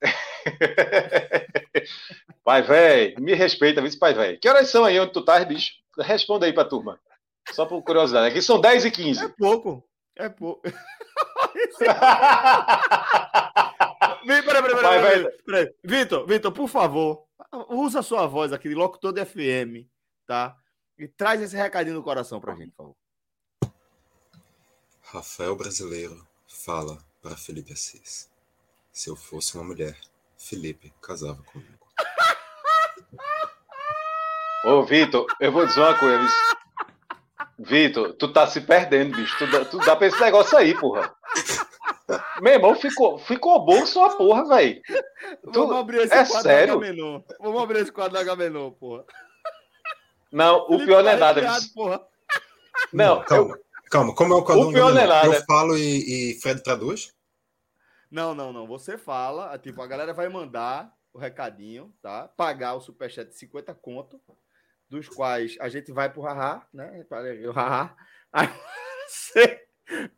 [2.44, 4.38] pai, velho, me respeita, vice pai, velho.
[4.38, 5.72] Que horas são aí onde tu tá, bicho?
[5.98, 6.98] Responda aí pra turma.
[7.52, 8.28] Só por curiosidade.
[8.28, 9.24] Aqui são 10 e 15.
[9.24, 9.84] É pouco.
[10.16, 10.62] É pouco.
[14.26, 15.30] Vem, peraí, peraí, peraí.
[15.44, 15.74] peraí.
[15.82, 17.24] Vitor, Vitor, por favor,
[17.68, 19.86] usa a sua voz aqui de locutor de FM,
[20.26, 20.56] tá?
[20.98, 22.96] E traz esse recadinho no coração pra gente, por favor.
[25.02, 28.29] Rafael Brasileiro fala para Felipe Assis.
[29.00, 29.96] Se eu fosse uma mulher,
[30.36, 31.86] Felipe casava comigo.
[34.62, 36.28] Ô, Vitor, eu vou dizer uma coisa.
[37.58, 39.38] Vitor, tu tá se perdendo, bicho.
[39.38, 41.16] Tu dá, tu dá pra esse negócio aí, porra.
[42.42, 44.82] Meu irmão, ficou, ficou bom sua porra, velho.
[45.44, 46.78] Vamos abrir esse é quadro sério?
[46.78, 49.06] da Vamos abrir esse quadro da Gamenon, porra.
[50.30, 51.40] Não, o pior não é nada.
[51.74, 52.02] Porra.
[52.92, 53.54] Não, calma.
[53.56, 53.64] Eu...
[53.90, 54.68] Calma, como é o quadro?
[54.68, 55.26] O pior não é nada.
[55.26, 57.14] Eu falo e, e Fred traduz?
[58.10, 58.66] Não, não, não.
[58.66, 62.28] Você fala, tipo, a galera vai mandar o recadinho, tá?
[62.28, 64.20] Pagar o superchat de 50 conto,
[64.88, 67.06] dos quais a gente vai pro Haha, né?
[67.46, 67.94] O Haha.
[68.32, 68.48] Aí
[69.06, 69.66] você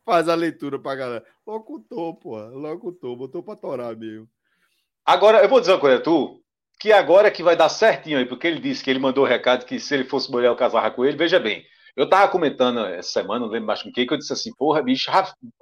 [0.05, 1.25] faz a leitura pra galera.
[1.45, 2.37] Locutor, pô.
[2.37, 4.27] Locutor, botou pra torar mesmo.
[5.05, 6.43] Agora, eu vou dizer uma coisa, tu,
[6.79, 9.27] que agora é que vai dar certinho aí, porque ele disse que ele mandou o
[9.27, 11.65] recado que se ele fosse mulher eu casava com ele, veja bem.
[11.95, 14.81] Eu tava comentando essa semana, não lembro mais com quem, que eu disse assim, porra,
[14.81, 15.11] bicho,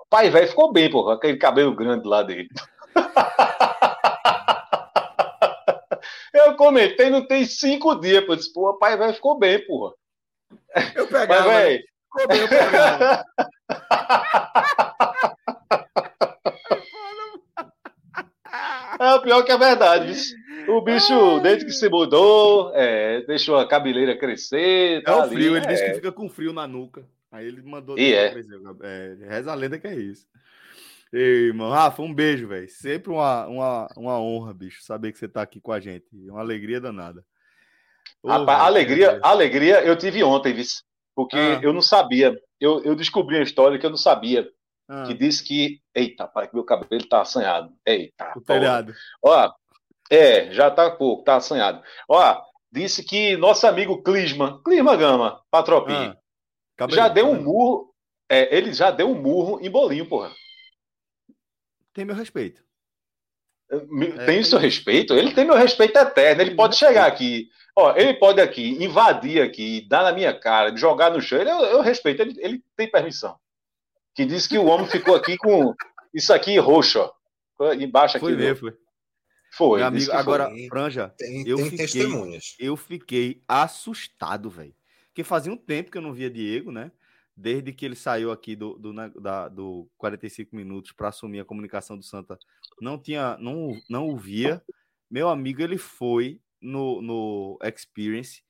[0.10, 2.48] pai velho ficou bem, porra, aquele cabelo grande lá dele.
[6.34, 9.94] eu comentei, não tem cinco dias, pô, eu disse, porra, pai velho ficou bem, porra.
[10.96, 11.84] Eu pegava, pai, véio...
[12.14, 13.26] ficou bem, eu pegava.
[19.02, 20.36] É o pior que é verdade, bicho.
[20.68, 25.04] O bicho, desde que se mudou, é, deixou a cabeleira crescer.
[25.04, 25.68] Tá é o frio, ali, ele é.
[25.68, 27.06] disse que fica com frio na nuca.
[27.32, 27.98] Aí ele mandou.
[27.98, 28.34] E é.
[28.82, 29.18] é.
[29.28, 30.26] Reza a lenda que é isso.
[31.14, 32.70] Ei, irmão, Rafa, um beijo, velho.
[32.70, 36.06] Sempre uma, uma, uma honra, bicho, saber que você tá aqui com a gente.
[36.14, 37.24] Uma alegria danada.
[38.24, 40.84] Ô, Rapaz, alegria, alegria eu tive ontem, vice,
[41.16, 41.60] porque ah.
[41.62, 42.34] eu não sabia.
[42.60, 44.48] Eu, eu descobri uma história que eu não sabia.
[44.88, 45.04] Ah.
[45.04, 45.82] Que disse que.
[45.94, 47.74] Eita, pai, que meu cabelo tá assanhado.
[47.86, 48.34] Eita.
[48.36, 48.94] O telhado.
[49.24, 49.52] Ó,
[50.12, 51.82] é, já tá pouco, tá assanhado.
[52.08, 56.18] Ó, disse que nosso amigo Clisma, Clisma Gama, Patropinho,
[56.78, 57.94] ah, já deu um murro.
[58.30, 60.32] É, ele já deu um murro em bolinho, porra.
[61.94, 62.62] Tem meu respeito.
[64.26, 65.14] Tem é, o seu respeito?
[65.14, 66.42] Ele tem meu respeito eterno.
[66.42, 71.10] Ele pode chegar aqui, ó, ele pode aqui invadir aqui, dar na minha cara, jogar
[71.10, 71.40] no chão.
[71.40, 73.38] Ele, eu, eu respeito, ele, ele tem permissão.
[74.14, 75.74] Que diz que o homem ficou aqui com
[76.14, 77.00] isso aqui roxo,
[77.60, 78.26] ó, embaixo aqui.
[78.26, 78.74] Foi ver, foi.
[79.52, 79.80] Foi.
[79.80, 80.68] Meu amigo, agora, foi.
[80.68, 82.56] Franja, tem, eu, tem fiquei, testemunhas.
[82.58, 84.74] eu fiquei assustado, velho.
[85.08, 86.90] Porque fazia um tempo que eu não via Diego, né?
[87.36, 91.98] Desde que ele saiu aqui do, do, da, do 45 minutos para assumir a comunicação
[91.98, 92.40] do Santa,
[92.80, 94.64] não tinha, não, não o via.
[95.10, 98.42] Meu amigo, ele foi no, no Experience.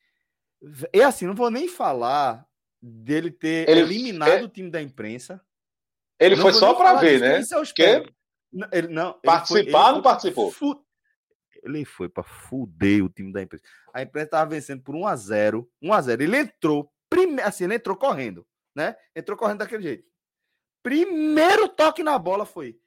[0.92, 2.46] E assim, não vou nem falar
[2.80, 4.42] dele ter ele, eliminado é...
[4.44, 5.40] o time da imprensa.
[6.18, 7.40] Ele não foi só para ver, né?
[7.40, 8.12] Isso eu espero.
[8.70, 10.52] Ele, não, Participar ou não participou?
[11.62, 13.64] Ele foi para fuder o time da imprensa.
[13.92, 17.40] A imprensa estava vencendo por 1 a 0 1 a 0 Ele entrou, prime...
[17.40, 18.96] assim, ele entrou correndo, né?
[19.14, 20.04] Entrou correndo daquele jeito.
[20.82, 22.78] Primeiro toque na bola foi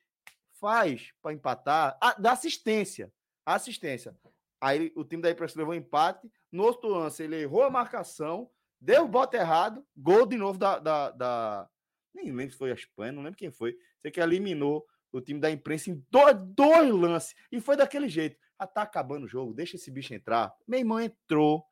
[0.60, 3.12] faz para empatar, a, da assistência.
[3.46, 4.18] assistência.
[4.60, 6.32] Aí o time da imprensa levou empate.
[6.52, 8.50] No outro lance, ele errou a marcação,
[8.80, 11.70] deu o bote errado, gol de novo da, da, da,
[12.14, 13.78] Nem lembro se foi a Espanha, não lembro quem foi.
[14.02, 17.36] Sei que eliminou o time da imprensa em dois, dois lances.
[17.52, 18.38] E foi daquele jeito.
[18.58, 20.54] Ah, tá acabando o jogo, deixa esse bicho entrar.
[20.68, 21.64] Meu irmão entrou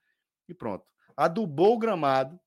[0.49, 0.85] e pronto.
[1.15, 2.39] Adubou o gramado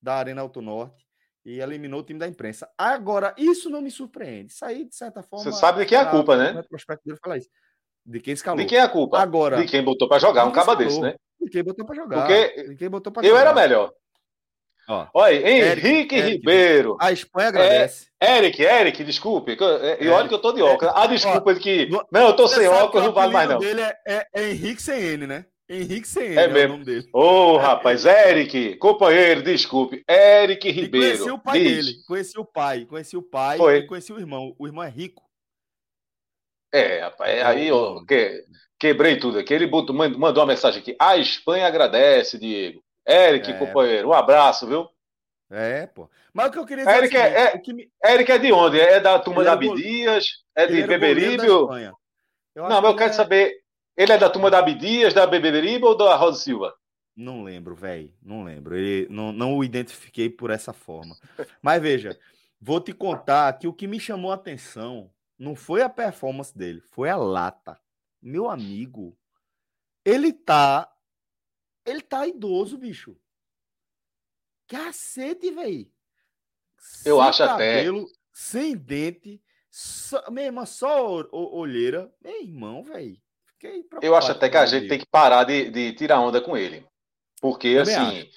[0.00, 1.06] da Arena Alto Norte
[1.44, 2.70] e eliminou o time da imprensa.
[2.78, 4.52] Agora, isso não me surpreende.
[4.52, 5.44] Isso aí, de certa forma.
[5.44, 6.60] Você sabe de quem é a culpa, né?
[6.60, 7.48] O prospecto dele falar isso.
[8.04, 8.58] De quem escalou.
[8.60, 9.18] De quem é a culpa?
[9.18, 9.56] Agora.
[9.56, 11.16] De quem botou para jogar um caba desse, né?
[11.40, 12.18] De quem botou para jogar.
[12.26, 13.40] Porque de quem botou pra eu jogar.
[13.40, 13.92] era melhor.
[14.88, 16.96] Ó, Olha, Eric, Henrique Eric, Ribeiro.
[17.00, 18.06] A Espanha agradece.
[18.20, 19.56] Eric, Eric, desculpe.
[19.56, 20.92] que eu- E olha que eu tô de óculos.
[20.96, 21.86] Ah, desculpa, que.
[21.86, 23.56] no- Não, eu tô sem que óculos, o não vale mais não.
[23.56, 25.46] apelido dele é, é- é Henrique sem N, né?
[25.68, 26.68] Henrique sem N É é, mesmo.
[26.68, 27.08] o nome dele.
[27.14, 30.02] Ô, rapaz, Eric, companheiro, desculpe.
[30.08, 31.06] Eric E Ribeiro.
[31.18, 31.86] conheci o pai diz.
[31.86, 31.98] dele.
[32.06, 32.84] Conheci o pai.
[32.84, 33.76] Conheci o pai Foi.
[33.78, 34.54] e conheci o irmão.
[34.58, 35.22] O irmão é rico.
[36.74, 38.44] É, rapaz, aí eu que-
[38.78, 39.52] quebrei tudo aqui.
[39.54, 40.96] Ele botou- mand- mandou uma mensagem aqui.
[40.98, 42.82] A Espanha agradece, Diego.
[43.06, 43.58] Eric, É.
[43.58, 44.88] companheiro, um abraço, viu?
[45.50, 46.08] É, pô.
[46.32, 48.32] Mas o que eu queria dizer Eric é, é- seguinte, é- o que me- Eric
[48.32, 48.80] é de onde?
[48.80, 50.26] É da turma Ele da Abdias?
[50.54, 51.68] É de da Beberíbio?
[52.54, 53.62] Não, mas eu que quero é- saber.
[53.96, 56.74] Ele é da turma da Abdias, da Beberibe ou da Rosa Silva?
[57.14, 58.10] Não lembro, velho.
[58.22, 58.74] Não lembro.
[58.74, 61.14] Ele, não, não o identifiquei por essa forma.
[61.60, 62.18] Mas veja,
[62.58, 66.80] vou te contar que o que me chamou a atenção não foi a performance dele,
[66.80, 67.78] foi a lata.
[68.22, 69.14] Meu amigo,
[70.04, 70.90] ele tá.
[71.84, 73.16] Ele tá idoso, bicho.
[74.68, 75.90] Cacete, velho.
[77.04, 77.84] Eu acho até-
[78.32, 82.12] Sem dente, só, meu irmão, só olheira.
[82.22, 83.20] Meu irmão, velho.
[83.46, 86.56] Fiquei Eu acho até que a gente tem que parar de, de tirar onda com
[86.56, 86.86] ele.
[87.40, 88.30] Porque, Também assim,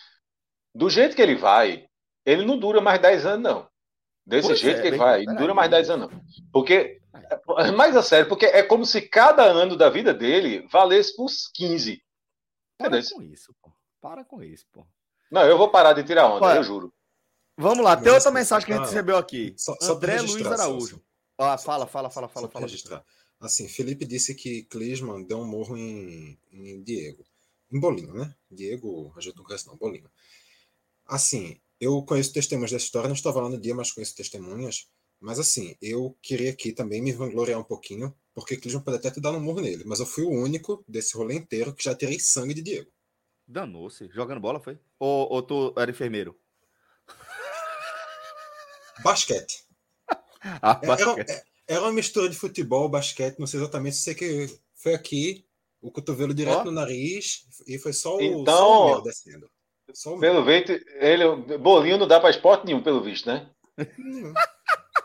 [0.73, 1.87] do jeito que ele vai,
[2.25, 3.69] ele não dura mais 10 anos, não.
[4.25, 6.21] Desse Pois jeito é, que ele bem, vai, não dura mais 10 anos, não.
[6.51, 6.99] Porque,
[7.75, 12.03] mais a sério, porque é como se cada ano da vida dele valesse por 15.
[12.77, 13.71] Para com isso, pô.
[14.01, 14.85] Para com isso, pô.
[15.31, 16.93] Não, eu vou parar de tirar onda, Olha, eu juro.
[17.57, 19.53] Vamos lá, tem outra mensagem que a gente recebeu aqui.
[19.57, 21.01] Só, só André Luiz Araújo.
[21.37, 22.65] Ah, fala, fala, fala, fala, fala.
[22.65, 23.03] registrar.
[23.39, 27.25] Assim, Felipe disse que Klinsmann deu um morro em, em Diego.
[27.71, 28.33] Em Bolino, né?
[28.49, 30.09] Diego, a gente não conhece não, Bolino.
[31.05, 34.89] Assim, eu conheço testemunhas dessa história, não estava lá no dia, mas conheço testemunhas.
[35.19, 39.21] Mas assim, eu queria aqui também me vangloriar um pouquinho, porque Klinsmann pode até ter
[39.21, 42.19] dado um morro nele, mas eu fui o único desse rolê inteiro que já tirei
[42.19, 42.91] sangue de Diego.
[43.47, 44.09] Danou-se.
[44.13, 44.77] Jogando bola, foi?
[44.99, 46.37] Ou, ou tu era enfermeiro?
[49.03, 49.63] Basquete.
[50.61, 51.29] Ah, É- Era, basquete.
[51.31, 55.43] é- era uma mistura de futebol, basquete, não sei exatamente, sei que foi aqui,
[55.81, 56.63] o cotovelo direto Ó.
[56.65, 59.49] no nariz, e foi só o, Então- só o meu descendo.
[59.91, 60.31] Só o meu.
[60.31, 63.49] Pelo jeito, ele, bolinho não dá pra esporte nenhum, pelo visto, né?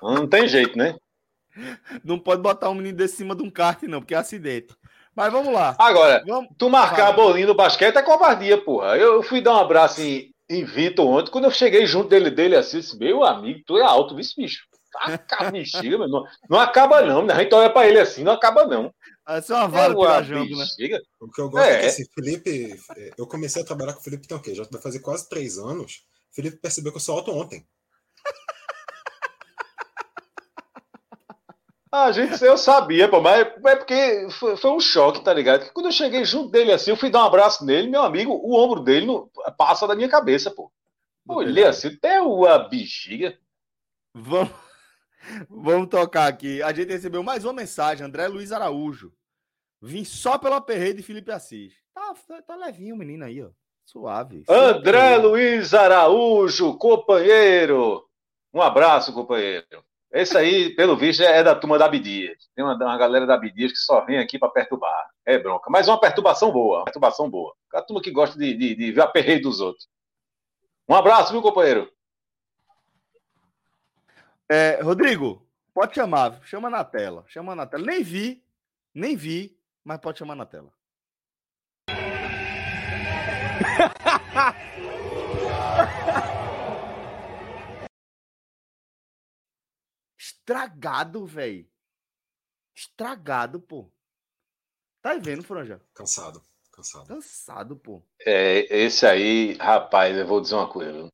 [0.03, 0.95] Não tem jeito, né?
[2.05, 4.75] Não pode botar um menino desse cima de um kart, não, porque é acidente.
[5.15, 5.77] Mas vamos lá.
[5.79, 6.51] Agora, Vamos...
[6.57, 7.13] tu marcar Fala.
[7.13, 8.97] bolinho no basquete é covardia, porra.
[8.97, 12.57] Eu fui dar um abraço em, em Vitor ontem, quando eu cheguei junto dele, dele
[12.57, 14.65] assim, disse, meu amigo, tu é alto, viu, esse bicho?
[14.93, 16.25] Taca a bexiga, meu irmão.
[16.49, 17.35] Não acaba não, né?
[17.35, 18.93] A gente olha pra ele assim, não acaba não.
[19.29, 20.65] Essa é uma vara É pirajambo, né?
[21.21, 21.81] O que eu gosto é, É.
[21.81, 24.55] que assim, Felipe, é, eu comecei a trabalhar com o Felipe tem o quê?
[24.55, 26.05] Já vai fazer quase três anos.
[26.33, 27.65] Felipe percebeu que eu sou alto ontem.
[31.93, 35.65] Ah, gente, eu sabia, pô, mas é porque foi, foi um choque, tá ligado?
[35.65, 38.33] Que quando eu cheguei junto dele assim, eu fui dar um abraço nele, meu amigo,
[38.33, 40.71] o ombro dele não, passa da minha cabeça, pô.
[41.29, 43.37] Olhei assim, até uma bexiga.
[44.15, 44.51] Vamos...
[45.49, 46.63] Vamos tocar aqui.
[46.63, 49.13] A gente recebeu mais uma mensagem, André Luiz Araújo.
[49.81, 51.75] Vim só pelo aperreio de Felipe Assis.
[51.95, 52.15] Tá,
[52.47, 53.51] tá levinho o menino aí, ó.
[53.85, 54.45] Suave.
[54.49, 55.17] André.
[55.17, 58.07] Luiz Araújo, companheiro.
[58.53, 59.85] Um abraço, companheiro.
[60.13, 62.49] Esse aí, pelo visto, é da turma da Abdias.
[62.55, 65.09] Tem uma, uma galera da Abdias que só vem aqui para perturbar.
[65.25, 65.71] É bronca.
[65.71, 66.79] Mas uma perturbação boa.
[66.79, 67.55] Uma perturbação boa.
[67.73, 69.89] A turma que gosta de, de, de ver a perreio dos outros.
[70.89, 71.89] Um abraço, viu, companheiro?
[74.49, 76.41] É, Rodrigo, pode chamar.
[76.45, 77.25] Chama na tela.
[77.29, 77.85] Chama na tela.
[77.85, 78.43] Nem vi,
[78.93, 80.73] nem vi, mas pode chamar na tela.
[90.55, 91.65] Estragado, velho.
[92.77, 93.89] Estragado, pô.
[95.01, 95.81] Tá aí vendo, Franja?
[95.95, 97.07] Cansado, cansado.
[97.07, 98.03] Cansado, pô.
[98.27, 100.93] É, esse aí, rapaz, eu vou dizer uma coisa.
[100.93, 101.09] viu?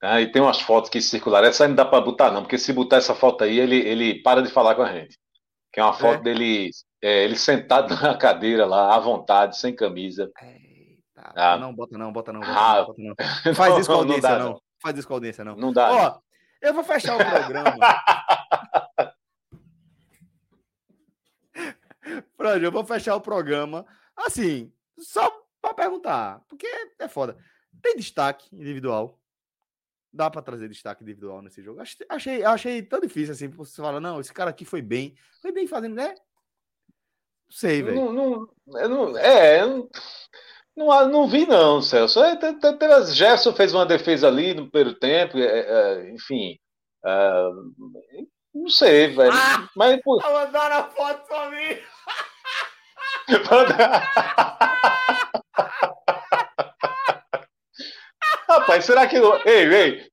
[0.00, 1.48] Ah, e tem umas fotos que circularam.
[1.48, 4.22] Essa aí não dá para botar, não, porque se botar essa foto aí, ele, ele
[4.22, 5.18] para de falar com a gente.
[5.72, 6.22] Que é uma foto É?
[6.22, 6.70] dele,
[7.02, 10.30] é, ele sentado na cadeira lá, à vontade, sem camisa.
[10.40, 11.32] Eita.
[11.34, 11.58] Ah.
[11.58, 12.76] Não, bota não, bota não, bota Ah.
[12.76, 13.54] não, bota não.
[13.54, 14.50] Faz isso com a audiência, dá, não.
[14.50, 14.62] não.
[14.80, 15.56] Faz isso com a audiência, não.
[15.56, 15.90] Não dá.
[15.92, 16.20] Ó,
[16.60, 17.76] eu vou fechar o programa.
[22.36, 23.86] Franja, eu vou fechar o programa
[24.26, 25.30] Assim, só
[25.60, 26.66] para perguntar, porque
[26.98, 27.36] é foda.
[27.82, 29.18] Tem destaque individual?
[30.12, 31.80] Dá para trazer destaque individual nesse jogo?
[32.08, 35.66] Achei, achei tão difícil assim, você fala, não, esse cara aqui foi bem, foi bem
[35.66, 36.08] fazendo, né?
[36.08, 37.96] Não sei, velho.
[37.96, 39.88] Não, não, não, é, não,
[40.76, 42.22] não vi não, Celso.
[42.22, 42.38] É,
[43.12, 46.56] Gerson fez uma defesa ali no primeiro tempo, é, é, enfim.
[48.54, 49.32] Não sei, velho.
[49.32, 50.20] Ah, Mas, pô...
[50.20, 51.78] Mandaram a foto pra mim.
[58.48, 59.16] Rapaz, será que.
[59.16, 60.10] Ei, ei!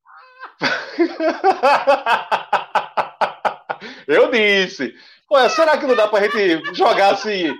[4.07, 4.93] Eu disse.
[5.31, 7.53] Ué, será que não dá pra gente jogar assim?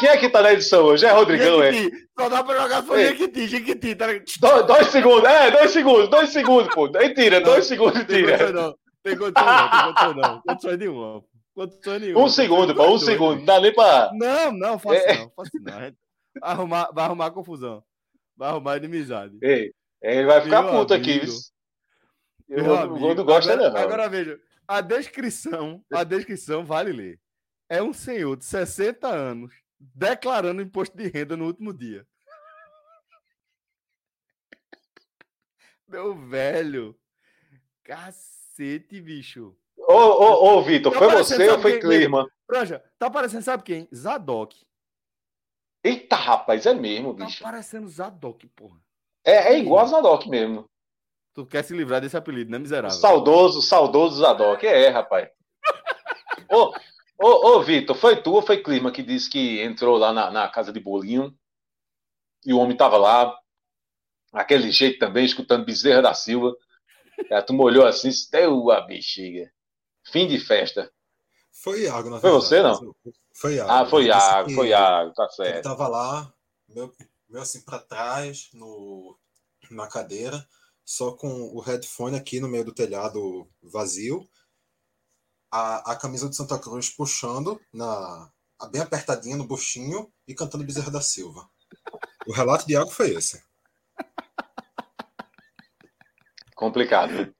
[0.00, 1.04] Quem é que tá na edição hoje?
[1.04, 1.72] É Rodrigão, é?
[2.18, 3.94] Só dá pra jogar só Jequiti, Jequiti.
[3.94, 4.06] Tá...
[4.40, 6.90] Dois, dois segundos, é, dois segundos, dois segundos, pô.
[6.96, 8.50] Aí tira, dois segundos e tira.
[8.50, 10.40] Não, tem condição não, tem condição não.
[10.40, 11.24] Condições nenhuma.
[11.54, 12.24] Condições nenhuma.
[12.24, 13.38] Um segundo, pô, um segundo.
[13.40, 14.10] Não dá nem pra.
[14.14, 15.18] Não, não, faço é.
[15.18, 15.72] não, faço não.
[15.72, 15.94] Vai
[16.40, 17.84] arrumar, vai arrumar confusão.
[18.34, 19.36] Vai arrumar inimizade.
[19.42, 19.70] Ei,
[20.02, 21.10] ele vai ficar Meu puto amigo.
[21.10, 21.30] aqui.
[22.48, 23.80] Eu, o não gosta, agora, não.
[23.80, 27.18] Agora veja, a descrição, a descrição vale ler.
[27.68, 32.06] É um senhor de 60 anos declarando imposto de renda no último dia.
[35.88, 36.94] Meu velho.
[37.82, 39.56] Cacete, bicho.
[39.76, 42.30] Ô, ô, ô, Vitor, tá foi você ou foi Clima?
[42.46, 43.88] Franja, tá parecendo, sabe quem?
[43.92, 44.56] Zadok.
[45.82, 47.42] Eita, rapaz, é mesmo, tá bicho.
[47.42, 48.78] Tá parecendo Zadok, porra.
[49.24, 50.64] É, é igual a Zadok mesmo.
[51.34, 52.96] Tu quer se livrar desse apelido, né, miserável?
[52.96, 54.66] O saudoso, saudoso Zadok.
[54.66, 55.28] É, rapaz.
[56.50, 56.72] ô,
[57.20, 60.48] ô, ô Vitor, foi tu ou foi Clima que disse que entrou lá na, na
[60.48, 61.36] casa de bolinho
[62.44, 63.36] e o homem tava lá,
[64.32, 66.56] aquele jeito também, escutando Bezerra da Silva.
[67.30, 69.52] Aí tu molhou assim, deu a bexiga.
[70.10, 70.90] Fim de festa.
[71.52, 72.22] Foi Iago, na verdade.
[72.22, 72.94] Foi você, não?
[73.34, 73.70] Foi Iago.
[73.70, 75.54] Ah, foi Iago, foi Iago, tá certo.
[75.54, 76.32] Ele tava lá,
[76.68, 76.92] meu,
[77.28, 79.18] meu assim para trás, no,
[79.70, 80.46] na cadeira,
[80.84, 84.28] só com o headphone aqui no meio do telhado vazio,
[85.50, 88.30] a, a camisa de Santa Cruz puxando, na
[88.70, 91.48] bem apertadinha no buchinho e cantando Bezerra da Silva.
[92.26, 93.42] O relato de Iago foi esse.
[96.54, 97.34] Complicado.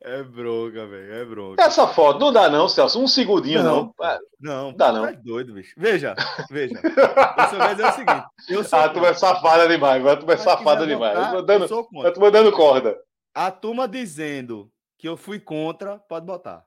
[0.00, 1.14] É bronca, velho.
[1.14, 1.62] É bronca.
[1.62, 3.00] Essa foto não dá, não, Celso.
[3.00, 3.94] Um segundinho, não.
[4.38, 5.06] Não, não dá, não.
[5.06, 5.74] É doido, bicho.
[5.78, 6.14] Veja,
[6.50, 6.78] veja.
[6.84, 8.26] Eu só dizer o seguinte.
[8.48, 10.06] Eu sou a turma é safada demais.
[10.06, 11.16] A turma é safada demais.
[11.16, 11.64] Botar, eu tô dando,
[12.04, 12.98] eu tô mandando corda.
[13.34, 16.64] A turma dizendo que eu fui contra, pode botar.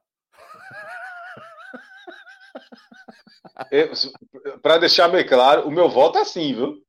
[4.61, 6.82] Para deixar bem claro, o meu voto é sim, viu?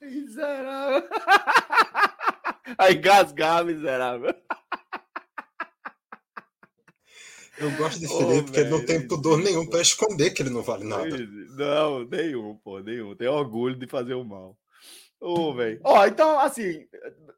[0.00, 1.08] Miserável.
[2.78, 4.34] Aí gasgar, miserável.
[7.56, 10.50] Eu gosto de Felipe oh, porque ele não tem pudor nenhum para esconder que ele
[10.50, 11.16] não vale nada.
[11.56, 13.14] Não, nenhum, pô, nenhum.
[13.14, 14.58] Tem orgulho de fazer o mal.
[15.24, 15.80] Ô, oh, velho.
[15.82, 16.86] Ó, então, assim,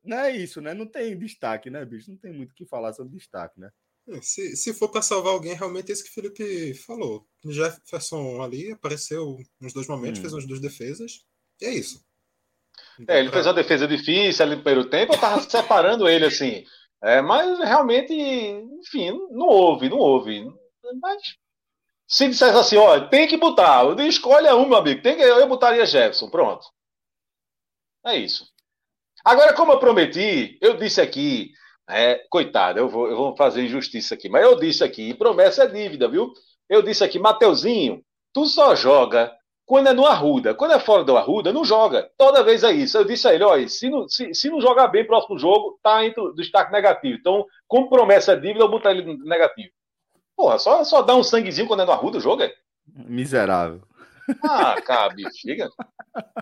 [0.04, 0.74] não é isso, né?
[0.74, 2.10] Não tem destaque, né, bicho?
[2.10, 3.70] Não tem muito o que falar sobre destaque, né?
[4.08, 7.24] É, se, se for para salvar alguém, realmente é isso que o Felipe falou.
[7.44, 10.22] Jefferson ali apareceu nos dois momentos, hum.
[10.22, 11.24] fez umas duas defesas.
[11.60, 12.04] E é isso.
[13.06, 16.64] É, ele fez uma defesa difícil ali no primeiro tempo, eu tava separando ele assim.
[17.00, 20.44] É, mas realmente, enfim, não houve, não houve.
[21.00, 21.36] Mas
[22.08, 25.86] se dissesse assim, ó, tem que botar, escolha um, meu amigo, tem que, eu botaria
[25.86, 26.66] Jefferson, pronto.
[28.06, 28.46] É isso.
[29.24, 31.50] Agora, como eu prometi, eu disse aqui,
[31.88, 35.66] é, coitado, eu vou, eu vou fazer injustiça aqui, mas eu disse aqui, promessa é
[35.66, 36.32] dívida, viu?
[36.68, 38.02] Eu disse aqui, Mateuzinho,
[38.32, 39.32] tu só joga
[39.66, 40.54] quando é no Arruda.
[40.54, 42.08] Quando é fora do Arruda, não joga.
[42.16, 42.96] Toda vez é isso.
[42.96, 46.04] Eu disse a ele, olha, se não, se, se não jogar bem próximo jogo, tá
[46.06, 47.18] entre o destaque negativo.
[47.18, 49.70] Então, como promessa é dívida, eu botar ele negativo.
[50.36, 52.54] Porra, só, só dá um sanguezinho quando é no Arruda o jogo, é?
[52.86, 53.82] Miserável.
[54.42, 55.68] Ah, cabe, chega.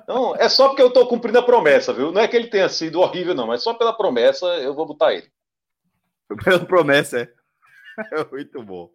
[0.02, 2.12] Então, é só porque eu tô cumprindo a promessa, viu?
[2.12, 5.12] Não é que ele tenha sido horrível, não, mas só pela promessa eu vou botar
[5.14, 5.28] ele.
[6.44, 7.28] Pela promessa, é.
[8.12, 8.90] É muito bom.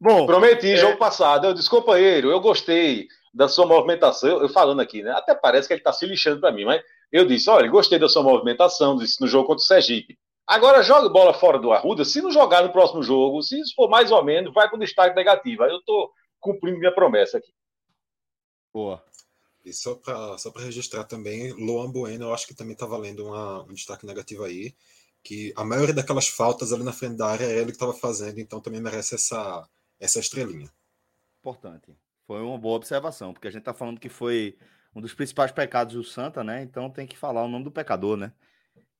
[0.00, 0.76] Bom, prometi é...
[0.76, 1.46] jogo passado.
[1.46, 4.42] Eu disse, companheiro, eu gostei da sua movimentação.
[4.42, 5.12] Eu, falando aqui, né?
[5.12, 8.08] Até parece que ele está se lixando para mim, mas eu disse, olha, gostei da
[8.08, 10.18] sua movimentação, disse no jogo contra o Sergipe.
[10.46, 12.04] Agora joga bola fora do Arruda.
[12.04, 15.14] Se não jogar no próximo jogo, se isso for mais ou menos, vai com destaque
[15.14, 15.62] negativo.
[15.62, 16.10] Aí eu estou
[16.42, 17.54] cumprindo minha promessa aqui.
[18.74, 19.02] Boa.
[19.64, 23.62] E só para só registrar também, Luan Bueno, eu acho que também está valendo uma,
[23.62, 24.74] um destaque negativo aí.
[25.22, 28.40] Que a maioria daquelas faltas ali na frente da área é ele que estava fazendo,
[28.40, 29.68] então também merece essa,
[30.00, 30.68] essa estrelinha.
[31.38, 31.96] Importante.
[32.26, 34.58] Foi uma boa observação, porque a gente está falando que foi
[34.94, 36.62] um dos principais pecados do Santa, né?
[36.62, 38.32] Então tem que falar o nome do pecador, né?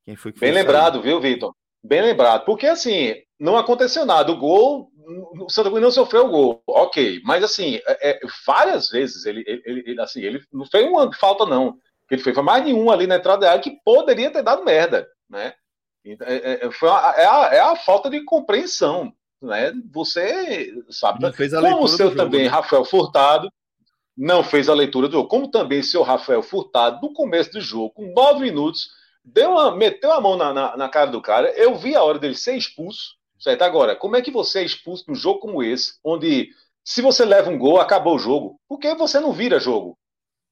[0.04, 1.52] Quem foi que Bem lembrado, viu, Vitor?
[1.82, 2.44] Bem lembrado.
[2.44, 4.30] Porque, assim, não aconteceu nada.
[4.30, 6.62] O gol, o Santa Cruz não sofreu o gol.
[6.66, 7.20] Ok.
[7.24, 11.46] Mas, assim, é, é, várias vezes ele, ele, ele, assim, ele não fez uma falta,
[11.46, 11.78] não.
[12.10, 15.54] Ele fez mais nenhum ali na entrada da área que poderia ter dado merda, né?
[16.04, 19.72] É, é, é foi uma, é, a, é a falta de compreensão, né?
[19.92, 22.48] Você sabe, não fez a como o seu jogo, também, né?
[22.48, 23.50] Rafael Furtado,
[24.16, 27.94] não fez a leitura do jogo, como também seu Rafael Furtado, no começo do jogo,
[27.94, 28.90] com nove minutos,
[29.24, 31.50] deu uma, meteu a mão na, na, na, cara do cara.
[31.52, 33.62] Eu vi a hora dele ser expulso, certo?
[33.62, 36.50] Agora, como é que você é expulso num jogo como esse, onde
[36.84, 38.60] se você leva um gol, acabou o jogo?
[38.68, 39.98] Porque você não vira jogo.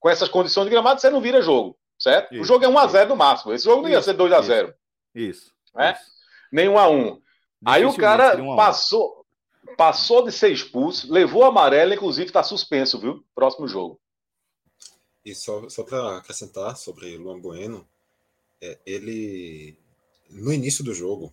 [0.01, 2.35] Com essas condições de gramado, você não vira jogo, certo?
[2.35, 3.53] Isso, o jogo é 1x0 no máximo.
[3.53, 4.75] Esse jogo não ia ser 2x0.
[5.15, 5.53] Isso.
[5.79, 5.93] É?
[5.93, 6.03] isso.
[6.51, 7.21] Nem 1x1.
[7.65, 9.25] Aí o cara passou,
[9.77, 13.25] passou de ser expulso, levou amarelo, inclusive está suspenso, viu?
[13.35, 14.01] Próximo jogo.
[15.25, 17.87] E só, só para acrescentar sobre Luan Bueno,
[18.61, 19.77] é, ele
[20.31, 21.33] no início do jogo,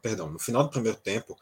[0.00, 1.36] perdão, no final do primeiro tempo,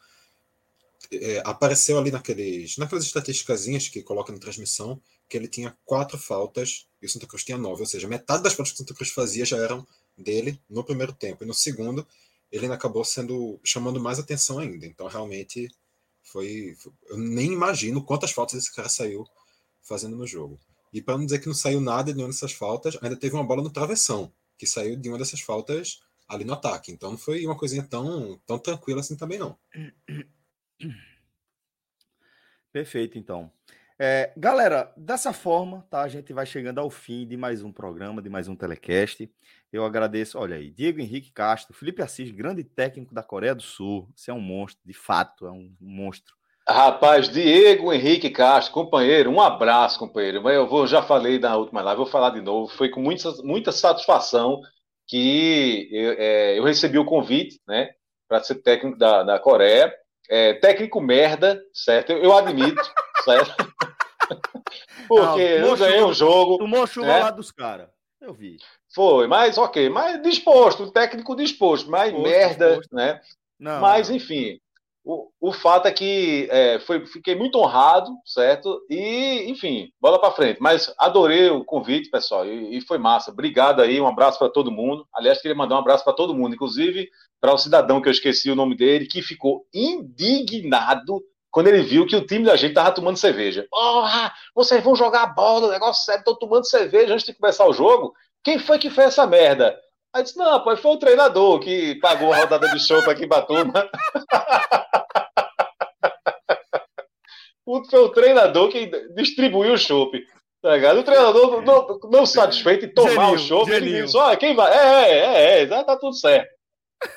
[1.10, 6.88] é, apareceu ali naqueles, naquelas estatísticas que coloca na transmissão que ele tinha quatro faltas
[7.00, 9.10] e o Santa Cruz tinha nove, ou seja, metade das faltas que o Santa Cruz
[9.10, 9.86] fazia já eram
[10.18, 11.44] dele no primeiro tempo.
[11.44, 12.06] E no segundo,
[12.50, 14.86] ele acabou sendo chamando mais atenção ainda.
[14.86, 15.68] Então, realmente,
[16.22, 16.76] foi.
[17.08, 19.24] Eu nem imagino quantas faltas esse cara saiu
[19.82, 20.58] fazendo no jogo.
[20.92, 23.44] E para não dizer que não saiu nada de nenhuma dessas faltas, ainda teve uma
[23.44, 26.00] bola no travessão, que saiu de uma dessas faltas
[26.30, 26.92] ali no ataque.
[26.92, 29.58] Então não foi uma coisinha tão, tão tranquila assim também, não.
[32.72, 33.50] Perfeito, então.
[33.98, 36.00] É, galera, dessa forma, tá?
[36.02, 39.30] A gente vai chegando ao fim de mais um programa, de mais um telecast.
[39.70, 44.08] Eu agradeço, olha aí, Diego Henrique Castro, Felipe Assis, grande técnico da Coreia do Sul.
[44.14, 46.34] Você é um monstro, de fato, é um monstro.
[46.66, 50.48] Rapaz, Diego Henrique Castro, companheiro, um abraço, companheiro.
[50.48, 52.72] Eu vou, já falei na última live, vou falar de novo.
[52.72, 54.62] Foi com muita, muita satisfação
[55.10, 57.90] que eu, é, eu recebi o convite, né,
[58.28, 59.92] para ser técnico da, da Coreia.
[60.28, 62.12] É, técnico merda, certo?
[62.12, 62.80] Eu, eu admito,
[63.24, 63.52] certo?
[65.08, 66.58] Porque não, eu ganhei um jogo.
[66.58, 67.18] Tomou chuva né?
[67.18, 67.88] lá dos caras.
[68.20, 68.58] Eu vi.
[68.94, 72.94] Foi, mas ok, mas disposto, técnico disposto, mas disposto, merda, disposto.
[72.94, 73.20] né?
[73.58, 74.16] Não, mas não.
[74.16, 74.60] enfim,
[75.04, 78.80] o, o fato é que é, foi, fiquei muito honrado, certo?
[78.88, 80.58] E, enfim, bola para frente.
[80.60, 83.30] Mas adorei o convite, pessoal, e, e foi massa.
[83.30, 85.06] Obrigado aí, um abraço para todo mundo.
[85.14, 87.08] Aliás, queria mandar um abraço para todo mundo, inclusive
[87.40, 92.06] para o cidadão que eu esqueci o nome dele, que ficou indignado quando ele viu
[92.06, 93.66] que o time da gente tava tomando cerveja.
[93.70, 97.72] Porra, vocês vão jogar bola, o negócio sério, estão tomando cerveja antes de começar o
[97.72, 98.12] jogo.
[98.44, 99.76] Quem foi que fez essa merda?
[100.12, 103.42] Aí disse, não, pai, foi o treinador que pagou a rodada de show aqui pra
[103.42, 103.88] turma.
[107.64, 110.26] foi o treinador que distribuiu o chopp.
[110.60, 110.98] Tá ligado?
[110.98, 114.72] O treinador não, não satisfeito em tomar Geninho, o chopp, ele disse, olha, quem vai?
[114.72, 116.50] É, é, é, é, tá tudo certo.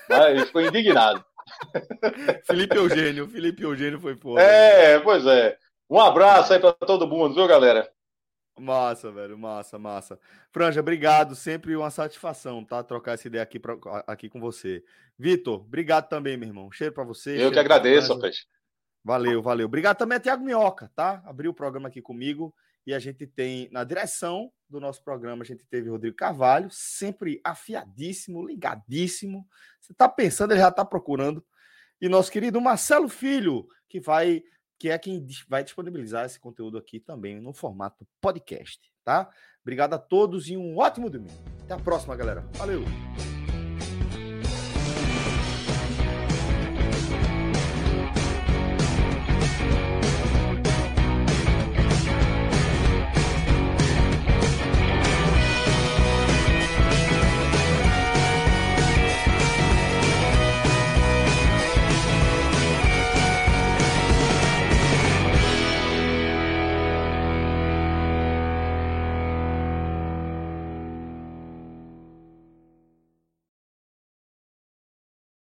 [0.10, 1.26] Aí ficou indignado.
[2.48, 4.42] Felipe Eugênio, Felipe Eugênio foi foda.
[4.42, 5.58] É, pois é.
[5.90, 7.90] Um abraço aí para todo mundo, viu, galera?
[8.60, 10.20] Massa, velho, massa, massa.
[10.52, 12.84] Franja, obrigado, sempre uma satisfação, tá?
[12.84, 13.76] Trocar essa ideia aqui, pra,
[14.06, 14.84] aqui com você.
[15.18, 16.72] Vitor, obrigado também, meu irmão.
[16.72, 17.44] Cheiro para você.
[17.44, 18.46] Eu que agradeço, Peixe.
[19.04, 19.66] Valeu, valeu.
[19.66, 21.22] Obrigado também a Tiago Minhoca, tá?
[21.26, 22.54] Abriu o programa aqui comigo
[22.86, 27.42] e a gente tem na direção do nosso programa, a gente teve Rodrigo Carvalho, sempre
[27.44, 29.48] afiadíssimo, ligadíssimo.
[29.80, 31.44] Você tá pensando, ele já tá procurando.
[32.00, 34.44] E nosso querido Marcelo Filho, que vai
[34.84, 39.30] que é quem vai disponibilizar esse conteúdo aqui também no formato podcast, tá?
[39.62, 41.42] Obrigado a todos e um ótimo domingo.
[41.62, 42.42] Até a próxima, galera.
[42.56, 42.82] Valeu!